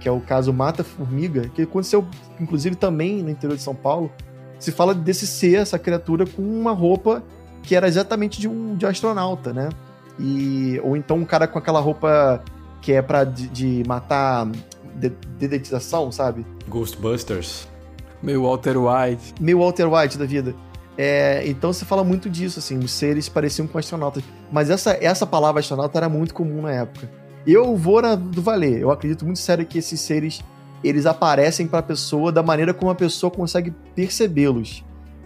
que 0.00 0.08
é 0.08 0.12
o 0.12 0.20
caso 0.20 0.52
Mata 0.52 0.84
Formiga, 0.84 1.48
que 1.48 1.62
aconteceu, 1.62 2.06
inclusive, 2.38 2.76
também 2.76 3.22
no 3.22 3.30
interior 3.30 3.56
de 3.56 3.62
São 3.62 3.74
Paulo, 3.74 4.12
se 4.58 4.72
fala 4.72 4.94
desse 4.94 5.26
ser, 5.26 5.56
essa 5.56 5.78
criatura, 5.78 6.26
com 6.26 6.42
uma 6.42 6.72
roupa 6.72 7.22
que 7.62 7.74
era 7.74 7.86
exatamente 7.86 8.40
de 8.40 8.48
um 8.48 8.76
de 8.76 8.86
astronauta, 8.86 9.52
né? 9.52 9.68
E, 10.18 10.80
ou 10.82 10.96
então 10.96 11.18
um 11.18 11.24
cara 11.24 11.46
com 11.46 11.58
aquela 11.58 11.80
roupa 11.80 12.42
que 12.80 12.92
é 12.92 13.02
pra 13.02 13.24
de, 13.24 13.48
de 13.48 13.82
matar 13.86 14.46
de, 14.94 15.10
dedetização, 15.38 16.10
sabe? 16.10 16.44
Ghostbusters. 16.68 17.68
Meio 18.22 18.42
Walter 18.42 18.76
White. 18.76 19.34
Meio 19.40 19.60
Walter 19.60 19.86
White 19.86 20.18
da 20.18 20.24
vida. 20.24 20.54
É, 20.96 21.46
então 21.46 21.72
você 21.72 21.84
fala 21.84 22.02
muito 22.02 22.28
disso, 22.28 22.58
assim, 22.58 22.76
os 22.78 22.90
seres 22.90 23.28
pareciam 23.28 23.68
com 23.68 23.78
astronautas. 23.78 24.24
Mas 24.50 24.68
essa, 24.68 24.98
essa 25.00 25.24
palavra 25.24 25.60
astronauta 25.60 25.96
era 25.96 26.08
muito 26.08 26.34
comum 26.34 26.62
na 26.62 26.72
época. 26.72 27.08
Eu 27.46 27.76
vou 27.76 28.02
na 28.02 28.16
do 28.16 28.42
valer. 28.42 28.80
Eu 28.80 28.90
acredito 28.90 29.24
muito 29.24 29.38
sério 29.38 29.64
que 29.64 29.78
esses 29.78 30.00
seres 30.00 30.42
eles 30.82 31.06
aparecem 31.06 31.66
para 31.66 31.80
a 31.80 31.82
pessoa 31.82 32.30
da 32.30 32.42
maneira 32.42 32.72
como 32.72 32.90
a 32.90 32.94
pessoa 32.94 33.30
consegue 33.30 33.72
percebê-los. 33.94 34.84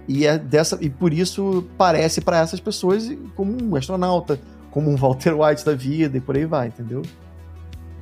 E 0.08 0.26
é 0.26 0.36
dessa 0.38 0.78
e 0.80 0.90
por 0.90 1.12
isso 1.12 1.64
parece 1.78 2.20
para 2.20 2.38
essas 2.38 2.58
pessoas 2.58 3.10
como 3.36 3.56
um 3.62 3.76
astronauta, 3.76 4.40
como 4.70 4.90
um 4.90 4.96
Walter 4.96 5.34
White 5.34 5.64
da 5.64 5.74
vida 5.74 6.18
e 6.18 6.20
por 6.20 6.36
aí 6.36 6.44
vai, 6.44 6.68
entendeu? 6.68 7.02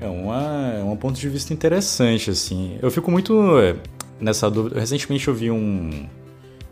É 0.00 0.08
uma, 0.08 0.72
é 0.78 0.82
um 0.82 0.96
ponto 0.96 1.20
de 1.20 1.28
vista 1.28 1.52
interessante, 1.52 2.30
assim. 2.30 2.78
Eu 2.80 2.90
fico 2.90 3.10
muito 3.10 3.58
é, 3.58 3.76
nessa 4.18 4.50
dúvida. 4.50 4.80
Recentemente 4.80 5.28
eu 5.28 5.34
vi 5.34 5.50
um, 5.50 6.08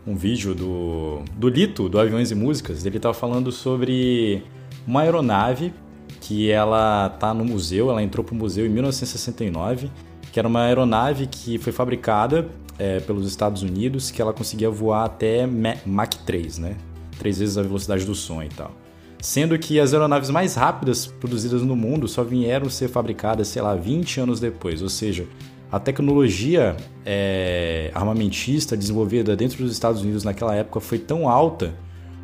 um 0.07 0.17
vídeo 0.17 0.55
do, 0.55 1.23
do 1.37 1.49
Lito, 1.51 1.91
do 1.91 2.01
Aviões 2.01 2.31
e 2.31 2.35
Músicas. 2.35 2.87
Ele 2.87 2.97
estava 2.97 3.13
falando 3.13 3.53
sobre 3.53 4.43
uma 4.87 5.03
aeronave 5.03 5.75
que 6.23 6.51
ela 6.51 7.11
tá 7.11 7.35
no 7.35 7.45
museu, 7.45 7.91
ela 7.91 8.03
entrou 8.03 8.25
pro 8.25 8.35
museu 8.35 8.65
em 8.65 8.71
1969 8.71 9.91
que 10.39 10.41
era 10.41 10.47
uma 10.47 10.63
aeronave 10.63 11.27
que 11.27 11.59
foi 11.59 11.73
fabricada 11.73 12.47
é, 12.79 13.01
pelos 13.01 13.27
Estados 13.27 13.63
Unidos, 13.63 14.13
que 14.13 14.23
ela 14.23 14.33
conseguia 14.33 14.71
voar 14.71 15.05
até 15.05 15.45
Mach 15.85 16.15
3, 16.25 16.59
né? 16.59 16.77
Três 17.19 17.41
vezes 17.41 17.59
a 17.59 17.63
velocidade 17.63 18.05
do 18.05 18.15
som 18.15 18.41
e 18.41 18.49
tal. 18.49 18.71
Sendo 19.21 19.59
que 19.59 19.81
as 19.81 19.93
aeronaves 19.93 20.31
mais 20.31 20.55
rápidas 20.55 21.09
produzidas 21.09 21.63
no 21.63 21.75
mundo 21.75 22.07
só 22.07 22.23
vieram 22.23 22.71
ser 22.71 22.87
fabricadas, 22.87 23.49
sei 23.49 23.61
lá, 23.61 23.75
20 23.75 24.21
anos 24.21 24.39
depois. 24.39 24.81
Ou 24.81 24.89
seja, 24.89 25.27
a 25.73 25.81
tecnologia 25.81 26.77
é, 27.05 27.91
armamentista 27.93 28.77
desenvolvida 28.77 29.35
dentro 29.35 29.65
dos 29.65 29.73
Estados 29.73 30.03
Unidos 30.03 30.23
naquela 30.23 30.55
época 30.55 30.79
foi 30.79 31.01
tão 31.01 31.29
alta 31.29 31.75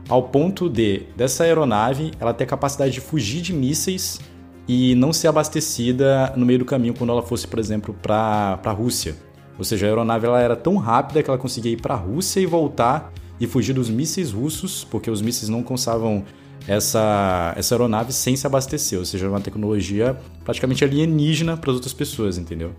ao 0.09 0.23
ponto 0.23 0.69
de 0.69 1.03
dessa 1.17 1.43
aeronave 1.43 2.13
ela 2.21 2.33
ter 2.33 2.47
capacidade 2.47 2.93
de 2.93 3.01
fugir 3.01 3.41
de 3.43 3.53
mísseis 3.53 4.21
e 4.67 4.95
não 4.95 5.13
ser 5.13 5.29
abastecida 5.29 6.33
no 6.37 6.47
meio 6.47 6.61
do 6.61 6.65
caminho 6.65 6.95
quando 6.95 7.11
ela 7.11 7.23
fosse, 7.23 7.47
por 7.47 7.59
exemplo, 7.59 7.95
para 8.03 8.59
a 8.65 8.71
Rússia. 8.71 9.17
Ou 9.59 9.65
seja, 9.65 9.87
a 9.87 9.89
aeronave 9.89 10.27
ela 10.27 10.41
era 10.41 10.57
tão 10.57 10.77
rápida 10.77 11.23
que 11.23 11.31
ela 11.31 11.39
conseguia 11.39 11.73
ir 11.73 11.81
para 11.81 11.95
a 11.95 11.97
Rússia 11.97 12.41
e 12.41 12.47
voltar 12.47 13.13
e 13.39 13.47
fugir 13.47 13.73
dos 13.73 13.91
mísseis 13.91 14.33
russos, 14.33 14.85
porque 14.85 15.11
os 15.11 15.21
mísseis 15.21 15.49
não 15.49 15.59
alcançavam 15.59 16.25
essa, 16.67 17.53
essa 17.57 17.75
aeronave 17.75 18.13
sem 18.13 18.37
se 18.37 18.47
abastecer, 18.47 18.99
ou 18.99 19.05
seja, 19.05 19.29
uma 19.29 19.41
tecnologia 19.41 20.17
praticamente 20.45 20.85
alienígena 20.85 21.57
para 21.57 21.71
as 21.71 21.75
outras 21.77 21.93
pessoas, 21.93 22.39
entendeu? 22.39 22.75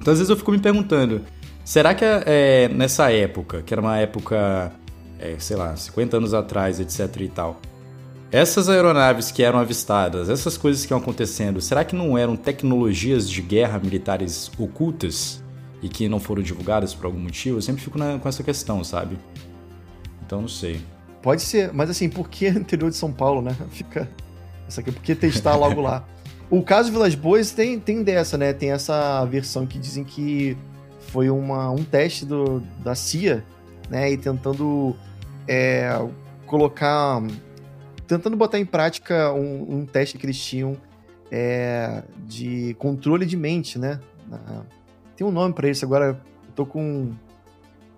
Então, 0.00 0.12
às 0.12 0.18
vezes 0.18 0.30
eu 0.30 0.36
fico 0.36 0.52
me 0.52 0.58
perguntando, 0.58 1.22
será 1.64 1.94
que 1.94 2.04
é, 2.04 2.68
nessa 2.68 3.10
época, 3.10 3.62
que 3.62 3.74
era 3.74 3.80
uma 3.80 3.98
época, 3.98 4.72
é, 5.18 5.34
sei 5.38 5.56
lá, 5.56 5.74
50 5.74 6.16
anos 6.16 6.32
atrás, 6.32 6.78
etc 6.78 7.20
e 7.20 7.28
tal, 7.28 7.60
essas 8.30 8.68
aeronaves 8.68 9.30
que 9.30 9.42
eram 9.42 9.58
avistadas, 9.58 10.28
essas 10.28 10.56
coisas 10.56 10.84
que 10.84 10.92
iam 10.92 10.98
acontecendo, 10.98 11.60
será 11.60 11.84
que 11.84 11.96
não 11.96 12.16
eram 12.16 12.36
tecnologias 12.36 13.28
de 13.28 13.40
guerra 13.40 13.78
militares 13.78 14.50
ocultas 14.58 15.42
e 15.82 15.88
que 15.88 16.08
não 16.08 16.20
foram 16.20 16.42
divulgadas 16.42 16.94
por 16.94 17.06
algum 17.06 17.18
motivo? 17.18 17.58
Eu 17.58 17.62
sempre 17.62 17.82
fico 17.82 17.98
na, 17.98 18.18
com 18.18 18.28
essa 18.28 18.42
questão, 18.42 18.84
sabe? 18.84 19.18
Então 20.24 20.42
não 20.42 20.48
sei. 20.48 20.80
Pode 21.22 21.42
ser, 21.42 21.72
mas 21.72 21.88
assim, 21.88 22.08
por 22.08 22.28
que 22.28 22.46
interior 22.48 22.90
de 22.90 22.96
São 22.96 23.12
Paulo, 23.12 23.40
né? 23.40 23.56
Fica. 23.70 24.08
Isso 24.68 24.80
aqui, 24.80 24.92
por 24.92 25.02
que 25.02 25.14
testar 25.14 25.56
logo 25.56 25.80
lá? 25.80 26.04
O 26.50 26.62
caso 26.62 26.90
Vilas 26.90 27.14
Boas 27.14 27.50
tem, 27.50 27.78
tem 27.78 28.02
dessa, 28.02 28.38
né? 28.38 28.54
Tem 28.54 28.70
essa 28.70 29.22
versão 29.26 29.66
que 29.66 29.78
dizem 29.78 30.02
que 30.02 30.56
foi 31.08 31.28
uma, 31.28 31.70
um 31.70 31.84
teste 31.84 32.24
do, 32.24 32.62
da 32.82 32.94
CIA, 32.94 33.44
né? 33.90 34.10
E 34.10 34.16
tentando 34.16 34.96
é, 35.46 35.90
colocar. 36.46 37.22
Tentando 38.08 38.36
botar 38.36 38.58
em 38.58 38.66
prática 38.66 39.32
um, 39.32 39.80
um 39.80 39.86
teste 39.86 40.18
que 40.18 40.26
eles 40.26 40.38
tinham 40.38 40.76
é, 41.30 42.02
de 42.26 42.74
controle 42.78 43.24
de 43.24 43.36
mente, 43.36 43.78
né? 43.78 44.00
Tem 45.16 45.26
um 45.26 45.30
nome 45.30 45.54
para 45.54 45.68
isso, 45.68 45.84
agora 45.84 46.06
eu 46.06 46.16
tô 46.54 46.66
com. 46.66 47.12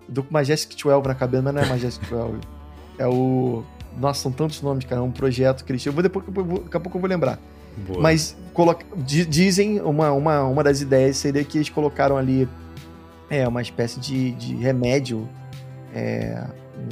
Eu 0.07 0.15
tô 0.15 0.23
com 0.23 0.33
Majestic 0.33 0.77
12 0.83 1.07
na 1.07 1.15
cabeça, 1.15 1.43
mas 1.43 1.53
não 1.53 1.61
é 1.61 1.65
Majestic 1.65 2.09
12. 2.09 2.39
É 2.97 3.07
o. 3.07 3.63
Nossa, 3.97 4.21
são 4.21 4.31
tantos 4.31 4.61
nomes, 4.61 4.85
cara. 4.85 5.01
É 5.01 5.03
um 5.03 5.11
projeto 5.11 5.63
que 5.63 5.71
eles 5.71 5.81
tinham. 5.81 5.91
Eu 5.91 5.95
vou 5.95 6.03
depois, 6.03 6.25
daqui 6.63 6.77
a 6.77 6.79
pouco 6.79 6.97
eu 6.97 7.01
vou 7.01 7.09
lembrar. 7.09 7.39
Boa. 7.87 8.01
Mas 8.01 8.35
coloca, 8.53 8.85
dizem, 8.97 9.79
uma, 9.81 10.11
uma, 10.11 10.43
uma 10.43 10.63
das 10.63 10.81
ideias 10.81 11.17
seria 11.17 11.43
que 11.43 11.57
eles 11.57 11.69
colocaram 11.69 12.17
ali 12.17 12.47
é, 13.29 13.47
uma 13.47 13.61
espécie 13.61 13.99
de, 13.99 14.31
de 14.31 14.55
remédio, 14.55 15.27
é, 15.95 16.43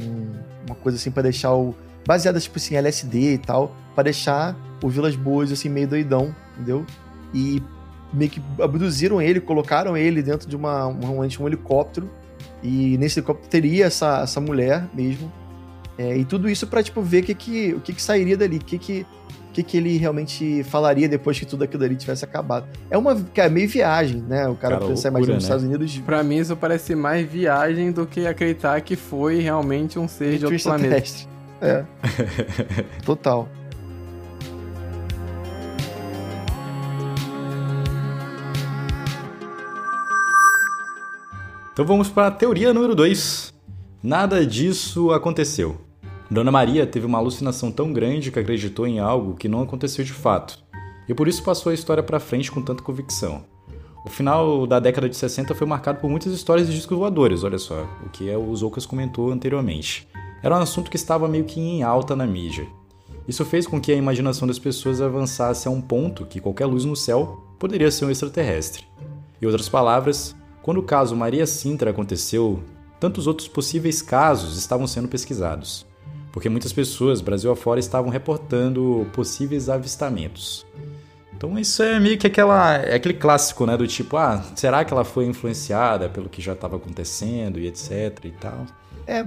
um, 0.01 0.31
uma 0.65 0.75
coisa 0.75 0.97
assim 0.97 1.11
para 1.11 1.23
deixar 1.23 1.53
o. 1.53 1.75
baseada 2.05 2.39
tipo 2.39 2.57
assim, 2.57 2.75
LSD 2.75 3.33
e 3.33 3.37
tal, 3.37 3.75
para 3.95 4.05
deixar 4.05 4.55
o 4.83 4.89
Vilas 4.89 5.15
Boas 5.15 5.51
assim 5.51 5.69
meio 5.69 5.87
doidão, 5.87 6.35
entendeu? 6.55 6.85
E 7.33 7.61
meio 8.13 8.31
que 8.31 8.41
abduziram 8.59 9.21
ele, 9.21 9.39
colocaram 9.39 9.95
ele 9.95 10.21
dentro 10.21 10.47
de 10.47 10.55
uma, 10.55 10.87
um, 10.87 11.19
um 11.19 11.47
helicóptero. 11.47 12.09
E 12.63 12.97
nesse 12.97 13.19
helicóptero 13.19 13.49
teria 13.49 13.85
essa, 13.85 14.21
essa 14.21 14.41
mulher 14.41 14.87
mesmo. 14.93 15.31
É, 15.97 16.17
e 16.17 16.25
tudo 16.25 16.49
isso 16.49 16.65
para 16.65 16.81
tipo, 16.81 17.01
ver 17.01 17.23
que 17.23 17.35
que, 17.35 17.73
o 17.73 17.81
que, 17.81 17.93
que 17.93 18.01
sairia 18.01 18.37
dali, 18.37 18.57
o 18.57 18.59
que, 18.63 18.77
que, 18.77 19.05
que, 19.51 19.63
que 19.63 19.77
ele 19.77 19.97
realmente 19.97 20.63
falaria 20.63 21.09
depois 21.09 21.37
que 21.37 21.45
tudo 21.45 21.65
aquilo 21.65 21.83
ali 21.83 21.95
tivesse 21.95 22.23
acabado. 22.23 22.67
É 22.89 22.97
uma 22.97 23.21
é 23.35 23.49
meio 23.49 23.67
viagem, 23.67 24.21
né? 24.21 24.47
O 24.47 24.55
cara, 24.55 24.77
cara 24.77 24.87
pensar 24.87 25.11
mais 25.11 25.27
nos 25.27 25.35
né? 25.35 25.41
Estados 25.41 25.65
Unidos. 25.65 25.97
Pra 25.99 26.23
mim, 26.23 26.37
isso 26.37 26.55
parece 26.55 26.95
mais 26.95 27.29
viagem 27.29 27.91
do 27.91 28.05
que 28.05 28.25
acreditar 28.25 28.79
que 28.81 28.95
foi 28.95 29.39
realmente 29.39 29.99
um 29.99 30.07
ser 30.07 30.37
de 30.37 30.45
outro 30.45 30.63
planeta. 30.63 31.03
É. 31.61 31.85
Total. 33.05 33.47
Então 41.71 41.85
vamos 41.85 42.09
para 42.09 42.27
a 42.27 42.31
teoria 42.31 42.73
número 42.73 42.93
2. 42.93 43.53
Nada 44.03 44.45
disso 44.45 45.11
aconteceu. 45.11 45.77
Dona 46.29 46.51
Maria 46.51 46.85
teve 46.85 47.05
uma 47.05 47.17
alucinação 47.17 47.71
tão 47.71 47.93
grande 47.93 48.31
que 48.31 48.37
acreditou 48.37 48.85
em 48.85 48.99
algo 48.99 49.33
que 49.33 49.47
não 49.47 49.61
aconteceu 49.61 50.03
de 50.03 50.11
fato, 50.11 50.59
e 51.07 51.13
por 51.13 51.27
isso 51.27 51.41
passou 51.41 51.71
a 51.71 51.73
história 51.73 52.03
para 52.03 52.19
frente 52.19 52.51
com 52.51 52.61
tanta 52.61 52.83
convicção. 52.83 53.45
O 54.05 54.09
final 54.09 54.67
da 54.67 54.77
década 54.77 55.07
de 55.07 55.15
60 55.15 55.55
foi 55.55 55.65
marcado 55.65 56.01
por 56.01 56.09
muitas 56.09 56.33
histórias 56.33 56.67
de 56.67 56.75
discos 56.75 56.97
voadores, 56.97 57.45
olha 57.45 57.57
só, 57.57 57.87
o 58.05 58.09
que 58.09 58.29
é 58.29 58.37
o 58.37 58.53
Zoukas 58.57 58.85
comentou 58.85 59.31
anteriormente. 59.31 60.05
Era 60.41 60.55
um 60.55 60.61
assunto 60.61 60.89
que 60.89 60.97
estava 60.97 61.27
meio 61.27 61.43
que 61.43 61.59
em 61.59 61.83
alta 61.83 62.15
na 62.15 62.25
mídia. 62.25 62.67
Isso 63.27 63.45
fez 63.45 63.67
com 63.67 63.79
que 63.79 63.91
a 63.91 63.95
imaginação 63.95 64.47
das 64.47 64.57
pessoas 64.57 65.01
avançasse 65.01 65.67
a 65.67 65.71
um 65.71 65.81
ponto 65.81 66.25
que 66.25 66.39
qualquer 66.39 66.65
luz 66.65 66.85
no 66.85 66.95
céu 66.95 67.43
poderia 67.59 67.91
ser 67.91 68.05
um 68.05 68.11
extraterrestre. 68.11 68.85
Em 69.41 69.45
outras 69.45 69.69
palavras, 69.69 70.35
quando 70.61 70.79
o 70.79 70.83
caso 70.83 71.15
Maria 71.15 71.45
Sintra 71.45 71.91
aconteceu, 71.91 72.63
tantos 72.99 73.27
outros 73.27 73.47
possíveis 73.47 74.01
casos 74.01 74.57
estavam 74.57 74.87
sendo 74.87 75.07
pesquisados, 75.07 75.85
porque 76.31 76.49
muitas 76.49 76.73
pessoas, 76.73 77.21
Brasil 77.21 77.51
afora, 77.51 77.79
estavam 77.79 78.09
reportando 78.09 79.07
possíveis 79.13 79.69
avistamentos. 79.69 80.65
Então 81.33 81.57
isso 81.57 81.81
é 81.81 81.99
meio 81.99 82.17
que 82.17 82.27
aquela, 82.27 82.75
é 82.75 82.95
aquele 82.95 83.13
clássico, 83.13 83.65
né, 83.65 83.77
do 83.77 83.87
tipo, 83.87 84.17
ah, 84.17 84.43
será 84.55 84.83
que 84.83 84.93
ela 84.93 85.05
foi 85.05 85.25
influenciada 85.25 86.09
pelo 86.09 86.27
que 86.27 86.41
já 86.41 86.51
estava 86.51 86.75
acontecendo 86.75 87.57
e 87.59 87.67
etc 87.67 88.25
e 88.25 88.31
tal? 88.31 88.65
É, 89.07 89.25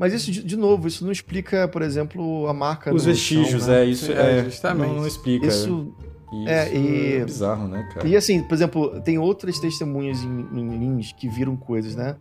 mas 0.00 0.14
isso, 0.14 0.32
de, 0.32 0.56
novo, 0.56 0.88
isso 0.88 1.04
não 1.04 1.12
explica, 1.12 1.68
por 1.68 1.82
exemplo, 1.82 2.46
a 2.48 2.54
marca 2.54 2.92
Os 2.92 3.04
vestígios, 3.04 3.64
chão, 3.64 3.74
né? 3.74 3.82
é, 3.82 3.84
isso 3.84 4.10
é, 4.10 4.38
é 4.38 4.44
justamente. 4.44 4.88
Não, 4.88 4.96
não 4.96 5.06
explica. 5.06 5.46
Isso 5.46 5.94
isso 6.32 6.48
é, 6.48 6.74
e... 6.74 7.16
é 7.16 7.24
bizarro, 7.24 7.68
né, 7.68 7.86
cara? 7.92 8.08
E 8.08 8.16
assim, 8.16 8.42
por 8.42 8.54
exemplo, 8.54 8.98
tem 9.02 9.18
outras 9.18 9.58
testemunhas 9.58 10.22
em, 10.22 10.46
em 10.54 10.78
Lins 10.78 11.12
que 11.12 11.28
viram 11.28 11.54
coisas, 11.54 11.94
né? 11.94 12.16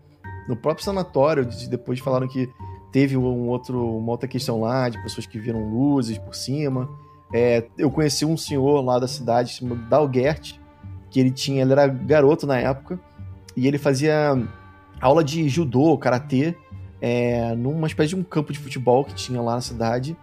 No 0.45 0.57
próprio 0.57 0.83
sanatório, 0.83 1.47
depois 1.69 1.99
falaram 1.99 2.27
que 2.27 2.49
teve 2.91 3.15
um 3.15 3.47
outro, 3.47 3.97
uma 3.97 4.11
outra 4.11 4.27
questão 4.27 4.59
lá 4.59 4.89
de 4.89 5.01
pessoas 5.01 5.25
que 5.25 5.39
viram 5.39 5.69
luzes 5.69 6.17
por 6.17 6.35
cima. 6.35 6.89
É, 7.33 7.63
eu 7.77 7.89
conheci 7.89 8.25
um 8.25 8.35
senhor 8.35 8.81
lá 8.81 8.99
da 8.99 9.07
cidade 9.07 9.51
chamado 9.53 9.87
Dalgert, 9.87 10.59
que 11.09 11.17
ele 11.17 11.31
tinha, 11.31 11.61
ele 11.61 11.71
era 11.71 11.87
garoto 11.87 12.45
na 12.45 12.57
época, 12.57 12.99
e 13.55 13.67
ele 13.67 13.77
fazia 13.77 14.37
aula 14.99 15.23
de 15.23 15.47
judô, 15.47 15.97
karatê, 15.97 16.57
é, 17.01 17.55
numa 17.55 17.87
espécie 17.87 18.09
de 18.09 18.15
um 18.15 18.23
campo 18.23 18.51
de 18.51 18.59
futebol 18.59 19.03
que 19.05 19.13
tinha 19.13 19.41
lá 19.41 19.55
na 19.55 19.61
cidade. 19.61 20.15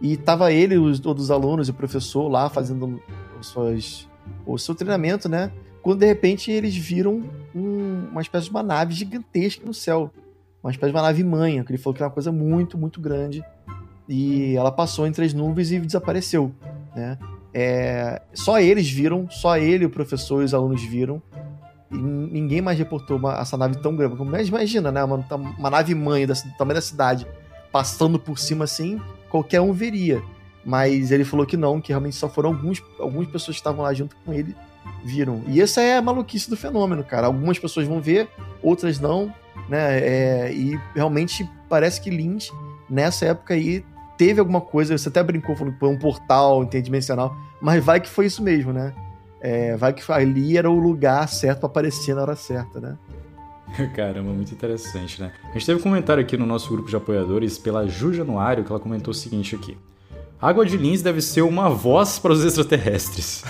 E 0.00 0.16
tava 0.16 0.52
ele, 0.52 0.78
os, 0.78 0.98
todos 0.98 1.24
os 1.24 1.30
alunos 1.30 1.68
e 1.68 1.70
o 1.70 1.74
professor 1.74 2.28
lá 2.28 2.48
fazendo 2.48 3.02
suas, 3.42 4.08
o 4.46 4.58
seu 4.58 4.74
treinamento, 4.74 5.28
né? 5.28 5.50
Quando 5.82 6.00
de 6.00 6.06
repente 6.06 6.50
eles 6.50 6.76
viram 6.76 7.22
um, 7.54 8.08
uma 8.10 8.22
espécie 8.22 8.46
de 8.46 8.50
uma 8.50 8.62
nave 8.62 8.94
gigantesca 8.94 9.64
no 9.64 9.74
céu. 9.74 10.10
Uma 10.62 10.70
espécie 10.70 10.92
de 10.92 10.96
uma 10.96 11.02
nave 11.02 11.24
mãe, 11.24 11.62
que 11.64 11.70
ele 11.72 11.78
falou 11.78 11.94
que 11.94 12.02
era 12.02 12.08
uma 12.08 12.14
coisa 12.14 12.30
muito, 12.30 12.76
muito 12.76 13.00
grande. 13.00 13.42
E 14.08 14.54
ela 14.56 14.70
passou 14.70 15.06
entre 15.06 15.24
as 15.24 15.32
nuvens 15.32 15.70
e 15.70 15.78
desapareceu, 15.78 16.52
né? 16.94 17.18
É, 17.52 18.22
só 18.32 18.60
eles 18.60 18.88
viram, 18.90 19.28
só 19.30 19.56
ele, 19.56 19.84
o 19.84 19.90
professor 19.90 20.42
e 20.42 20.44
os 20.44 20.54
alunos 20.54 20.82
viram. 20.82 21.22
E 21.90 21.96
ninguém 21.96 22.60
mais 22.60 22.78
reportou 22.78 23.16
uma, 23.16 23.38
essa 23.38 23.56
nave 23.56 23.76
tão 23.76 23.96
grande. 23.96 24.14
Mas 24.24 24.48
imagina, 24.48 24.92
né? 24.92 25.02
Uma, 25.02 25.24
uma 25.58 25.70
nave 25.70 25.94
mãe 25.94 26.26
do 26.26 26.34
tamanho 26.56 26.76
da 26.76 26.80
cidade 26.80 27.26
passando 27.72 28.18
por 28.18 28.38
cima 28.38 28.64
assim, 28.64 29.00
qualquer 29.28 29.60
um 29.60 29.72
veria. 29.72 30.22
Mas 30.64 31.10
ele 31.10 31.24
falou 31.24 31.46
que 31.46 31.56
não, 31.56 31.80
que 31.80 31.88
realmente 31.88 32.16
só 32.16 32.28
foram 32.28 32.50
alguns, 32.50 32.82
algumas 32.98 33.28
pessoas 33.28 33.56
que 33.56 33.60
estavam 33.60 33.82
lá 33.82 33.94
junto 33.94 34.16
com 34.24 34.32
ele 34.32 34.54
viram. 35.04 35.42
E 35.46 35.60
essa 35.60 35.80
é 35.80 35.96
a 35.96 36.02
maluquice 36.02 36.50
do 36.50 36.56
fenômeno, 36.56 37.02
cara. 37.02 37.26
Algumas 37.26 37.58
pessoas 37.58 37.86
vão 37.86 38.00
ver, 38.00 38.28
outras 38.62 39.00
não, 39.00 39.32
né? 39.68 39.98
É, 40.00 40.52
e 40.52 40.78
realmente 40.94 41.48
parece 41.68 42.00
que 42.00 42.10
Lynch, 42.10 42.52
nessa 42.88 43.26
época 43.26 43.54
aí, 43.54 43.84
teve 44.18 44.40
alguma 44.40 44.60
coisa. 44.60 44.96
Você 44.96 45.08
até 45.08 45.22
brincou 45.22 45.56
falando 45.56 45.74
que 45.74 45.80
foi 45.80 45.88
um 45.88 45.98
portal 45.98 46.62
interdimensional, 46.62 47.34
mas 47.60 47.82
vai 47.82 48.00
que 48.00 48.08
foi 48.08 48.26
isso 48.26 48.42
mesmo, 48.42 48.72
né? 48.72 48.92
É, 49.40 49.76
vai 49.76 49.92
que 49.92 50.02
ali 50.12 50.56
era 50.56 50.70
o 50.70 50.78
lugar 50.78 51.26
certo 51.28 51.60
para 51.60 51.66
aparecer 51.68 52.14
na 52.14 52.22
hora 52.22 52.36
certa, 52.36 52.80
né? 52.80 52.98
Caramba, 53.94 54.32
muito 54.32 54.52
interessante, 54.52 55.20
né? 55.20 55.32
A 55.48 55.52
gente 55.52 55.66
teve 55.66 55.80
um 55.80 55.82
comentário 55.82 56.22
aqui 56.22 56.36
no 56.36 56.46
nosso 56.46 56.70
grupo 56.70 56.88
de 56.88 56.96
apoiadores 56.96 57.58
pela 57.58 57.86
Ju 57.86 58.12
Januário 58.12 58.64
que 58.64 58.70
ela 58.70 58.80
comentou 58.80 59.12
o 59.12 59.14
seguinte 59.14 59.54
aqui. 59.54 59.76
Água 60.40 60.64
de 60.64 60.76
Lins 60.76 61.02
deve 61.02 61.20
ser 61.20 61.42
uma 61.42 61.68
voz 61.68 62.18
para 62.18 62.32
os 62.32 62.44
extraterrestres. 62.44 63.44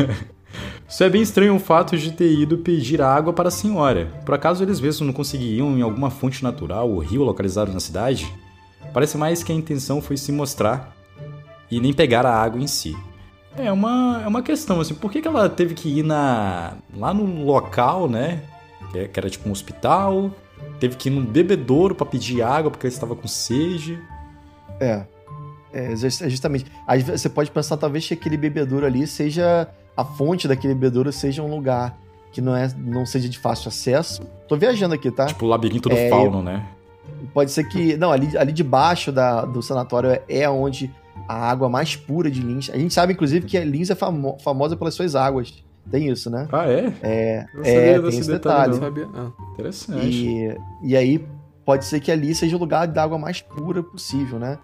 Isso 0.88 1.04
é 1.04 1.10
bem 1.10 1.20
estranho 1.20 1.56
o 1.56 1.60
fato 1.60 1.96
de 1.98 2.12
ter 2.12 2.32
ido 2.32 2.58
pedir 2.58 3.02
água 3.02 3.32
para 3.32 3.48
a 3.48 3.50
senhora. 3.50 4.06
Por 4.24 4.34
acaso 4.34 4.62
eles 4.62 4.80
mesmos 4.80 5.06
não 5.06 5.12
conseguiam 5.12 5.76
em 5.76 5.82
alguma 5.82 6.08
fonte 6.08 6.42
natural 6.42 6.90
ou 6.90 7.00
rio 7.00 7.22
localizado 7.22 7.72
na 7.72 7.80
cidade? 7.80 8.32
Parece 8.94 9.18
mais 9.18 9.42
que 9.42 9.52
a 9.52 9.54
intenção 9.54 10.00
foi 10.00 10.16
se 10.16 10.32
mostrar 10.32 10.96
e 11.70 11.80
nem 11.80 11.92
pegar 11.92 12.24
a 12.24 12.34
água 12.34 12.60
em 12.60 12.66
si. 12.66 12.96
É 13.58 13.72
uma, 13.72 14.22
é 14.24 14.26
uma 14.28 14.42
questão, 14.42 14.80
assim, 14.80 14.94
por 14.94 15.10
que, 15.10 15.22
que 15.22 15.28
ela 15.28 15.48
teve 15.48 15.74
que 15.74 16.00
ir 16.00 16.02
na, 16.02 16.74
lá 16.96 17.12
no 17.14 17.44
local, 17.44 18.08
né? 18.08 18.42
Que 18.92 19.10
era 19.18 19.28
tipo 19.28 19.48
um 19.48 19.52
hospital, 19.52 20.30
teve 20.78 20.96
que 20.96 21.08
ir 21.08 21.12
num 21.12 21.24
bebedouro 21.24 21.94
para 21.94 22.06
pedir 22.06 22.42
água 22.42 22.70
porque 22.70 22.86
ela 22.86 22.92
estava 22.92 23.16
com 23.16 23.26
sede. 23.26 23.98
É, 24.80 25.04
é, 25.72 25.96
justamente. 25.96 26.66
Aí 26.86 27.02
você 27.02 27.28
pode 27.28 27.50
pensar, 27.50 27.76
talvez, 27.76 28.06
que 28.06 28.14
aquele 28.14 28.36
bebedouro 28.36 28.86
ali 28.86 29.06
seja. 29.06 29.68
A 29.96 30.04
fonte 30.04 30.46
daquele 30.46 30.74
bebedouro 30.74 31.10
seja 31.10 31.42
um 31.42 31.48
lugar 31.48 31.98
que 32.30 32.42
não, 32.42 32.54
é, 32.54 32.70
não 32.76 33.06
seja 33.06 33.28
de 33.30 33.38
fácil 33.38 33.68
acesso. 33.68 34.22
Tô 34.46 34.54
viajando 34.56 34.94
aqui, 34.94 35.10
tá? 35.10 35.24
Tipo 35.24 35.46
o 35.46 35.48
labirinto 35.48 35.88
do 35.88 35.96
é, 35.96 36.10
fauno, 36.10 36.42
né? 36.42 36.66
Pode 37.32 37.50
ser 37.50 37.64
que. 37.64 37.96
Não, 37.96 38.12
ali, 38.12 38.36
ali 38.36 38.52
debaixo 38.52 39.10
da, 39.10 39.46
do 39.46 39.62
sanatório 39.62 40.10
é, 40.10 40.22
é 40.28 40.50
onde 40.50 40.92
a 41.28 41.50
água 41.50 41.68
mais 41.68 41.96
pura 41.96 42.30
de 42.30 42.40
Lins. 42.40 42.70
A 42.70 42.78
gente 42.78 42.92
sabe, 42.92 43.12
inclusive, 43.12 43.46
que 43.46 43.58
Lins 43.60 43.90
é 43.90 43.94
famo, 43.94 44.36
famosa 44.42 44.76
pelas 44.76 44.94
suas 44.94 45.14
águas. 45.14 45.64
Tem 45.90 46.08
isso, 46.08 46.28
né? 46.28 46.48
Ah, 46.50 46.68
é? 46.68 46.92
É, 47.02 47.46
é 47.62 48.00
tem 48.00 48.08
esse 48.08 48.30
detalhe. 48.30 48.74
detalhe. 48.74 49.08
Ah, 49.14 49.30
interessante. 49.52 50.04
E, 50.04 50.58
e 50.82 50.96
aí 50.96 51.24
pode 51.64 51.84
ser 51.84 52.00
que 52.00 52.10
ali 52.10 52.34
seja 52.34 52.56
o 52.56 52.58
lugar 52.58 52.86
da 52.86 53.02
água 53.02 53.18
mais 53.18 53.40
pura 53.40 53.82
possível, 53.82 54.38
né? 54.38 54.58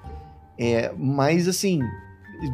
É, 0.59 0.93
mas, 0.97 1.47
assim, 1.49 1.81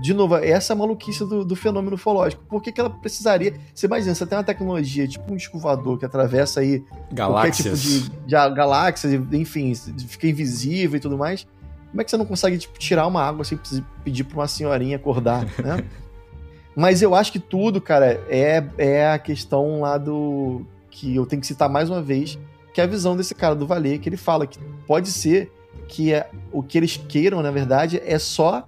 de 0.03 0.13
novo, 0.13 0.37
essa 0.37 0.73
é 0.73 0.75
a 0.75 0.77
maluquice 0.77 1.25
do, 1.25 1.45
do 1.45 1.57
fenômeno 1.57 1.95
ufológico. 1.95 2.43
Por 2.47 2.63
que, 2.63 2.71
que, 2.71 2.81
ela 2.81 2.91
precisaria. 2.91 3.55
Você 3.75 3.87
imagina, 3.87 4.15
você 4.15 4.27
tem 4.27 4.37
uma 4.37 4.45
tecnologia, 4.45 5.09
tipo 5.09 5.33
um 5.33 5.37
escovador 5.37 5.99
que 5.99 6.05
atravessa 6.05 6.61
aí 6.61 6.85
galáxias. 7.13 7.67
qualquer 7.67 7.81
tipo 7.81 8.19
de, 8.27 8.27
de 8.27 8.55
galáxias, 8.55 9.13
enfim, 9.33 9.75
fica 9.75 10.27
invisível 10.27 10.97
e 10.99 11.01
tudo 11.01 11.17
mais. 11.17 11.47
Como 11.91 12.01
é 12.01 12.05
que 12.05 12.11
você 12.11 12.17
não 12.17 12.27
consegue 12.27 12.59
tipo, 12.59 12.79
tirar 12.79 13.07
uma 13.07 13.23
água 13.23 13.45
sem 13.45 13.59
pedir 14.05 14.25
pra 14.25 14.39
uma 14.39 14.49
senhorinha 14.49 14.97
acordar, 14.97 15.45
né? 15.63 15.85
Mas 16.77 17.03
eu 17.03 17.15
acho 17.15 17.33
que 17.33 17.41
tudo, 17.41 17.81
cara, 17.81 18.25
é, 18.29 18.65
é 18.79 19.11
a 19.11 19.19
questão 19.19 19.81
lá 19.81 19.99
do. 19.99 20.65
que 20.91 21.17
eu 21.17 21.27
tenho 21.27 21.41
que 21.41 21.47
citar 21.47 21.69
mais 21.69 21.91
uma 21.91 22.01
vez, 22.01 22.39
que 22.73 22.81
é 22.81 22.85
a 22.85 22.87
visão 22.87 23.17
desse 23.17 23.35
cara 23.35 23.55
do 23.55 23.67
Valer, 23.67 23.99
que 23.99 24.09
ele 24.09 24.17
fala 24.17 24.47
que 24.47 24.59
pode 24.87 25.11
ser 25.11 25.51
que 25.89 26.13
é, 26.13 26.31
o 26.53 26.63
que 26.63 26.79
eles 26.79 26.97
queiram, 26.97 27.43
na 27.43 27.51
verdade, 27.51 28.01
é 28.05 28.19
só 28.19 28.65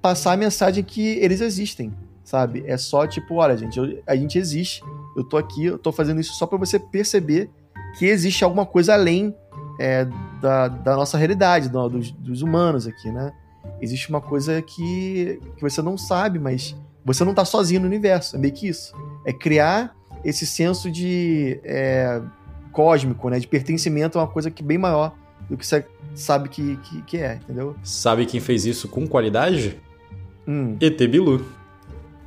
passar 0.00 0.32
a 0.32 0.36
mensagem 0.36 0.82
que 0.82 1.00
eles 1.18 1.40
existem, 1.40 1.92
sabe? 2.24 2.64
É 2.66 2.76
só 2.76 3.06
tipo, 3.06 3.36
olha, 3.36 3.56
gente, 3.56 3.78
eu, 3.78 4.02
a 4.06 4.16
gente 4.16 4.38
existe, 4.38 4.82
eu 5.16 5.22
tô 5.22 5.36
aqui, 5.36 5.66
eu 5.66 5.78
tô 5.78 5.92
fazendo 5.92 6.20
isso 6.20 6.34
só 6.34 6.46
para 6.46 6.58
você 6.58 6.78
perceber 6.78 7.48
que 7.98 8.06
existe 8.06 8.42
alguma 8.42 8.66
coisa 8.66 8.94
além 8.94 9.34
é, 9.82 10.06
da, 10.40 10.68
da, 10.68 10.94
nossa 10.94 11.18
realidade, 11.18 11.68
do, 11.68 11.88
dos, 11.88 12.12
dos, 12.12 12.40
humanos 12.40 12.86
aqui, 12.86 13.10
né? 13.10 13.32
Existe 13.80 14.08
uma 14.10 14.20
coisa 14.20 14.62
que, 14.62 15.40
que 15.56 15.60
você 15.60 15.82
não 15.82 15.98
sabe, 15.98 16.38
mas 16.38 16.76
você 17.04 17.24
não 17.24 17.34
tá 17.34 17.44
sozinho 17.44 17.80
no 17.80 17.86
universo, 17.86 18.36
é 18.36 18.38
meio 18.38 18.54
que 18.54 18.68
isso. 18.68 18.94
É 19.26 19.32
criar 19.32 19.92
esse 20.24 20.46
senso 20.46 20.88
de 20.88 21.60
é, 21.64 22.22
cósmico, 22.70 23.28
né? 23.28 23.40
De 23.40 23.48
pertencimento 23.48 24.20
a 24.20 24.22
uma 24.22 24.28
coisa 24.28 24.52
que 24.52 24.62
é 24.62 24.66
bem 24.66 24.78
maior 24.78 25.16
do 25.50 25.56
que 25.56 25.66
você 25.66 25.84
sabe 26.14 26.48
que, 26.48 26.76
que, 26.76 27.02
que 27.02 27.16
é, 27.16 27.40
entendeu? 27.42 27.74
Sabe 27.82 28.24
quem 28.24 28.38
fez 28.38 28.64
isso 28.64 28.86
com 28.86 29.04
qualidade? 29.04 29.80
Hum. 30.46 30.76
ET 30.80 30.96
Bilu. 31.08 31.44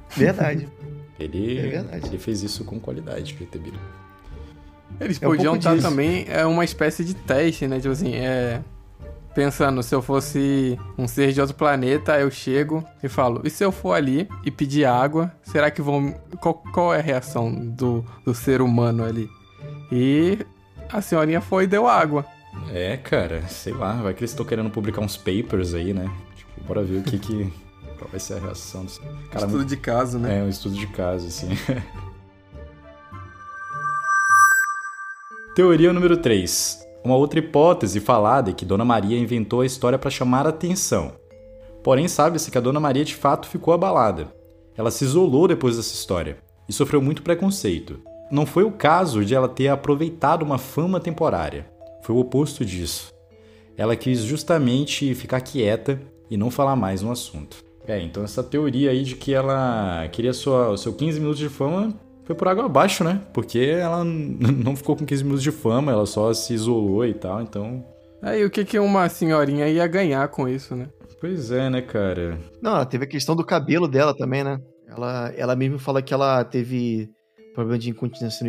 Verdade. 0.10 0.68
ele, 1.18 1.58
é 1.58 1.68
verdade. 1.70 2.08
ele 2.08 2.18
fez 2.18 2.44
isso 2.44 2.66
com 2.66 2.82
qualidade, 2.82 3.38
ET 3.40 3.58
Bilu. 3.62 3.80
Eles 5.00 5.22
é 5.22 5.26
podiam 5.26 5.54
um 5.54 5.58
estar 5.58 5.78
também 5.80 6.26
é 6.28 6.46
uma 6.46 6.64
espécie 6.64 7.04
de 7.04 7.14
teste, 7.14 7.68
né? 7.68 7.80
Tipo 7.80 7.92
assim, 7.92 8.14
é. 8.16 8.62
Pensando, 9.34 9.84
se 9.84 9.94
eu 9.94 10.02
fosse 10.02 10.80
um 10.98 11.10
ser 11.10 11.34
de 11.34 11.42
outro 11.42 11.58
planeta, 11.58 12.18
eu 12.18 12.32
chego 12.32 12.82
e 13.04 13.10
falo, 13.10 13.42
e 13.44 13.50
se 13.50 13.66
eu 13.66 13.70
for 13.70 13.92
ali 13.92 14.30
e 14.46 14.50
pedir 14.50 14.86
água, 14.86 15.30
será 15.44 15.70
que 15.70 15.82
vão. 15.82 16.16
Qual, 16.40 16.54
qual 16.54 16.94
é 16.94 17.00
a 17.00 17.02
reação 17.02 17.54
do, 17.54 18.06
do 18.24 18.34
ser 18.34 18.62
humano 18.62 19.04
ali? 19.04 19.30
E 19.92 20.40
a 20.90 21.02
senhorinha 21.02 21.42
foi 21.42 21.66
e 21.66 21.68
deu 21.68 21.86
água. 21.86 22.26
É, 22.72 22.96
cara, 22.96 23.46
sei 23.50 23.74
lá, 23.74 23.94
vai 24.02 24.14
que 24.14 24.22
eles 24.22 24.32
estão 24.32 24.46
querendo 24.46 24.70
publicar 24.70 25.02
uns 25.02 25.18
papers 25.18 25.74
aí, 25.74 25.94
né? 25.94 26.10
Tipo, 26.38 26.52
bora 26.66 26.84
ver 26.84 27.00
o 27.00 27.04
que 27.04 27.20
que. 27.20 27.54
qual 27.98 28.10
vai 28.10 28.20
ser 28.20 28.36
a 28.36 28.40
reação. 28.40 28.86
Cara, 29.32 29.46
estudo 29.46 29.66
de 29.66 29.78
caso, 29.78 30.18
né? 30.18 30.40
É, 30.40 30.44
um 30.44 30.50
estudo 30.50 30.76
de 30.76 30.88
caso, 30.88 31.28
assim. 31.28 31.50
Teoria 35.56 35.94
número 35.94 36.18
3. 36.18 36.86
Uma 37.02 37.16
outra 37.16 37.40
hipótese 37.40 38.02
falada 38.02 38.50
é 38.50 38.54
que 38.54 38.66
Dona 38.66 38.84
Maria 38.84 39.18
inventou 39.18 39.62
a 39.62 39.66
história 39.66 39.98
para 39.98 40.10
chamar 40.10 40.46
atenção. 40.46 41.14
Porém, 41.82 42.10
sabe-se 42.10 42.52
que 42.52 42.58
a 42.58 42.62
Dona 42.62 42.78
Maria 42.78 43.06
de 43.06 43.16
fato 43.16 43.48
ficou 43.48 43.74
abalada. 43.74 44.36
Ela 44.76 44.92
se 44.92 45.06
isolou 45.06 45.48
depois 45.48 45.78
dessa 45.78 45.94
história 45.94 46.40
e 46.68 46.74
sofreu 46.74 47.02
muito 47.02 47.24
preconceito. 47.24 48.02
Não 48.30 48.46
foi 48.46 48.66
o 48.66 48.72
caso 48.72 49.24
de 49.24 49.34
ela 49.34 49.48
ter 49.48 49.70
aproveitado 49.70 50.42
uma 50.42 50.58
fama 50.58 51.00
temporária. 51.00 51.72
Foi 52.02 52.14
o 52.14 52.20
oposto 52.20 52.66
disso. 52.66 53.14
Ela 53.78 53.96
quis 53.96 54.24
justamente 54.24 55.16
ficar 55.16 55.40
quieta 55.40 56.02
e 56.30 56.36
não 56.36 56.52
falar 56.52 56.76
mais 56.76 57.02
no 57.02 57.14
assunto. 57.14 57.64
É, 57.88 58.02
então 58.02 58.26
essa 58.26 58.44
teoria 58.44 58.92
aí 58.92 59.04
de 59.04 59.16
que 59.16 59.34
ela 59.34 60.06
queria 60.12 60.34
sua, 60.34 60.72
o 60.72 60.78
seu 60.78 60.92
15 60.92 61.18
minutos 61.18 61.40
de 61.40 61.48
fama 61.48 61.98
foi 62.26 62.36
por 62.36 62.48
água 62.48 62.66
abaixo, 62.66 63.04
né? 63.04 63.22
Porque 63.34 63.60
ela 63.60 64.04
não 64.04 64.76
ficou 64.76 64.96
com 64.96 65.06
15 65.06 65.24
minutos 65.24 65.44
de 65.44 65.52
fama, 65.52 65.92
ela 65.92 66.06
só 66.06 66.34
se 66.34 66.54
isolou 66.54 67.06
e 67.06 67.14
tal, 67.14 67.42
então. 67.42 67.86
Aí 68.22 68.44
o 68.44 68.50
que, 68.50 68.66
que 68.66 68.80
uma 68.80 69.08
senhorinha 69.08 69.68
ia 69.68 69.86
ganhar 69.88 70.28
com 70.30 70.48
isso, 70.48 70.76
né? 70.76 70.90
Pois 71.22 71.52
é, 71.52 71.70
né, 71.70 71.82
cara? 71.82 72.40
Não, 72.62 72.76
ela 72.76 72.86
teve 72.86 73.06
a 73.06 73.08
questão 73.08 73.36
do 73.36 73.46
cabelo 73.46 73.88
dela 73.88 74.16
também, 74.16 74.44
né? 74.44 74.60
Ela, 74.88 75.32
ela 75.36 75.56
mesmo 75.56 75.80
fala 75.80 76.02
que 76.02 76.14
ela 76.14 76.44
teve 76.44 77.10
problema 77.54 77.80
de 77.80 77.90
incontinência 77.90 78.46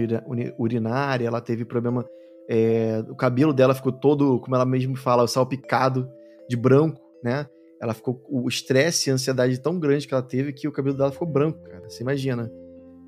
urinária, 0.59 1.27
ela 1.27 1.41
teve 1.41 1.65
problema. 1.65 2.05
É, 2.49 3.05
o 3.09 3.15
cabelo 3.15 3.53
dela 3.53 3.75
ficou 3.75 3.93
todo, 3.93 4.41
como 4.41 4.55
ela 4.55 4.65
mesmo 4.65 4.97
fala, 4.97 5.27
salpicado 5.27 6.09
de 6.49 6.57
branco, 6.57 7.01
né? 7.23 7.47
Ela 7.81 7.95
ficou. 7.95 8.23
O 8.29 8.49
estresse 8.49 9.09
e 9.09 9.11
a 9.11 9.15
ansiedade 9.15 9.61
tão 9.61 9.79
grande 9.79 10.07
que 10.07 10.15
ela 10.15 10.23
teve 10.23 10.53
que 10.53 10.67
o 10.67 10.73
cabelo 10.73 10.97
dela 10.97 11.13
ficou 11.13 11.29
branco, 11.29 11.63
cara. 11.63 11.89
Você 11.89 12.03
imagina. 12.03 12.51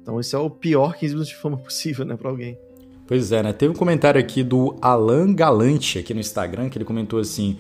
Então 0.09 0.19
esse 0.19 0.35
é 0.35 0.39
o 0.39 0.49
pior 0.49 0.95
15 0.97 1.13
minutos 1.13 1.29
de 1.29 1.37
fama 1.37 1.59
possível, 1.61 2.03
né, 2.03 2.17
pra 2.17 2.31
alguém. 2.31 2.59
Pois 3.07 3.31
é, 3.31 3.43
né? 3.43 3.53
Teve 3.53 3.73
um 3.73 3.77
comentário 3.77 4.19
aqui 4.19 4.43
do 4.43 4.75
Alan 4.81 5.35
Galante 5.35 5.99
aqui 5.99 6.15
no 6.15 6.21
Instagram 6.21 6.71
que 6.71 6.79
ele 6.79 6.85
comentou 6.85 7.21
assim: 7.21 7.59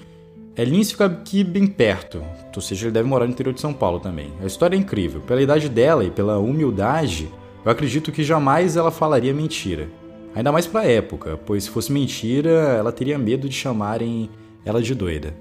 Lince 0.57 0.93
fica 0.93 1.05
aqui 1.05 1.45
bem 1.45 1.67
perto, 1.67 2.25
ou 2.57 2.63
seja, 2.63 2.87
ele 2.87 2.93
deve 2.93 3.07
morar 3.07 3.27
no 3.27 3.33
interior 3.33 3.53
de 3.53 3.61
São 3.61 3.75
Paulo 3.75 4.01
também. 4.01 4.33
A 4.43 4.47
história 4.47 4.75
é 4.75 4.79
incrível. 4.79 5.21
Pela 5.21 5.43
idade 5.43 5.69
dela 5.69 6.05
e 6.05 6.11
pela 6.11 6.39
humildade, 6.39 7.31
eu 7.63 7.71
acredito 7.71 8.11
que 8.11 8.25
jamais 8.25 8.77
ela 8.77 8.91
falaria 8.91 9.35
mentira. 9.35 9.89
Ainda 10.35 10.51
mais 10.51 10.67
pra 10.67 10.85
época, 10.85 11.39
pois 11.45 11.65
se 11.65 11.71
fosse 11.71 11.93
mentira, 11.93 12.51
ela 12.51 12.93
teria 12.93 13.19
medo 13.19 13.47
de 13.47 13.55
chamarem 13.55 14.31
ela 14.65 14.81
de 14.81 14.95
doida. 14.95 15.35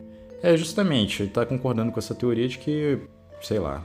É, 0.44 0.58
justamente, 0.58 1.24
ele 1.24 1.30
tá 1.30 1.46
concordando 1.46 1.92
com 1.92 2.00
essa 2.00 2.14
teoria 2.14 2.48
de 2.48 2.58
que, 2.58 3.00
sei 3.42 3.60
lá, 3.60 3.84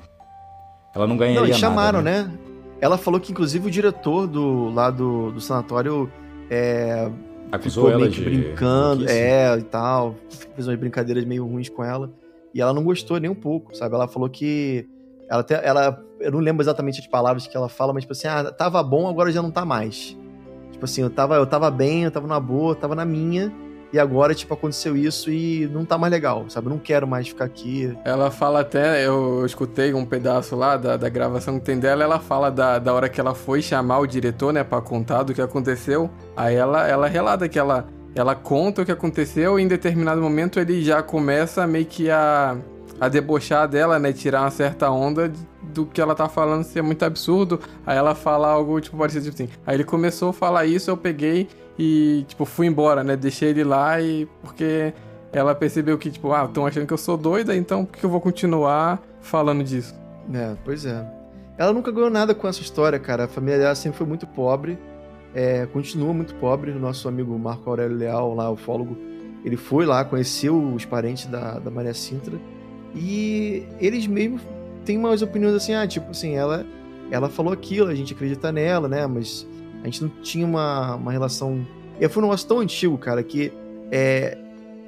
ela 0.94 1.06
não 1.06 1.16
ganharia 1.16 1.40
não, 1.40 1.48
e 1.48 1.54
chamaram, 1.54 2.02
nada, 2.02 2.24
né? 2.24 2.28
né? 2.28 2.38
Ela 2.82 2.98
falou 2.98 3.20
que, 3.20 3.30
inclusive, 3.30 3.68
o 3.68 3.70
diretor 3.70 4.26
do, 4.26 4.68
lá 4.70 4.90
do, 4.90 5.30
do 5.30 5.40
sanatório 5.40 6.10
é, 6.50 7.08
acusou 7.52 7.88
ela 7.88 8.08
de 8.08 8.20
brincando, 8.20 9.08
é, 9.08 9.56
e 9.56 9.62
tal, 9.62 10.16
fez 10.28 10.66
umas 10.66 10.76
brincadeiras 10.76 11.24
meio 11.24 11.46
ruins 11.46 11.68
com 11.68 11.84
ela, 11.84 12.12
e 12.52 12.60
ela 12.60 12.74
não 12.74 12.82
gostou 12.82 13.20
nem 13.20 13.30
um 13.30 13.36
pouco, 13.36 13.72
sabe? 13.76 13.94
Ela 13.94 14.08
falou 14.08 14.28
que 14.28 14.84
ela, 15.28 15.42
até, 15.42 15.64
ela 15.64 16.04
eu 16.18 16.32
não 16.32 16.40
lembro 16.40 16.60
exatamente 16.60 16.98
as 16.98 17.06
palavras 17.06 17.46
que 17.46 17.56
ela 17.56 17.68
fala, 17.68 17.92
mas 17.92 18.02
tipo 18.02 18.14
assim, 18.14 18.26
ah, 18.26 18.50
tava 18.50 18.82
bom, 18.82 19.08
agora 19.08 19.30
já 19.30 19.40
não 19.40 19.52
tá 19.52 19.64
mais. 19.64 20.18
Tipo 20.72 20.84
assim, 20.84 21.02
eu 21.02 21.10
tava, 21.10 21.36
eu 21.36 21.46
tava 21.46 21.70
bem, 21.70 22.02
eu 22.02 22.10
tava 22.10 22.26
na 22.26 22.40
boa, 22.40 22.72
eu 22.72 22.76
tava 22.76 22.96
na 22.96 23.04
minha, 23.04 23.52
e 23.92 23.98
agora, 23.98 24.34
tipo, 24.34 24.54
aconteceu 24.54 24.96
isso 24.96 25.30
e 25.30 25.68
não 25.72 25.84
tá 25.84 25.98
mais 25.98 26.10
legal, 26.10 26.46
sabe? 26.48 26.68
Não 26.68 26.78
quero 26.78 27.06
mais 27.06 27.28
ficar 27.28 27.44
aqui. 27.44 27.96
Ela 28.04 28.30
fala 28.30 28.60
até, 28.60 29.06
eu 29.06 29.44
escutei 29.44 29.92
um 29.92 30.04
pedaço 30.04 30.56
lá 30.56 30.76
da, 30.76 30.96
da 30.96 31.08
gravação 31.08 31.58
que 31.58 31.66
tem 31.66 31.78
dela, 31.78 32.02
ela 32.02 32.18
fala 32.18 32.50
da, 32.50 32.78
da 32.78 32.92
hora 32.94 33.08
que 33.08 33.20
ela 33.20 33.34
foi 33.34 33.60
chamar 33.60 33.98
o 33.98 34.06
diretor, 34.06 34.52
né, 34.52 34.64
pra 34.64 34.80
contar 34.80 35.22
do 35.24 35.34
que 35.34 35.42
aconteceu. 35.42 36.10
Aí 36.36 36.54
ela, 36.54 36.88
ela 36.88 37.06
relata 37.06 37.48
que 37.48 37.58
ela, 37.58 37.86
ela 38.14 38.34
conta 38.34 38.82
o 38.82 38.84
que 38.84 38.92
aconteceu 38.92 39.58
e 39.58 39.62
em 39.62 39.68
determinado 39.68 40.22
momento 40.22 40.58
ele 40.58 40.82
já 40.82 41.02
começa 41.02 41.66
meio 41.66 41.84
que 41.86 42.10
a, 42.10 42.56
a 43.02 43.08
debochar 43.08 43.66
dela, 43.66 43.98
né, 43.98 44.12
tirar 44.12 44.42
uma 44.42 44.50
certa 44.52 44.88
onda 44.88 45.32
do 45.60 45.84
que 45.84 46.00
ela 46.00 46.14
tá 46.14 46.28
falando 46.28 46.62
ser 46.62 46.82
muito 46.82 47.04
absurdo. 47.04 47.58
Aí 47.84 47.98
ela 47.98 48.14
fala 48.14 48.46
algo, 48.46 48.80
tipo, 48.80 48.96
parecido 48.96 49.24
tipo 49.24 49.34
assim. 49.34 49.52
Aí 49.66 49.74
ele 49.74 49.82
começou 49.82 50.28
a 50.28 50.32
falar 50.32 50.66
isso, 50.66 50.88
eu 50.88 50.96
peguei 50.96 51.48
e, 51.76 52.24
tipo, 52.28 52.44
fui 52.44 52.68
embora, 52.68 53.02
né? 53.02 53.16
Deixei 53.16 53.48
ele 53.48 53.64
lá 53.64 54.00
e. 54.00 54.28
Porque 54.40 54.94
ela 55.32 55.52
percebeu 55.52 55.98
que, 55.98 56.12
tipo, 56.12 56.32
ah, 56.32 56.44
estão 56.44 56.64
achando 56.64 56.86
que 56.86 56.92
eu 56.92 56.98
sou 56.98 57.16
doida, 57.16 57.56
então 57.56 57.84
por 57.84 57.98
que 57.98 58.04
eu 58.04 58.10
vou 58.10 58.20
continuar 58.20 59.02
falando 59.20 59.64
disso? 59.64 59.96
É, 60.32 60.54
pois 60.64 60.86
é. 60.86 61.04
Ela 61.58 61.72
nunca 61.72 61.90
ganhou 61.90 62.08
nada 62.08 62.36
com 62.36 62.46
essa 62.46 62.60
história, 62.60 63.00
cara. 63.00 63.24
A 63.24 63.28
família 63.28 63.58
dela 63.58 63.74
sempre 63.74 63.98
foi 63.98 64.06
muito 64.06 64.28
pobre. 64.28 64.78
É, 65.34 65.66
continua 65.66 66.14
muito 66.14 66.36
pobre. 66.36 66.70
O 66.70 66.78
nosso 66.78 67.08
amigo 67.08 67.36
Marco 67.36 67.68
Aurélio 67.68 67.96
Leal, 67.96 68.32
lá, 68.32 68.48
o 68.48 68.56
fólogo, 68.56 68.96
ele 69.44 69.56
foi 69.56 69.86
lá, 69.86 70.04
conheceu 70.04 70.56
os 70.72 70.84
parentes 70.84 71.26
da, 71.26 71.58
da 71.58 71.68
Maria 71.68 71.94
Sintra. 71.94 72.38
E 72.94 73.64
eles 73.80 74.06
mesmo 74.06 74.40
têm 74.84 74.98
umas 74.98 75.22
opiniões 75.22 75.54
assim, 75.54 75.74
ah, 75.74 75.86
tipo 75.86 76.10
assim, 76.10 76.34
ela, 76.34 76.66
ela 77.10 77.28
falou 77.28 77.52
aquilo, 77.52 77.88
a 77.88 77.94
gente 77.94 78.12
acredita 78.12 78.52
nela, 78.52 78.88
né? 78.88 79.06
Mas 79.06 79.46
a 79.82 79.86
gente 79.86 80.02
não 80.02 80.10
tinha 80.22 80.46
uma, 80.46 80.96
uma 80.96 81.12
relação. 81.12 81.66
E 82.00 82.08
foi 82.08 82.22
um 82.22 82.26
negócio 82.26 82.46
tão 82.46 82.60
antigo, 82.60 82.98
cara, 82.98 83.22
que 83.22 83.52
é, 83.90 84.36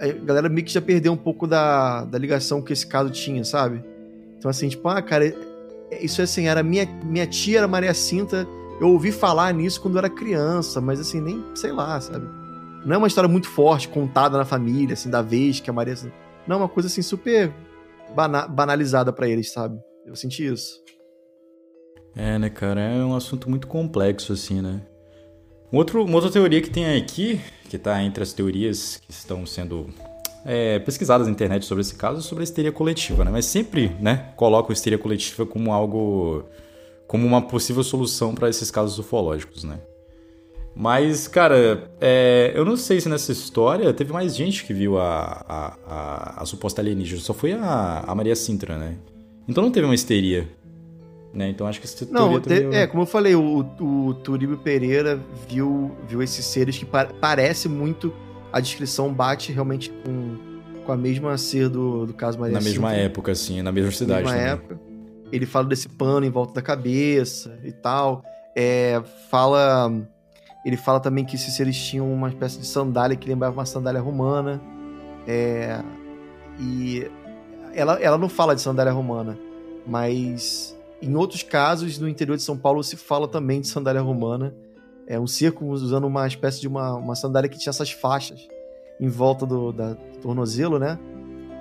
a 0.01 0.07
galera 0.25 0.49
meio 0.49 0.67
que 0.67 0.73
já 0.73 0.81
perdeu 0.81 1.13
um 1.13 1.17
pouco 1.17 1.47
da, 1.47 2.05
da 2.05 2.19
ligação 2.19 2.61
que 2.61 2.73
esse 2.73 2.87
caso 2.87 3.11
tinha, 3.11 3.45
sabe? 3.45 3.83
Então, 4.39 4.51
assim, 4.51 4.69
tipo, 4.69 4.89
ah, 4.89 5.01
cara, 5.01 5.27
é, 5.91 6.05
isso 6.05 6.21
é 6.21 6.25
assim, 6.25 6.47
era 6.47 6.63
minha, 6.63 6.87
minha 7.05 7.27
tia 7.27 7.59
era 7.59 7.69
Maria 7.69 7.95
Cinta, 7.95 8.47
eu 8.81 8.89
ouvi 8.89 9.13
falar 9.13 9.53
nisso 9.55 9.81
quando 9.81 9.95
eu 9.95 9.99
era 9.99 10.11
criança, 10.11 10.81
mas 10.81 11.01
assim, 11.01 11.21
nem 11.21 11.43
sei 11.55 11.73
lá, 11.73 12.01
sabe? 12.01 12.27
Não 12.85 12.95
é 12.95 12.99
uma 12.99 13.07
história 13.07 13.29
muito 13.29 13.49
forte, 13.49 13.89
contada 13.89 14.37
na 14.37 14.45
família, 14.45 14.93
assim, 14.93 15.09
da 15.09 15.23
vez 15.23 15.61
que 15.61 15.71
a 15.71 15.73
Maria. 15.73 15.95
Não, 16.47 16.57
é 16.57 16.59
uma 16.59 16.69
coisa 16.69 16.89
assim 16.89 17.01
super 17.01 17.51
bana 18.15 18.47
banalizada 18.47 19.13
para 19.13 19.29
eles, 19.29 19.53
sabe? 19.53 19.79
Eu 20.07 20.15
senti 20.17 20.47
isso. 20.47 20.83
É, 22.17 22.39
né, 22.39 22.49
cara? 22.49 22.81
É 22.81 23.05
um 23.05 23.17
assunto 23.17 23.51
muito 23.51 23.67
complexo, 23.67 24.33
assim, 24.33 24.61
né? 24.61 24.83
Outro, 25.73 26.05
uma 26.05 26.15
outra 26.15 26.31
teoria 26.31 26.63
que 26.63 26.71
tem 26.71 26.97
aqui, 26.97 27.41
que 27.69 27.77
tá 27.77 28.01
entre 28.03 28.23
as 28.23 28.33
teorias 28.33 28.99
que 28.99 29.11
estão 29.11 29.45
sendo 29.45 29.89
é, 30.45 30.79
pesquisadas 30.79 31.27
na 31.27 31.33
internet 31.33 31.65
sobre 31.65 31.83
esse 31.83 31.97
caso, 31.97 32.21
é 32.21 32.23
sobre 32.23 32.43
a 32.43 32.45
histeria 32.45 32.71
coletiva, 32.71 33.25
né? 33.25 33.31
Mas 33.31 33.47
sempre, 33.47 33.89
né, 34.01 34.33
colocam 34.37 34.71
a 34.71 34.73
histeria 34.73 34.99
coletiva 34.99 35.45
como 35.45 35.73
algo... 35.73 36.45
como 37.09 37.27
uma 37.27 37.43
possível 37.43 37.83
solução 37.83 38.35
para 38.35 38.49
esses 38.49 38.71
casos 38.71 38.99
ufológicos, 38.99 39.65
né? 39.65 39.81
Mas, 40.77 41.29
cara, 41.29 41.89
é, 42.01 42.53
eu 42.55 42.65
não 42.65 42.77
sei 42.77 43.01
se 43.01 43.09
nessa 43.09 43.31
história 43.31 43.93
teve 43.93 44.13
mais 44.13 44.35
gente 44.35 44.65
que 44.65 44.75
viu 44.75 44.99
a, 44.99 45.45
a, 45.49 45.77
a, 45.87 46.43
a 46.43 46.47
suposta 46.47 46.81
alienígena. 46.81 47.21
Só 47.21 47.33
foi 47.33 47.53
a, 47.53 48.03
a 48.07 48.15
Maria 48.15 48.35
Sintra, 48.35 48.77
né? 48.77 48.97
Então 49.47 49.63
não 49.63 49.71
teve 49.71 49.87
uma 49.87 49.95
histeria 49.95 50.49
Né? 51.33 51.49
Então 51.51 51.67
acho 51.67 51.81
que 51.81 51.87
essa 51.87 52.07
Não, 52.11 52.41
te, 52.41 52.53
é, 52.73 52.87
como 52.87 53.03
eu 53.03 53.07
falei, 53.07 53.35
o, 53.35 53.59
o 53.81 54.15
Turíbio 54.15 54.57
Pereira 54.59 55.21
viu, 55.49 55.93
viu 56.09 56.23
esses 56.23 56.45
seres 56.45 56.77
que 56.79 56.85
pa 56.85 57.07
parece 57.21 57.69
muito. 57.69 58.13
A 58.53 58.61
descrição 58.61 59.13
bate 59.13 59.53
realmente 59.53 59.91
com, 60.05 60.37
com 60.85 60.93
a 60.93 60.97
mesma 60.97 61.37
ser 61.39 61.69
do, 61.69 62.07
do 62.07 62.15
caso 62.15 62.39
Maria 62.39 62.55
Na 62.55 62.61
mesma 62.61 62.91
Cinta. 62.91 63.01
época, 63.01 63.33
assim, 63.33 63.63
na 63.63 63.73
mesma 63.73 63.91
cidade 63.91 64.23
mesma 64.23 64.37
também. 64.39 64.53
época. 64.53 64.81
Ele 65.33 65.47
fala 65.47 65.67
desse 65.67 65.89
pano 65.89 66.25
em 66.25 66.31
volta 66.31 66.55
da 66.55 66.63
cabeça 66.63 67.59
e 67.65 67.73
tal. 67.73 68.25
É, 68.57 69.03
fala. 69.31 69.93
Ele 70.65 70.77
fala 70.77 70.99
também 70.99 71.25
que 71.25 71.37
esses 71.37 71.55
seres 71.55 71.77
tinham 71.77 72.11
uma 72.13 72.29
espécie 72.29 72.59
de 72.59 72.67
sandália 72.67 73.17
que 73.17 73.29
lembrava 73.29 73.55
uma 73.55 73.67
sandália 73.67 74.01
romana. 74.01 74.61
É, 75.27 75.83
e 76.59 77.11
ela, 77.75 78.01
ela 78.01 78.17
não 78.17 78.29
fala 78.29 78.55
de 78.55 78.63
sandália 78.63 78.93
romana, 78.93 79.39
mas 79.87 80.79
em 81.03 81.15
outros 81.17 81.43
casos, 81.43 81.99
no 81.99 82.09
interior 82.09 82.37
de 82.37 82.43
São 82.43 82.57
Paulo, 82.57 82.83
se 82.83 82.97
fala 82.97 83.29
também 83.29 83.61
de 83.61 83.67
sandália 83.69 84.01
romana. 84.01 84.55
É 85.07 85.21
um 85.21 85.27
circo 85.27 85.67
usando 85.67 86.07
uma 86.07 86.27
espécie 86.27 86.61
de 86.63 86.69
uma, 86.69 86.95
uma 86.95 87.15
sandália 87.15 87.49
que 87.49 87.59
tinha 87.59 87.71
essas 87.71 87.91
faixas 87.91 88.49
em 88.99 89.09
volta 89.09 89.45
do, 89.45 89.71
da, 89.71 89.95
tornozelo, 90.23 90.79
né? 90.79 90.99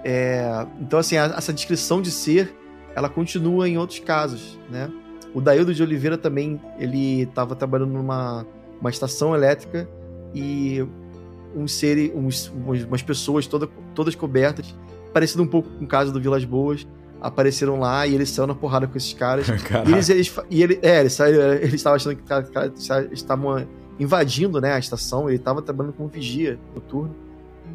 É, 0.05 0.65
então, 0.79 0.97
assim, 0.97 1.17
a- 1.17 1.33
essa 1.37 1.51
descrição 1.51 2.01
de 2.01 2.09
ser, 2.09 2.55
ela 2.95 3.09
continua 3.09 3.67
em 3.67 3.77
outros 3.77 3.99
casos, 3.99 4.57
né? 4.69 4.89
O 5.33 5.41
Daildo 5.41 5.73
de 5.73 5.83
Oliveira 5.83 6.17
também, 6.17 6.61
ele 6.77 7.23
estava 7.23 7.53
trabalhando 7.53 7.91
numa 7.91 8.45
uma 8.83 8.89
estação 8.89 9.33
elétrica 9.33 9.87
e 10.35 10.85
um 11.55 11.65
ser, 11.67 12.11
uns, 12.13 12.51
umas 12.87 13.01
pessoas 13.01 13.47
toda, 13.47 13.67
todas 13.95 14.13
cobertas, 14.13 14.75
parecido 15.13 15.41
um 15.41 15.47
pouco 15.47 15.69
com 15.69 15.85
o 15.85 15.87
caso 15.87 16.11
do 16.11 16.19
Vilas 16.19 16.43
Boas, 16.43 16.85
apareceram 17.21 17.79
lá 17.79 18.05
e 18.05 18.13
ele 18.15 18.25
saiu 18.25 18.45
na 18.45 18.53
porrada 18.55 18.85
com 18.85 18.97
esses 18.97 19.13
caras. 19.13 19.47
E 19.49 19.57
Caraca. 19.63 19.89
eles, 19.89 20.09
eles, 20.09 20.27
fa- 20.27 20.43
e 20.49 20.61
ele, 20.61 20.79
é, 20.81 20.99
eles, 20.99 21.13
saíram- 21.13 21.53
eles 21.53 21.75
estavam 21.75 21.95
achando 21.95 22.15
que 22.17 22.23
os 22.23 22.49
caras 22.49 22.73
estavam 23.13 23.65
invadindo 23.97 24.59
né, 24.59 24.73
a 24.73 24.79
estação, 24.79 25.29
ele 25.29 25.37
estava 25.37 25.61
trabalhando 25.61 25.93
como 25.93 26.09
vigia 26.09 26.59
noturno. 26.75 27.15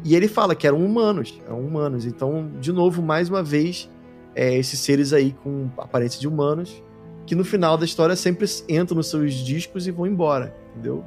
E 0.03 0.15
ele 0.15 0.27
fala 0.27 0.53
que 0.53 0.67
eram 0.67 0.85
humanos, 0.85 1.41
eram 1.47 1.59
humanos. 1.59 2.05
Então, 2.05 2.51
de 2.59 2.71
novo, 2.71 3.01
mais 3.01 3.29
uma 3.29 3.41
vez, 3.41 3.89
é, 4.35 4.55
esses 4.57 4.79
seres 4.79 5.11
aí 5.13 5.35
com 5.43 5.69
aparência 5.77 6.19
de 6.19 6.27
humanos, 6.27 6.83
que 7.29 7.35
no 7.35 7.45
final 7.45 7.77
da 7.77 7.85
história 7.85 8.15
sempre 8.15 8.47
entram 8.67 8.97
nos 8.97 9.07
seus 9.07 9.35
discos 9.35 9.85
e 9.85 9.91
vão 9.91 10.07
embora, 10.07 10.51
entendeu? 10.71 11.05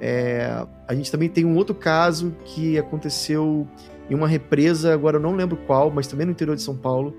É, 0.00 0.66
a 0.88 0.92
gente 0.96 1.12
também 1.12 1.28
tem 1.28 1.44
um 1.44 1.54
outro 1.54 1.76
caso 1.76 2.34
que 2.44 2.76
aconteceu 2.76 3.64
em 4.10 4.16
uma 4.16 4.26
represa, 4.26 4.92
agora 4.92 5.16
eu 5.16 5.20
não 5.20 5.36
lembro 5.36 5.56
qual, 5.64 5.92
mas 5.92 6.08
também 6.08 6.26
no 6.26 6.32
interior 6.32 6.56
de 6.56 6.62
São 6.62 6.76
Paulo, 6.76 7.14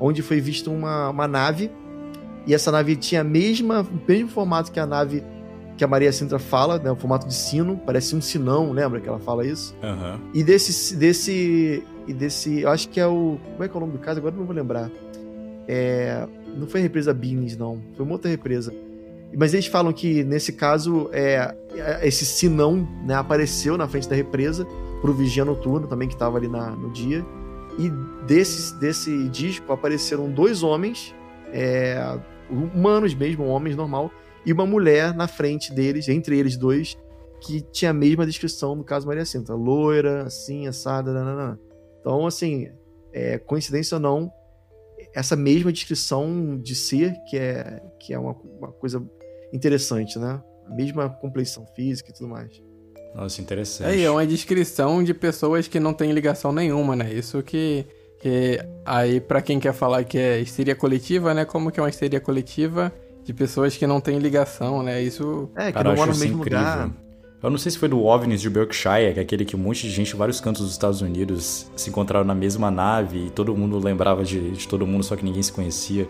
onde 0.00 0.22
foi 0.22 0.40
vista 0.40 0.70
uma, 0.70 1.10
uma 1.10 1.28
nave, 1.28 1.70
e 2.46 2.54
essa 2.54 2.72
nave 2.72 2.96
tinha 2.96 3.20
a 3.20 3.24
mesma, 3.24 3.82
o 3.82 4.08
mesmo 4.08 4.30
formato 4.30 4.72
que 4.72 4.80
a 4.80 4.86
nave 4.86 5.22
que 5.76 5.84
a 5.84 5.86
Maria 5.86 6.10
Sintra 6.10 6.38
fala, 6.38 6.78
né, 6.78 6.90
o 6.90 6.96
formato 6.96 7.28
de 7.28 7.34
sino, 7.34 7.76
parece 7.76 8.16
um 8.16 8.20
sinão, 8.22 8.72
lembra 8.72 8.98
que 8.98 9.08
ela 9.10 9.18
fala 9.18 9.44
isso? 9.44 9.76
Aham. 9.82 10.18
E 10.32 10.42
desse, 10.42 10.96
desse, 10.96 11.84
e 12.06 12.14
desse, 12.14 12.60
eu 12.60 12.70
acho 12.70 12.88
que 12.88 12.98
é 12.98 13.06
o, 13.06 13.38
como 13.52 13.62
é 13.62 13.68
que 13.68 13.74
é 13.74 13.76
o 13.76 13.80
nome 13.80 13.92
do 13.92 13.98
caso? 13.98 14.20
Agora 14.20 14.34
eu 14.34 14.38
não 14.38 14.46
vou 14.46 14.56
lembrar. 14.56 14.90
É, 15.68 16.26
não 16.56 16.66
foi 16.66 16.80
a 16.80 16.82
represa 16.82 17.12
Beans, 17.12 17.56
não, 17.56 17.80
foi 17.96 18.04
uma 18.04 18.12
outra 18.12 18.30
represa. 18.30 18.72
Mas 19.36 19.52
eles 19.52 19.66
falam 19.66 19.92
que 19.92 20.22
nesse 20.22 20.52
caso 20.52 21.10
é, 21.12 21.54
esse 22.02 22.24
sinão 22.24 22.88
né, 23.04 23.14
apareceu 23.14 23.76
na 23.76 23.88
frente 23.88 24.08
da 24.08 24.14
represa 24.14 24.64
pro 25.00 25.12
vigia 25.12 25.44
noturno 25.44 25.88
também 25.88 26.08
que 26.08 26.14
estava 26.14 26.38
ali 26.38 26.48
na, 26.48 26.70
no 26.70 26.90
dia. 26.90 27.24
E 27.78 27.90
desse, 28.26 28.78
desse 28.78 29.28
disco 29.28 29.72
apareceram 29.72 30.30
dois 30.30 30.62
homens, 30.62 31.12
é, 31.52 32.18
humanos 32.48 33.14
mesmo, 33.14 33.44
homens 33.46 33.74
normal, 33.74 34.10
e 34.46 34.52
uma 34.52 34.64
mulher 34.64 35.12
na 35.14 35.26
frente 35.26 35.72
deles, 35.72 36.08
entre 36.08 36.38
eles 36.38 36.56
dois, 36.56 36.96
que 37.40 37.60
tinha 37.60 37.90
a 37.90 37.94
mesma 37.94 38.24
descrição 38.24 38.76
do 38.76 38.84
caso 38.84 39.06
Maria 39.06 39.24
Cinta, 39.24 39.54
loira, 39.54 40.22
assim, 40.22 40.66
assada, 40.66 41.12
nananã. 41.12 41.58
Então, 42.00 42.26
assim, 42.26 42.68
é, 43.12 43.38
coincidência 43.38 43.96
ou 43.96 44.00
não, 44.00 44.30
essa 45.14 45.36
mesma 45.36 45.72
descrição 45.72 46.58
de 46.58 46.74
ser, 46.74 47.14
que 47.28 47.36
é, 47.36 47.80
que 48.00 48.12
é 48.12 48.18
uma, 48.18 48.36
uma 48.58 48.72
coisa 48.72 49.02
interessante, 49.52 50.18
né? 50.18 50.42
A 50.66 50.74
mesma 50.74 51.08
compleição 51.08 51.66
física 51.74 52.10
e 52.10 52.14
tudo 52.14 52.28
mais. 52.28 52.50
Nossa, 53.14 53.40
interessante. 53.40 53.88
Aí 53.88 54.02
é 54.02 54.10
uma 54.10 54.26
descrição 54.26 55.04
de 55.04 55.14
pessoas 55.14 55.68
que 55.68 55.78
não 55.78 55.92
têm 55.94 56.10
ligação 56.12 56.52
nenhuma, 56.52 56.96
né? 56.96 57.12
Isso 57.12 57.42
que, 57.42 57.86
que 58.20 58.58
aí 58.84 59.20
pra 59.20 59.40
quem 59.40 59.60
quer 59.60 59.72
falar 59.72 60.02
que 60.04 60.18
é 60.18 60.40
histeria 60.40 60.74
coletiva, 60.74 61.32
né? 61.32 61.44
Como 61.44 61.70
que 61.70 61.78
é 61.78 61.82
uma 61.82 61.88
histeria 61.90 62.20
coletiva 62.20 62.92
de 63.22 63.32
pessoas 63.32 63.76
que 63.76 63.86
não 63.86 64.00
têm 64.00 64.18
ligação, 64.18 64.82
né? 64.82 65.00
Isso 65.00 65.48
É, 65.56 65.66
que 65.66 65.72
Cara, 65.74 65.90
eu 65.90 65.92
não 65.92 65.96
mora 65.96 66.10
acho 66.10 66.18
no 66.20 66.24
mesmo 66.26 66.40
incrível. 66.40 66.58
lugar. 66.60 66.90
Eu 67.44 67.50
não 67.50 67.58
sei 67.58 67.70
se 67.70 67.78
foi 67.78 67.88
do 67.88 68.02
OVNIs 68.02 68.40
de 68.40 68.48
Berkshire, 68.48 69.12
que 69.12 69.18
é 69.20 69.22
aquele 69.22 69.44
que 69.44 69.54
um 69.54 69.58
monte 69.58 69.82
de 69.82 69.90
gente 69.90 70.08
de 70.08 70.16
vários 70.16 70.40
cantos 70.40 70.62
dos 70.62 70.72
Estados 70.72 71.02
Unidos 71.02 71.70
se 71.76 71.90
encontraram 71.90 72.24
na 72.24 72.34
mesma 72.34 72.70
nave 72.70 73.26
e 73.26 73.30
todo 73.30 73.54
mundo 73.54 73.78
lembrava 73.78 74.24
de, 74.24 74.50
de 74.52 74.66
todo 74.66 74.86
mundo, 74.86 75.04
só 75.04 75.14
que 75.14 75.22
ninguém 75.24 75.42
se 75.42 75.52
conhecia. 75.52 76.08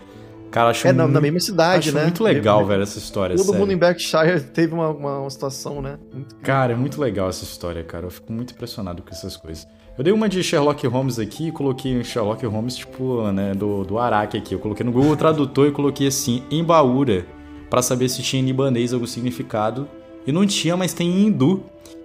Cara, 0.51 0.71
acho 0.71 0.87
É, 0.87 0.93
na, 0.93 1.03
muito, 1.03 1.15
na 1.15 1.21
mesma 1.21 1.41
cidade, 1.41 1.89
acho 1.89 1.99
né? 1.99 2.05
muito 2.05 2.23
legal, 2.23 2.59
Mesmo- 2.59 2.69
velho, 2.69 2.83
essa 2.85 2.99
história. 2.99 3.35
Todo 3.35 3.47
sério. 3.47 3.61
mundo 3.61 3.73
em 3.73 3.77
Berkshire 3.77 4.41
teve 4.55 4.73
uma, 4.73 4.89
uma, 4.91 5.19
uma 5.23 5.31
situação, 5.31 5.83
né? 5.83 5.99
Muito 6.13 6.37
Cara, 6.37 6.73
é 6.73 6.77
muito 6.77 7.01
legal 7.01 7.29
essa 7.29 7.43
história, 7.43 7.83
cara. 7.83 8.07
Eu 8.07 8.11
fico 8.13 8.33
muito 8.33 8.53
impressionado 8.55 9.03
com 9.03 9.11
essas 9.11 9.37
coisas. 9.37 9.67
Eu 9.99 10.05
dei 10.05 10.13
uma 10.13 10.29
de 10.29 10.41
Sherlock 10.41 10.87
Holmes 10.87 11.19
aqui 11.19 11.49
e 11.49 11.51
coloquei 11.53 11.99
um 11.99 12.05
Sherlock 12.05 12.47
Holmes, 12.47 12.77
tipo, 12.77 13.29
né, 13.33 13.53
do, 13.55 13.83
do 13.83 13.99
Araque 13.99 14.37
aqui. 14.39 14.55
Eu 14.55 14.61
coloquei 14.61 14.87
no 14.87 14.93
Google 14.93 15.17
Tradutor 15.17 15.67
e 15.67 15.73
coloquei 15.73 16.07
assim, 16.07 16.45
Embaúra, 16.49 17.27
pra 17.69 17.83
saber 17.83 18.09
se 18.09 18.23
tinha 18.23 18.41
em 18.41 18.47
libanês 18.47 18.93
algum 18.93 19.07
significado. 19.07 19.89
E 20.27 20.33
não 20.33 20.47
tinha, 20.47 20.77
mas 20.77 20.93
tem 20.95 21.09
em 21.09 21.27
hindu. 21.27 21.63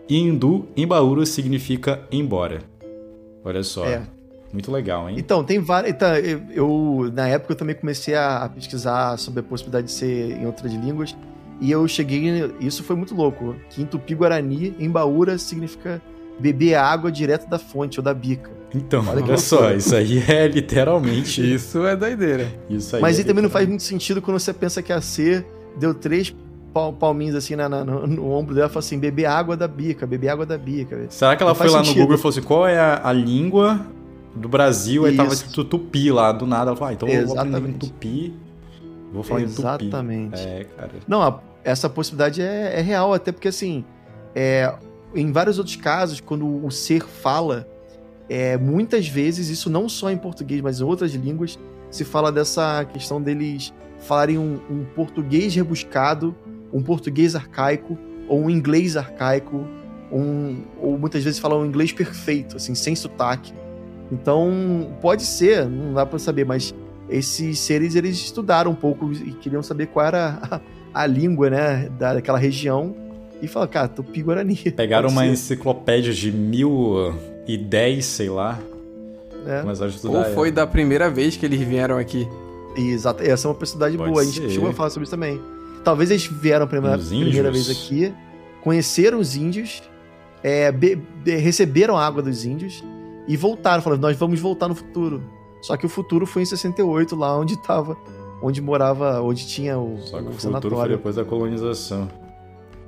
E 0.08 0.18
em 0.18 0.28
hindu, 0.30 0.68
Embaúra 0.76 1.26
significa 1.26 2.02
embora. 2.12 2.60
Olha 3.44 3.64
só. 3.64 3.86
É. 3.86 4.02
Muito 4.52 4.72
legal, 4.72 5.08
hein? 5.08 5.16
Então, 5.20 5.44
tem 5.44 5.60
várias. 5.60 5.94
Então, 5.94 6.16
eu, 6.16 6.42
eu- 6.52 7.12
na 7.14 7.28
época, 7.28 7.54
eu 7.54 7.56
também 7.58 7.76
comecei 7.76 8.16
a, 8.16 8.38
a 8.46 8.50
pesquisar 8.50 9.18
sobre 9.18 9.42
a 9.42 9.44
possibilidade 9.44 9.88
de 9.88 9.94
ser 9.94 10.32
em 10.32 10.46
outras 10.48 10.74
línguas. 10.74 11.16
E 11.62 11.70
eu 11.70 11.88
cheguei. 11.88 12.52
Isso 12.60 12.84
foi 12.84 12.96
muito 12.96 13.14
louco. 13.14 13.56
Que 13.70 13.84
em 13.84 13.86
Tupi-Guarani, 13.86 14.74
Embaúra 14.80 15.38
significa 15.38 16.02
beber 16.40 16.74
água 16.76 17.12
direto 17.12 17.48
da 17.48 17.60
fonte 17.60 18.00
ou 18.00 18.04
da 18.04 18.14
bica. 18.14 18.50
Então, 18.74 19.04
Olha 19.08 19.24
olha, 19.24 19.38
só, 19.38 19.56
loucura. 19.58 19.78
isso 19.78 19.96
aí 19.96 20.24
é 20.28 20.48
literalmente 20.48 21.54
isso 21.54 21.86
é 21.86 21.96
doideira. 21.96 22.48
isso 22.70 22.96
aí. 22.96 23.02
Mas 23.02 23.18
é 23.18 23.22
aí 23.22 23.28
também 23.28 23.44
não 23.44 23.50
faz 23.50 23.68
muito 23.68 23.84
sentido 23.84 24.22
quando 24.22 24.40
você 24.40 24.54
pensa 24.54 24.82
que 24.82 24.94
a 24.94 25.02
C 25.02 25.44
deu 25.78 25.94
três 25.94 26.34
palminhos 27.00 27.36
assim 27.36 27.56
na- 27.56 27.68
na- 27.70 27.84
no, 27.84 28.06
no 28.08 28.32
ombro 28.32 28.54
dela 28.56 28.68
e 28.68 28.70
falou 28.70 28.80
assim: 28.80 29.00
beber 29.00 29.26
água 29.26 29.56
da 29.58 29.68
bica, 29.68 30.06
beber 30.08 30.30
água 30.30 30.46
da 30.46 30.58
bica. 30.58 31.06
Será 31.10 31.36
que 31.36 31.44
ela 31.44 31.52
Não 31.52 31.56
foi 31.56 31.70
lá 31.70 31.80
no 31.80 31.86
sentido. 31.86 32.02
Google 32.02 32.16
e 32.16 32.18
falou 32.18 32.30
assim: 32.30 32.42
qual 32.42 32.68
é 32.68 32.80
a, 32.80 33.02
a 33.08 33.14
língua 33.14 33.86
do 34.36 34.48
Brasil? 34.48 35.06
Aí 35.06 35.16
tava 35.16 35.30
Isso. 35.34 35.44
escrito 35.46 35.64
tupi 35.66 36.12
lá, 36.12 36.32
do 36.32 36.46
nada. 36.46 36.70
Ela 36.72 36.76
falou: 36.78 36.90
ah, 36.92 36.94
então 36.94 37.10
eu 37.10 37.26
vou 37.28 37.36
aprender 37.38 37.58
em 37.58 37.60
Exatamente. 37.62 37.80
tupi. 37.88 38.34
Vou 39.12 39.24
falar 39.24 39.42
em 39.42 39.46
tupi. 39.48 39.60
Exatamente. 39.62 40.40
É, 40.40 40.66
cara. 40.78 40.92
Não, 41.08 41.22
a- 41.24 41.40
essa 41.64 41.90
possibilidade 41.90 42.42
é, 42.42 42.80
é 42.80 42.82
real, 42.82 43.14
até 43.14 43.32
porque 43.32 43.48
assim, 43.48 43.84
é, 44.36 44.74
em 45.14 45.32
vários 45.32 45.58
outros 45.58 45.76
casos, 45.76 46.20
quando 46.22 46.46
o 46.66 46.70
ser 46.72 47.02
fala, 47.04 47.68
é, 48.30 48.56
muitas 48.58 49.08
vezes, 49.08 49.50
isso 49.50 49.70
não 49.70 49.90
só 49.90 50.10
em 50.12 50.18
português, 50.18 50.62
mas 50.62 50.80
em 50.80 50.84
outras 50.84 51.12
línguas, 51.14 51.58
se 51.92 52.06
fala 52.06 52.32
dessa 52.32 52.86
questão 52.86 53.20
deles 53.22 53.74
falarem 53.98 54.38
um, 54.38 54.60
um 54.70 54.86
português 54.96 55.54
rebuscado, 55.54 56.34
um 56.74 56.82
português 56.82 57.36
arcaico, 57.36 57.98
ou 58.28 58.42
um 58.42 58.50
inglês 58.50 58.96
arcaico, 58.98 59.66
um, 60.12 60.62
ou 60.82 60.98
muitas 60.98 61.24
vezes 61.24 61.40
falam 61.40 61.62
um 61.62 61.66
inglês 61.66 61.92
perfeito, 61.92 62.58
assim, 62.58 62.74
sem 62.76 62.96
sotaque. 62.96 63.54
Então, 64.12 64.92
pode 65.02 65.24
ser, 65.24 65.68
não 65.68 65.94
dá 65.94 66.06
pra 66.06 66.18
saber, 66.18 66.46
mas 66.46 66.74
esses 67.10 67.60
seres 67.60 67.96
eles 67.96 68.16
estudaram 68.18 68.72
um 68.72 68.76
pouco 68.76 69.12
e 69.14 69.32
queriam 69.34 69.62
saber 69.64 69.88
qual 69.88 70.06
era 70.06 70.40
a, 70.94 71.02
a 71.04 71.06
língua, 71.06 71.50
né, 71.50 71.90
da- 71.98 72.16
daquela 72.16 72.38
região. 72.38 72.96
E 73.42 73.48
falaram, 73.48 73.72
cara, 73.72 73.88
Tupi-Guarani. 73.88 74.56
Pegaram 74.76 75.04
Pode 75.10 75.14
uma 75.14 75.24
ser, 75.26 75.32
enciclopédia 75.32 76.12
de 76.14 76.32
mil 76.32 77.14
e 77.48 77.58
dez, 77.58 78.06
sei 78.06 78.30
lá. 78.30 78.60
a 79.48 79.88
estudar. 79.88 80.28
Ou 80.28 80.34
foi 80.36 80.52
da 80.52 80.68
primeira 80.68 81.10
vez 81.10 81.38
que 81.38 81.46
eles 81.46 81.62
vieram 81.62 81.98
aqui? 81.98 82.28
Exato, 82.76 83.24
essa 83.24 83.48
é 83.48 83.50
uma 83.50 83.56
possibilidade 83.56 83.98
Pode 83.98 84.10
boa. 84.10 84.22
A 84.22 84.26
gente 84.26 84.42
ser. 84.42 84.50
chegou 84.50 84.70
a 84.70 84.74
falar 84.74 84.90
sobre 84.90 85.04
isso 85.04 85.12
também. 85.12 85.40
Talvez 85.84 86.10
eles 86.12 86.26
vieram 86.26 86.66
a 86.66 86.68
primeira, 86.68 86.98
vez 87.52 87.70
aqui, 87.70 88.14
conheceram 88.62 89.20
os 89.20 89.36
índios, 89.36 89.82
é, 90.44 90.72
be- 90.72 90.96
be- 90.96 91.36
receberam 91.38 91.98
a 91.98 92.06
água 92.06 92.22
dos 92.22 92.46
índios 92.46 92.84
e 93.28 93.36
voltaram, 93.38 93.82
falando, 93.82 94.02
nós 94.02 94.18
vamos 94.18 94.40
voltar 94.40 94.68
no 94.68 94.76
futuro. 94.76 95.22
Só 95.62 95.76
que 95.78 95.86
o 95.86 95.90
futuro 95.90 96.26
foi 96.26 96.42
em 96.42 96.46
68, 96.46 97.16
lá 97.16 97.38
onde 97.38 97.58
tava, 97.62 97.98
onde 98.42 98.62
morava, 98.62 99.22
onde 99.22 99.46
tinha 99.48 99.78
o, 99.78 99.98
Só 100.00 100.18
que 100.22 100.26
o 100.28 100.30
o 100.30 100.34
futuro 100.34 100.76
foi 100.78 100.90
depois 100.90 101.16
da 101.16 101.26
colonização. 101.26 102.08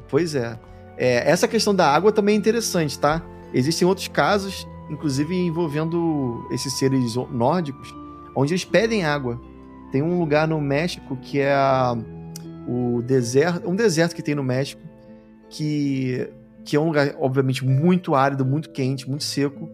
Pois 0.08 0.36
é. 0.36 0.58
É, 0.98 1.30
Essa 1.30 1.48
questão 1.48 1.74
da 1.74 1.88
água 1.94 2.12
também 2.12 2.36
é 2.36 2.38
interessante, 2.38 2.98
tá? 3.00 3.22
Existem 3.54 3.88
outros 3.88 4.08
casos, 4.08 4.68
inclusive 4.90 5.36
envolvendo 5.36 6.46
esses 6.52 6.74
seres 6.74 7.16
nórdicos, 7.32 7.94
onde 8.36 8.54
eles 8.54 8.64
pedem 8.66 9.04
água. 9.06 9.40
Tem 9.92 10.02
um 10.02 10.20
lugar 10.20 10.48
no 10.48 10.60
México 10.62 11.18
que 11.18 11.40
é 11.40 11.54
a, 11.54 11.98
o 12.68 13.02
deserto, 13.02 13.70
um 13.70 13.76
deserto 13.76 14.16
que 14.16 14.22
tem 14.22 14.36
no 14.36 14.44
México 14.44 14.82
que 15.50 16.30
que 16.64 16.76
é 16.76 16.80
um 16.80 16.86
lugar 16.86 17.16
obviamente 17.20 17.66
muito 17.66 18.14
árido, 18.14 18.46
muito 18.46 18.70
quente, 18.70 19.10
muito 19.10 19.24
seco. 19.24 19.70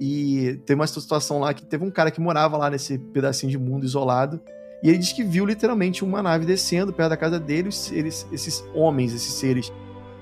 E 0.00 0.60
tem 0.64 0.74
uma 0.74 0.86
situação 0.86 1.40
lá 1.40 1.52
que 1.52 1.64
teve 1.64 1.84
um 1.84 1.90
cara 1.90 2.10
que 2.10 2.20
morava 2.20 2.56
lá 2.56 2.70
nesse 2.70 2.96
pedacinho 2.98 3.50
de 3.50 3.58
mundo 3.58 3.84
isolado. 3.84 4.40
E 4.82 4.88
ele 4.88 4.96
diz 4.96 5.12
que 5.12 5.22
viu 5.22 5.44
literalmente 5.44 6.02
uma 6.04 6.22
nave 6.22 6.46
descendo 6.46 6.92
perto 6.92 7.10
da 7.10 7.16
casa 7.16 7.38
dele. 7.38 7.68
Eles, 7.90 8.26
esses 8.32 8.64
homens, 8.74 9.12
esses 9.12 9.34
seres, 9.34 9.70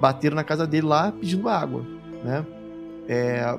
bateram 0.00 0.34
na 0.34 0.42
casa 0.42 0.66
dele 0.66 0.86
lá 0.86 1.12
pedindo 1.12 1.48
água, 1.48 1.84
né? 2.24 2.44
É, 3.06 3.58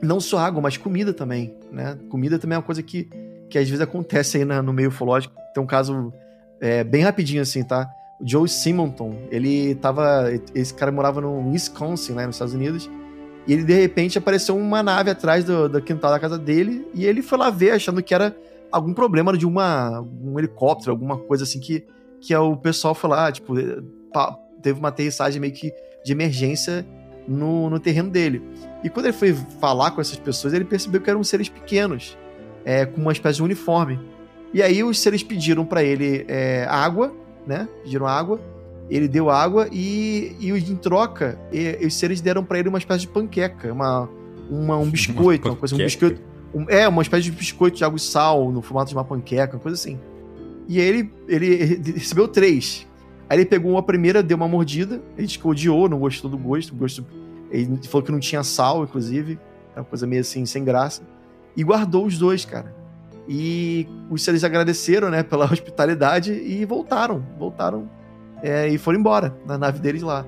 não 0.00 0.20
só 0.20 0.38
água, 0.38 0.62
mas 0.62 0.76
comida 0.76 1.12
também, 1.12 1.54
né? 1.70 1.98
Comida 2.08 2.38
também 2.38 2.56
é 2.56 2.58
uma 2.58 2.64
coisa 2.64 2.82
que, 2.82 3.04
que 3.50 3.58
às 3.58 3.68
vezes 3.68 3.82
acontece 3.82 4.38
aí 4.38 4.44
na, 4.44 4.62
no 4.62 4.72
meio 4.72 4.88
ufológico. 4.88 5.34
Tem 5.52 5.62
um 5.62 5.66
caso 5.66 6.12
é, 6.62 6.84
bem 6.84 7.02
rapidinho 7.02 7.42
assim, 7.42 7.64
tá? 7.64 7.92
O 8.20 8.26
Joe 8.28 8.48
Simonton, 8.48 9.14
ele 9.32 9.74
tava. 9.74 10.30
Esse 10.54 10.72
cara 10.72 10.92
morava 10.92 11.20
no 11.20 11.50
Wisconsin, 11.50 12.12
né, 12.12 12.24
nos 12.24 12.36
Estados 12.36 12.54
Unidos. 12.54 12.88
E 13.48 13.52
ele, 13.52 13.64
de 13.64 13.74
repente, 13.74 14.16
apareceu 14.16 14.56
uma 14.56 14.80
nave 14.80 15.10
atrás 15.10 15.44
do, 15.44 15.68
do 15.68 15.82
quintal 15.82 16.12
da 16.12 16.20
casa 16.20 16.38
dele. 16.38 16.86
E 16.94 17.04
ele 17.04 17.20
foi 17.20 17.36
lá 17.36 17.50
ver, 17.50 17.72
achando 17.72 18.00
que 18.00 18.14
era 18.14 18.36
algum 18.70 18.94
problema 18.94 19.36
de 19.36 19.44
uma, 19.44 20.00
um 20.00 20.38
helicóptero, 20.38 20.92
alguma 20.92 21.18
coisa 21.18 21.42
assim 21.42 21.58
que, 21.58 21.84
que 22.20 22.34
o 22.36 22.56
pessoal 22.56 22.94
foi 22.94 23.10
lá, 23.10 23.32
tipo, 23.32 23.54
teve 24.62 24.78
uma 24.78 24.90
aterrissagem 24.90 25.40
meio 25.40 25.52
que 25.52 25.72
de 26.04 26.12
emergência 26.12 26.86
no, 27.26 27.68
no 27.68 27.80
terreno 27.80 28.08
dele. 28.08 28.40
E 28.84 28.88
quando 28.88 29.06
ele 29.06 29.12
foi 29.12 29.34
falar 29.60 29.90
com 29.90 30.00
essas 30.00 30.16
pessoas, 30.16 30.54
ele 30.54 30.64
percebeu 30.64 31.00
que 31.00 31.10
eram 31.10 31.24
seres 31.24 31.48
pequenos, 31.48 32.16
é, 32.64 32.86
com 32.86 33.00
uma 33.00 33.12
espécie 33.12 33.36
de 33.36 33.42
uniforme. 33.42 33.98
E 34.52 34.62
aí 34.62 34.84
os 34.84 34.98
seres 34.98 35.22
pediram 35.22 35.64
para 35.64 35.82
ele 35.82 36.24
é, 36.28 36.66
água, 36.68 37.12
né? 37.46 37.68
Pediram 37.82 38.06
água. 38.06 38.40
Ele 38.90 39.08
deu 39.08 39.30
água 39.30 39.68
e, 39.72 40.36
e 40.38 40.50
em 40.50 40.76
troca, 40.76 41.38
e, 41.50 41.86
os 41.86 41.94
seres 41.94 42.20
deram 42.20 42.44
para 42.44 42.58
ele 42.58 42.68
uma 42.68 42.76
espécie 42.76 43.02
de 43.02 43.08
panqueca, 43.08 43.72
uma, 43.72 44.08
uma 44.50 44.76
um 44.76 44.90
biscoito, 44.90 45.48
uma, 45.48 45.54
uma 45.54 45.58
coisa, 45.58 45.74
um 45.74 45.78
biscoito. 45.78 46.20
Um, 46.54 46.66
é, 46.68 46.86
uma 46.86 47.00
espécie 47.00 47.22
de 47.22 47.30
biscoito 47.30 47.78
de 47.78 47.84
água 47.84 47.96
e 47.96 48.00
sal 48.00 48.50
no 48.52 48.60
formato 48.60 48.90
de 48.90 48.94
uma 48.94 49.04
panqueca, 49.04 49.56
uma 49.56 49.62
coisa 49.62 49.76
assim. 49.76 49.98
E 50.68 50.78
aí 50.78 50.86
ele, 50.86 51.10
ele 51.26 51.92
recebeu 51.92 52.28
três. 52.28 52.86
Aí 53.30 53.38
ele 53.38 53.46
pegou 53.46 53.70
uma 53.70 53.82
primeira, 53.82 54.22
deu 54.22 54.36
uma 54.36 54.48
mordida, 54.48 55.00
ele 55.16 55.26
disse 55.26 55.38
que 55.38 55.46
odiou, 55.46 55.88
não 55.88 55.98
gostou 55.98 56.30
do 56.30 56.36
gosto, 56.36 56.74
gosto. 56.74 57.06
Ele 57.50 57.78
falou 57.84 58.04
que 58.04 58.12
não 58.12 58.20
tinha 58.20 58.42
sal, 58.42 58.84
inclusive. 58.84 59.38
É 59.74 59.80
uma 59.80 59.86
coisa 59.86 60.06
meio 60.06 60.20
assim, 60.20 60.44
sem 60.44 60.62
graça. 60.62 61.02
E 61.56 61.64
guardou 61.64 62.04
os 62.04 62.18
dois, 62.18 62.44
cara. 62.44 62.81
E 63.28 63.86
os 64.10 64.22
seres 64.22 64.44
agradeceram, 64.44 65.10
né, 65.10 65.22
pela 65.22 65.44
hospitalidade 65.52 66.32
e 66.32 66.64
voltaram. 66.64 67.24
Voltaram 67.38 67.88
é, 68.42 68.68
e 68.68 68.78
foram 68.78 68.98
embora 68.98 69.34
na 69.46 69.56
nave 69.56 69.78
deles 69.78 70.02
lá. 70.02 70.26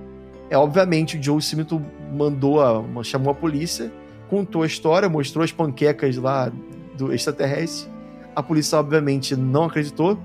É, 0.48 0.56
obviamente, 0.56 1.18
o 1.18 1.22
Joe 1.22 1.42
Simito 1.42 1.82
mandou, 2.12 2.62
a, 2.62 2.82
chamou 3.02 3.32
a 3.32 3.34
polícia, 3.34 3.92
contou 4.28 4.62
a 4.62 4.66
história, 4.66 5.08
mostrou 5.08 5.44
as 5.44 5.50
panquecas 5.50 6.16
lá 6.16 6.52
do 6.96 7.12
extraterrestre. 7.12 7.90
A 8.36 8.42
polícia, 8.42 8.78
obviamente, 8.78 9.34
não 9.34 9.64
acreditou, 9.64 10.18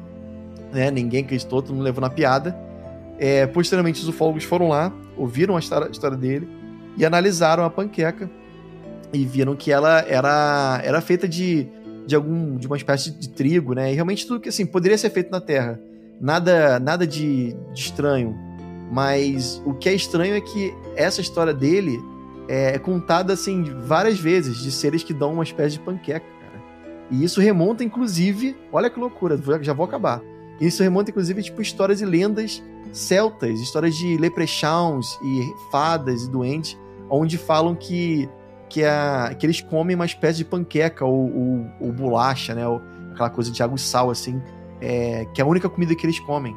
né? 0.72 0.92
Ninguém 0.92 1.24
acreditou, 1.24 1.62
todo 1.62 1.74
mundo 1.74 1.84
levou 1.84 2.02
na 2.02 2.10
piada. 2.10 2.56
É, 3.18 3.48
posteriormente, 3.48 4.02
os 4.02 4.08
ufólogos 4.08 4.44
foram 4.44 4.70
lá, 4.70 4.92
ouviram 5.18 5.56
a 5.56 5.60
história, 5.60 5.88
a 5.88 5.92
história 5.92 6.18
dele 6.18 6.60
e 7.00 7.06
analisaram 7.06 7.64
a 7.64 7.70
panqueca 7.70 8.30
e 9.12 9.26
viram 9.26 9.56
que 9.56 9.72
ela 9.72 10.00
era, 10.02 10.82
era 10.84 11.02
feita 11.02 11.28
de, 11.28 11.68
de 12.10 12.16
algum 12.16 12.58
de 12.58 12.68
uma 12.68 12.76
espécie 12.76 13.12
de 13.12 13.30
trigo, 13.30 13.74
né? 13.74 13.92
E 13.92 13.96
realmente 13.96 14.26
tudo 14.26 14.40
que 14.40 14.50
assim 14.50 14.66
poderia 14.66 14.98
ser 14.98 15.12
feito 15.12 15.32
na 15.32 15.40
Terra 15.40 15.80
nada, 16.20 16.80
nada 16.80 17.08
de, 17.08 17.54
de 17.74 17.80
estranho. 17.80 18.36
Mas 18.92 19.62
o 19.66 19.74
que 19.74 19.88
é 19.88 19.94
estranho 19.94 20.36
é 20.36 20.42
que 20.42 20.74
essa 20.96 21.22
história 21.22 21.54
dele 21.54 22.00
é, 22.48 22.76
é 22.76 22.80
contada 22.80 23.34
assim 23.34 23.64
várias 23.86 24.20
vezes 24.20 24.58
de 24.58 24.72
seres 24.72 25.04
que 25.04 25.14
dão 25.14 25.34
uma 25.34 25.44
espécie 25.44 25.78
de 25.78 25.80
panqueca, 25.82 26.26
cara. 26.42 26.64
E 27.12 27.24
isso 27.24 27.40
remonta, 27.40 27.84
inclusive, 27.84 28.58
olha 28.72 28.90
que 28.90 29.00
loucura, 29.00 29.40
já 29.62 29.74
vou 29.74 29.86
acabar. 29.86 30.22
Isso 30.60 30.84
remonta, 30.84 31.12
inclusive, 31.12 31.44
tipo, 31.44 31.62
histórias 31.62 32.02
e 32.02 32.06
lendas 32.06 32.62
celtas, 32.92 33.60
histórias 33.60 33.96
de 33.96 34.18
leprechauns 34.18 35.18
e 35.24 35.54
fadas 35.72 36.24
e 36.24 36.30
doentes, 36.30 36.78
onde 37.08 37.38
falam 37.38 37.76
que, 37.76 38.28
que, 38.70 38.84
a, 38.84 39.36
que 39.38 39.46
eles 39.46 39.62
comem 39.62 39.96
uma 39.96 40.06
espécie 40.06 40.38
de 40.38 40.46
panqueca 40.46 41.04
ou, 41.06 41.36
ou, 41.36 41.66
ou 41.82 41.92
bolacha, 41.92 42.54
né? 42.54 42.68
Ou 42.68 42.82
aquela 43.12 43.30
coisa 43.30 43.52
de 43.52 43.62
água 43.62 43.76
e 43.76 43.80
sal, 43.80 44.10
assim, 44.10 44.42
é, 44.80 45.26
que 45.34 45.42
é 45.42 45.44
a 45.44 45.48
única 45.48 45.68
comida 45.68 45.96
que 45.96 46.06
eles 46.06 46.20
comem. 46.20 46.56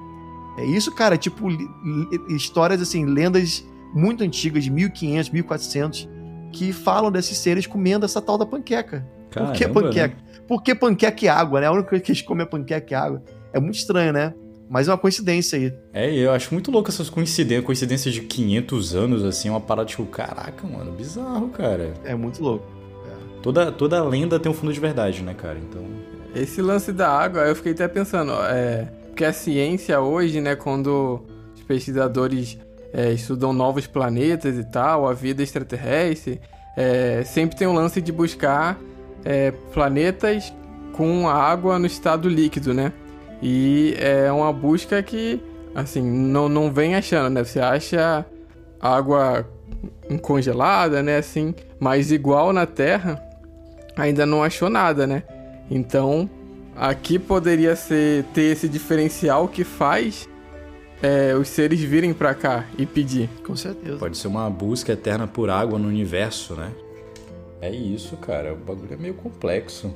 É 0.58 0.64
isso, 0.64 0.94
cara, 0.94 1.16
tipo, 1.16 1.48
histórias 2.28 2.80
assim, 2.82 3.06
lendas 3.06 3.66
muito 3.94 4.22
antigas, 4.22 4.64
de 4.64 4.70
1500, 4.70 5.30
1400, 5.30 6.08
que 6.52 6.72
falam 6.72 7.10
desses 7.10 7.38
seres 7.38 7.66
comendo 7.66 8.04
essa 8.04 8.20
tal 8.20 8.36
da 8.36 8.44
panqueca. 8.44 9.06
Caramba, 9.30 9.52
Por 9.52 9.58
que 9.58 9.68
panqueca? 9.68 10.16
Né? 10.16 10.42
Por 10.46 10.62
que 10.62 10.74
panqueca 10.74 11.24
e 11.24 11.28
água, 11.28 11.60
né? 11.60 11.66
A 11.66 11.72
única 11.72 11.88
coisa 11.88 12.04
que 12.04 12.12
eles 12.12 12.22
comem 12.22 12.44
é 12.44 12.48
panqueca 12.48 12.92
e 12.92 12.94
água. 12.94 13.22
É 13.52 13.58
muito 13.58 13.76
estranho, 13.76 14.12
né? 14.12 14.34
Mas 14.72 14.88
é 14.88 14.90
uma 14.90 14.96
coincidência 14.96 15.58
aí. 15.58 15.74
É, 15.92 16.10
eu 16.14 16.32
acho 16.32 16.54
muito 16.54 16.70
louco 16.70 16.88
essas 16.88 17.10
coincidências, 17.10 17.62
coincidências 17.62 18.14
de 18.14 18.22
500 18.22 18.94
anos, 18.94 19.22
assim, 19.22 19.50
uma 19.50 19.60
parada 19.60 19.86
tipo, 19.86 20.06
caraca, 20.06 20.66
mano, 20.66 20.92
bizarro, 20.92 21.50
cara. 21.50 21.92
É 22.02 22.14
muito 22.14 22.42
louco. 22.42 22.64
É. 23.06 23.42
Toda, 23.42 23.70
toda 23.70 24.02
lenda 24.02 24.40
tem 24.40 24.50
um 24.50 24.54
fundo 24.54 24.72
de 24.72 24.80
verdade, 24.80 25.22
né, 25.22 25.34
cara? 25.34 25.58
Então. 25.58 25.84
Esse 26.34 26.62
lance 26.62 26.90
da 26.90 27.06
água, 27.10 27.42
eu 27.42 27.54
fiquei 27.54 27.72
até 27.72 27.86
pensando, 27.86 28.32
é, 28.32 28.88
porque 29.08 29.26
a 29.26 29.32
ciência 29.34 30.00
hoje, 30.00 30.40
né, 30.40 30.56
quando 30.56 31.20
os 31.54 31.62
pesquisadores 31.64 32.56
é, 32.94 33.12
estudam 33.12 33.52
novos 33.52 33.86
planetas 33.86 34.56
e 34.56 34.64
tal, 34.64 35.06
a 35.06 35.12
vida 35.12 35.42
extraterrestre, 35.42 36.40
é, 36.78 37.22
sempre 37.26 37.58
tem 37.58 37.66
um 37.66 37.74
lance 37.74 38.00
de 38.00 38.10
buscar 38.10 38.80
é, 39.22 39.50
planetas 39.74 40.50
com 40.94 41.28
água 41.28 41.78
no 41.78 41.84
estado 41.84 42.26
líquido, 42.26 42.72
né? 42.72 42.90
E 43.42 43.94
é 43.98 44.30
uma 44.30 44.52
busca 44.52 45.02
que, 45.02 45.42
assim, 45.74 46.00
não, 46.00 46.48
não 46.48 46.72
vem 46.72 46.94
achando, 46.94 47.28
né? 47.28 47.42
Você 47.42 47.58
acha 47.58 48.24
água 48.80 49.46
congelada, 50.22 51.02
né? 51.02 51.16
Assim, 51.16 51.54
mas 51.80 52.12
igual 52.12 52.52
na 52.52 52.66
Terra, 52.66 53.20
ainda 53.96 54.24
não 54.24 54.44
achou 54.44 54.70
nada, 54.70 55.06
né? 55.06 55.24
Então, 55.68 56.30
aqui 56.76 57.18
poderia 57.18 57.74
ser 57.74 58.24
ter 58.32 58.52
esse 58.52 58.68
diferencial 58.68 59.48
que 59.48 59.64
faz 59.64 60.28
é, 61.02 61.34
os 61.34 61.48
seres 61.48 61.80
virem 61.80 62.14
para 62.14 62.34
cá 62.34 62.66
e 62.78 62.86
pedir. 62.86 63.28
Com 63.44 63.56
certeza. 63.56 63.98
Pode 63.98 64.16
ser 64.16 64.28
uma 64.28 64.48
busca 64.48 64.92
eterna 64.92 65.26
por 65.26 65.50
água 65.50 65.78
no 65.78 65.88
universo, 65.88 66.54
né? 66.54 66.70
É 67.60 67.70
isso, 67.70 68.16
cara. 68.16 68.52
O 68.52 68.56
bagulho 68.56 68.92
é 68.92 68.96
meio 68.96 69.14
complexo. 69.14 69.92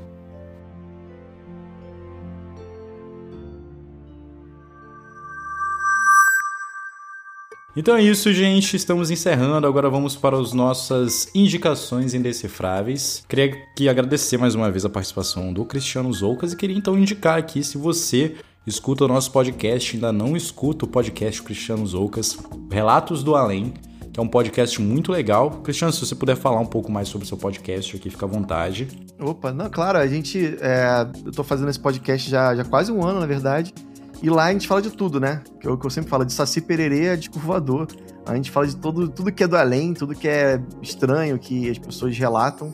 Então 7.76 7.94
é 7.94 8.02
isso, 8.02 8.32
gente. 8.32 8.74
Estamos 8.74 9.10
encerrando. 9.10 9.66
Agora 9.66 9.90
vamos 9.90 10.16
para 10.16 10.40
as 10.40 10.54
nossas 10.54 11.28
indicações 11.34 12.14
indecifráveis. 12.14 13.22
Queria 13.28 13.54
que 13.76 13.86
agradecer 13.86 14.38
mais 14.38 14.54
uma 14.54 14.70
vez 14.70 14.86
a 14.86 14.88
participação 14.88 15.52
do 15.52 15.62
Cristiano 15.62 16.10
Zoucas 16.10 16.54
e 16.54 16.56
queria 16.56 16.76
então 16.76 16.98
indicar 16.98 17.38
aqui 17.38 17.62
se 17.62 17.76
você 17.76 18.36
escuta 18.66 19.04
o 19.04 19.08
nosso 19.08 19.30
podcast, 19.30 19.94
ainda 19.94 20.10
não 20.10 20.34
escuta 20.34 20.86
o 20.86 20.88
podcast 20.88 21.42
Cristiano 21.42 21.86
Zoucas, 21.86 22.38
Relatos 22.70 23.22
do 23.22 23.36
Além, 23.36 23.74
que 24.10 24.18
é 24.18 24.22
um 24.22 24.26
podcast 24.26 24.80
muito 24.80 25.12
legal. 25.12 25.50
Cristiano, 25.62 25.92
se 25.92 26.00
você 26.00 26.14
puder 26.14 26.34
falar 26.34 26.60
um 26.60 26.66
pouco 26.66 26.90
mais 26.90 27.08
sobre 27.08 27.26
o 27.26 27.28
seu 27.28 27.36
podcast 27.36 27.94
aqui, 27.94 28.08
fica 28.08 28.24
à 28.24 28.28
vontade. 28.28 28.88
Opa, 29.20 29.52
não, 29.52 29.68
claro, 29.68 29.98
a 29.98 30.06
gente. 30.06 30.56
É, 30.62 31.06
eu 31.26 31.30
tô 31.30 31.44
fazendo 31.44 31.68
esse 31.68 31.78
podcast 31.78 32.30
já, 32.30 32.56
já 32.56 32.64
quase 32.64 32.90
um 32.90 33.04
ano, 33.04 33.20
na 33.20 33.26
verdade. 33.26 33.74
E 34.22 34.30
lá 34.30 34.46
a 34.46 34.52
gente 34.52 34.66
fala 34.66 34.80
de 34.80 34.90
tudo, 34.90 35.20
né? 35.20 35.42
Que 35.60 35.68
é 35.68 35.70
o 35.70 35.76
que 35.76 35.86
eu 35.86 35.90
sempre 35.90 36.10
falo, 36.10 36.24
de 36.24 36.32
Saci 36.32 36.60
Pererê 36.60 37.10
a 37.10 37.16
de 37.16 37.28
Curvador. 37.28 37.86
A 38.24 38.34
gente 38.34 38.50
fala 38.50 38.66
de 38.66 38.76
tudo, 38.76 39.08
tudo 39.08 39.30
que 39.30 39.44
é 39.44 39.46
do 39.46 39.56
além, 39.56 39.94
tudo 39.94 40.14
que 40.14 40.26
é 40.26 40.60
estranho, 40.82 41.38
que 41.38 41.70
as 41.70 41.78
pessoas 41.78 42.16
relatam. 42.16 42.72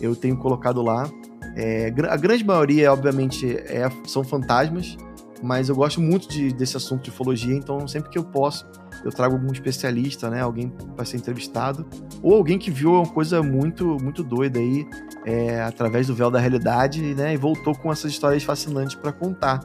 Eu 0.00 0.14
tenho 0.14 0.36
colocado 0.36 0.82
lá. 0.82 1.10
É, 1.56 1.92
a 2.08 2.16
grande 2.16 2.44
maioria, 2.44 2.92
obviamente, 2.92 3.56
é, 3.56 3.88
são 4.06 4.24
fantasmas, 4.24 4.96
mas 5.42 5.68
eu 5.68 5.76
gosto 5.76 6.00
muito 6.00 6.28
de, 6.28 6.52
desse 6.52 6.76
assunto 6.76 7.04
de 7.04 7.10
ufologia, 7.10 7.54
então 7.54 7.86
sempre 7.86 8.10
que 8.10 8.18
eu 8.18 8.24
posso, 8.24 8.66
eu 9.04 9.12
trago 9.12 9.34
algum 9.34 9.52
especialista, 9.52 10.30
né? 10.30 10.40
Alguém 10.40 10.72
para 10.96 11.04
ser 11.04 11.18
entrevistado, 11.18 11.86
ou 12.22 12.34
alguém 12.34 12.58
que 12.58 12.70
viu 12.70 12.94
uma 12.94 13.06
coisa 13.06 13.42
muito, 13.42 13.98
muito 14.02 14.24
doida 14.24 14.58
aí, 14.58 14.86
é, 15.24 15.60
através 15.62 16.06
do 16.06 16.14
véu 16.14 16.30
da 16.30 16.40
realidade, 16.40 17.14
né? 17.14 17.34
E 17.34 17.36
voltou 17.36 17.74
com 17.74 17.92
essas 17.92 18.10
histórias 18.10 18.42
fascinantes 18.42 18.96
para 18.96 19.12
contar. 19.12 19.60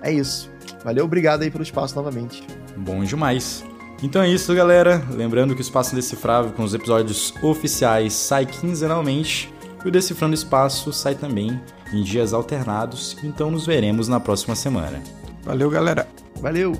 É 0.00 0.12
isso. 0.12 0.48
Valeu, 0.84 1.06
obrigado 1.06 1.42
aí 1.42 1.50
pelo 1.50 1.64
espaço 1.64 1.96
novamente. 1.96 2.46
Bom 2.76 3.02
demais. 3.02 3.64
Então 4.00 4.22
é 4.22 4.28
isso, 4.28 4.54
galera. 4.54 5.02
Lembrando 5.10 5.56
que 5.56 5.60
o 5.60 5.62
Espaço 5.62 5.94
Indecifrável 5.94 6.52
com 6.52 6.62
os 6.62 6.72
episódios 6.72 7.34
oficiais 7.42 8.12
sai 8.12 8.46
quinzenalmente 8.46 9.52
e 9.84 9.88
o 9.88 9.90
Decifrando 9.90 10.34
Espaço 10.34 10.92
sai 10.92 11.16
também 11.16 11.60
em 11.92 12.04
dias 12.04 12.32
alternados. 12.32 13.16
Então 13.24 13.50
nos 13.50 13.66
veremos 13.66 14.06
na 14.06 14.20
próxima 14.20 14.54
semana. 14.54 15.02
Valeu, 15.42 15.68
galera. 15.68 16.06
Valeu. 16.40 16.74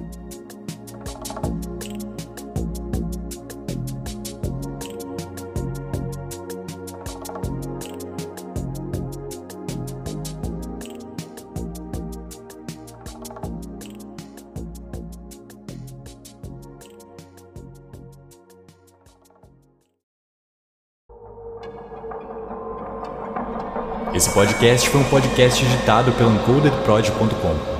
Podcast 24.38 24.88
foi 24.90 25.00
um 25.00 25.04
podcast 25.04 25.64
editado 25.64 26.12
pelo 26.12 26.30
encodedprod.com. 26.30 27.77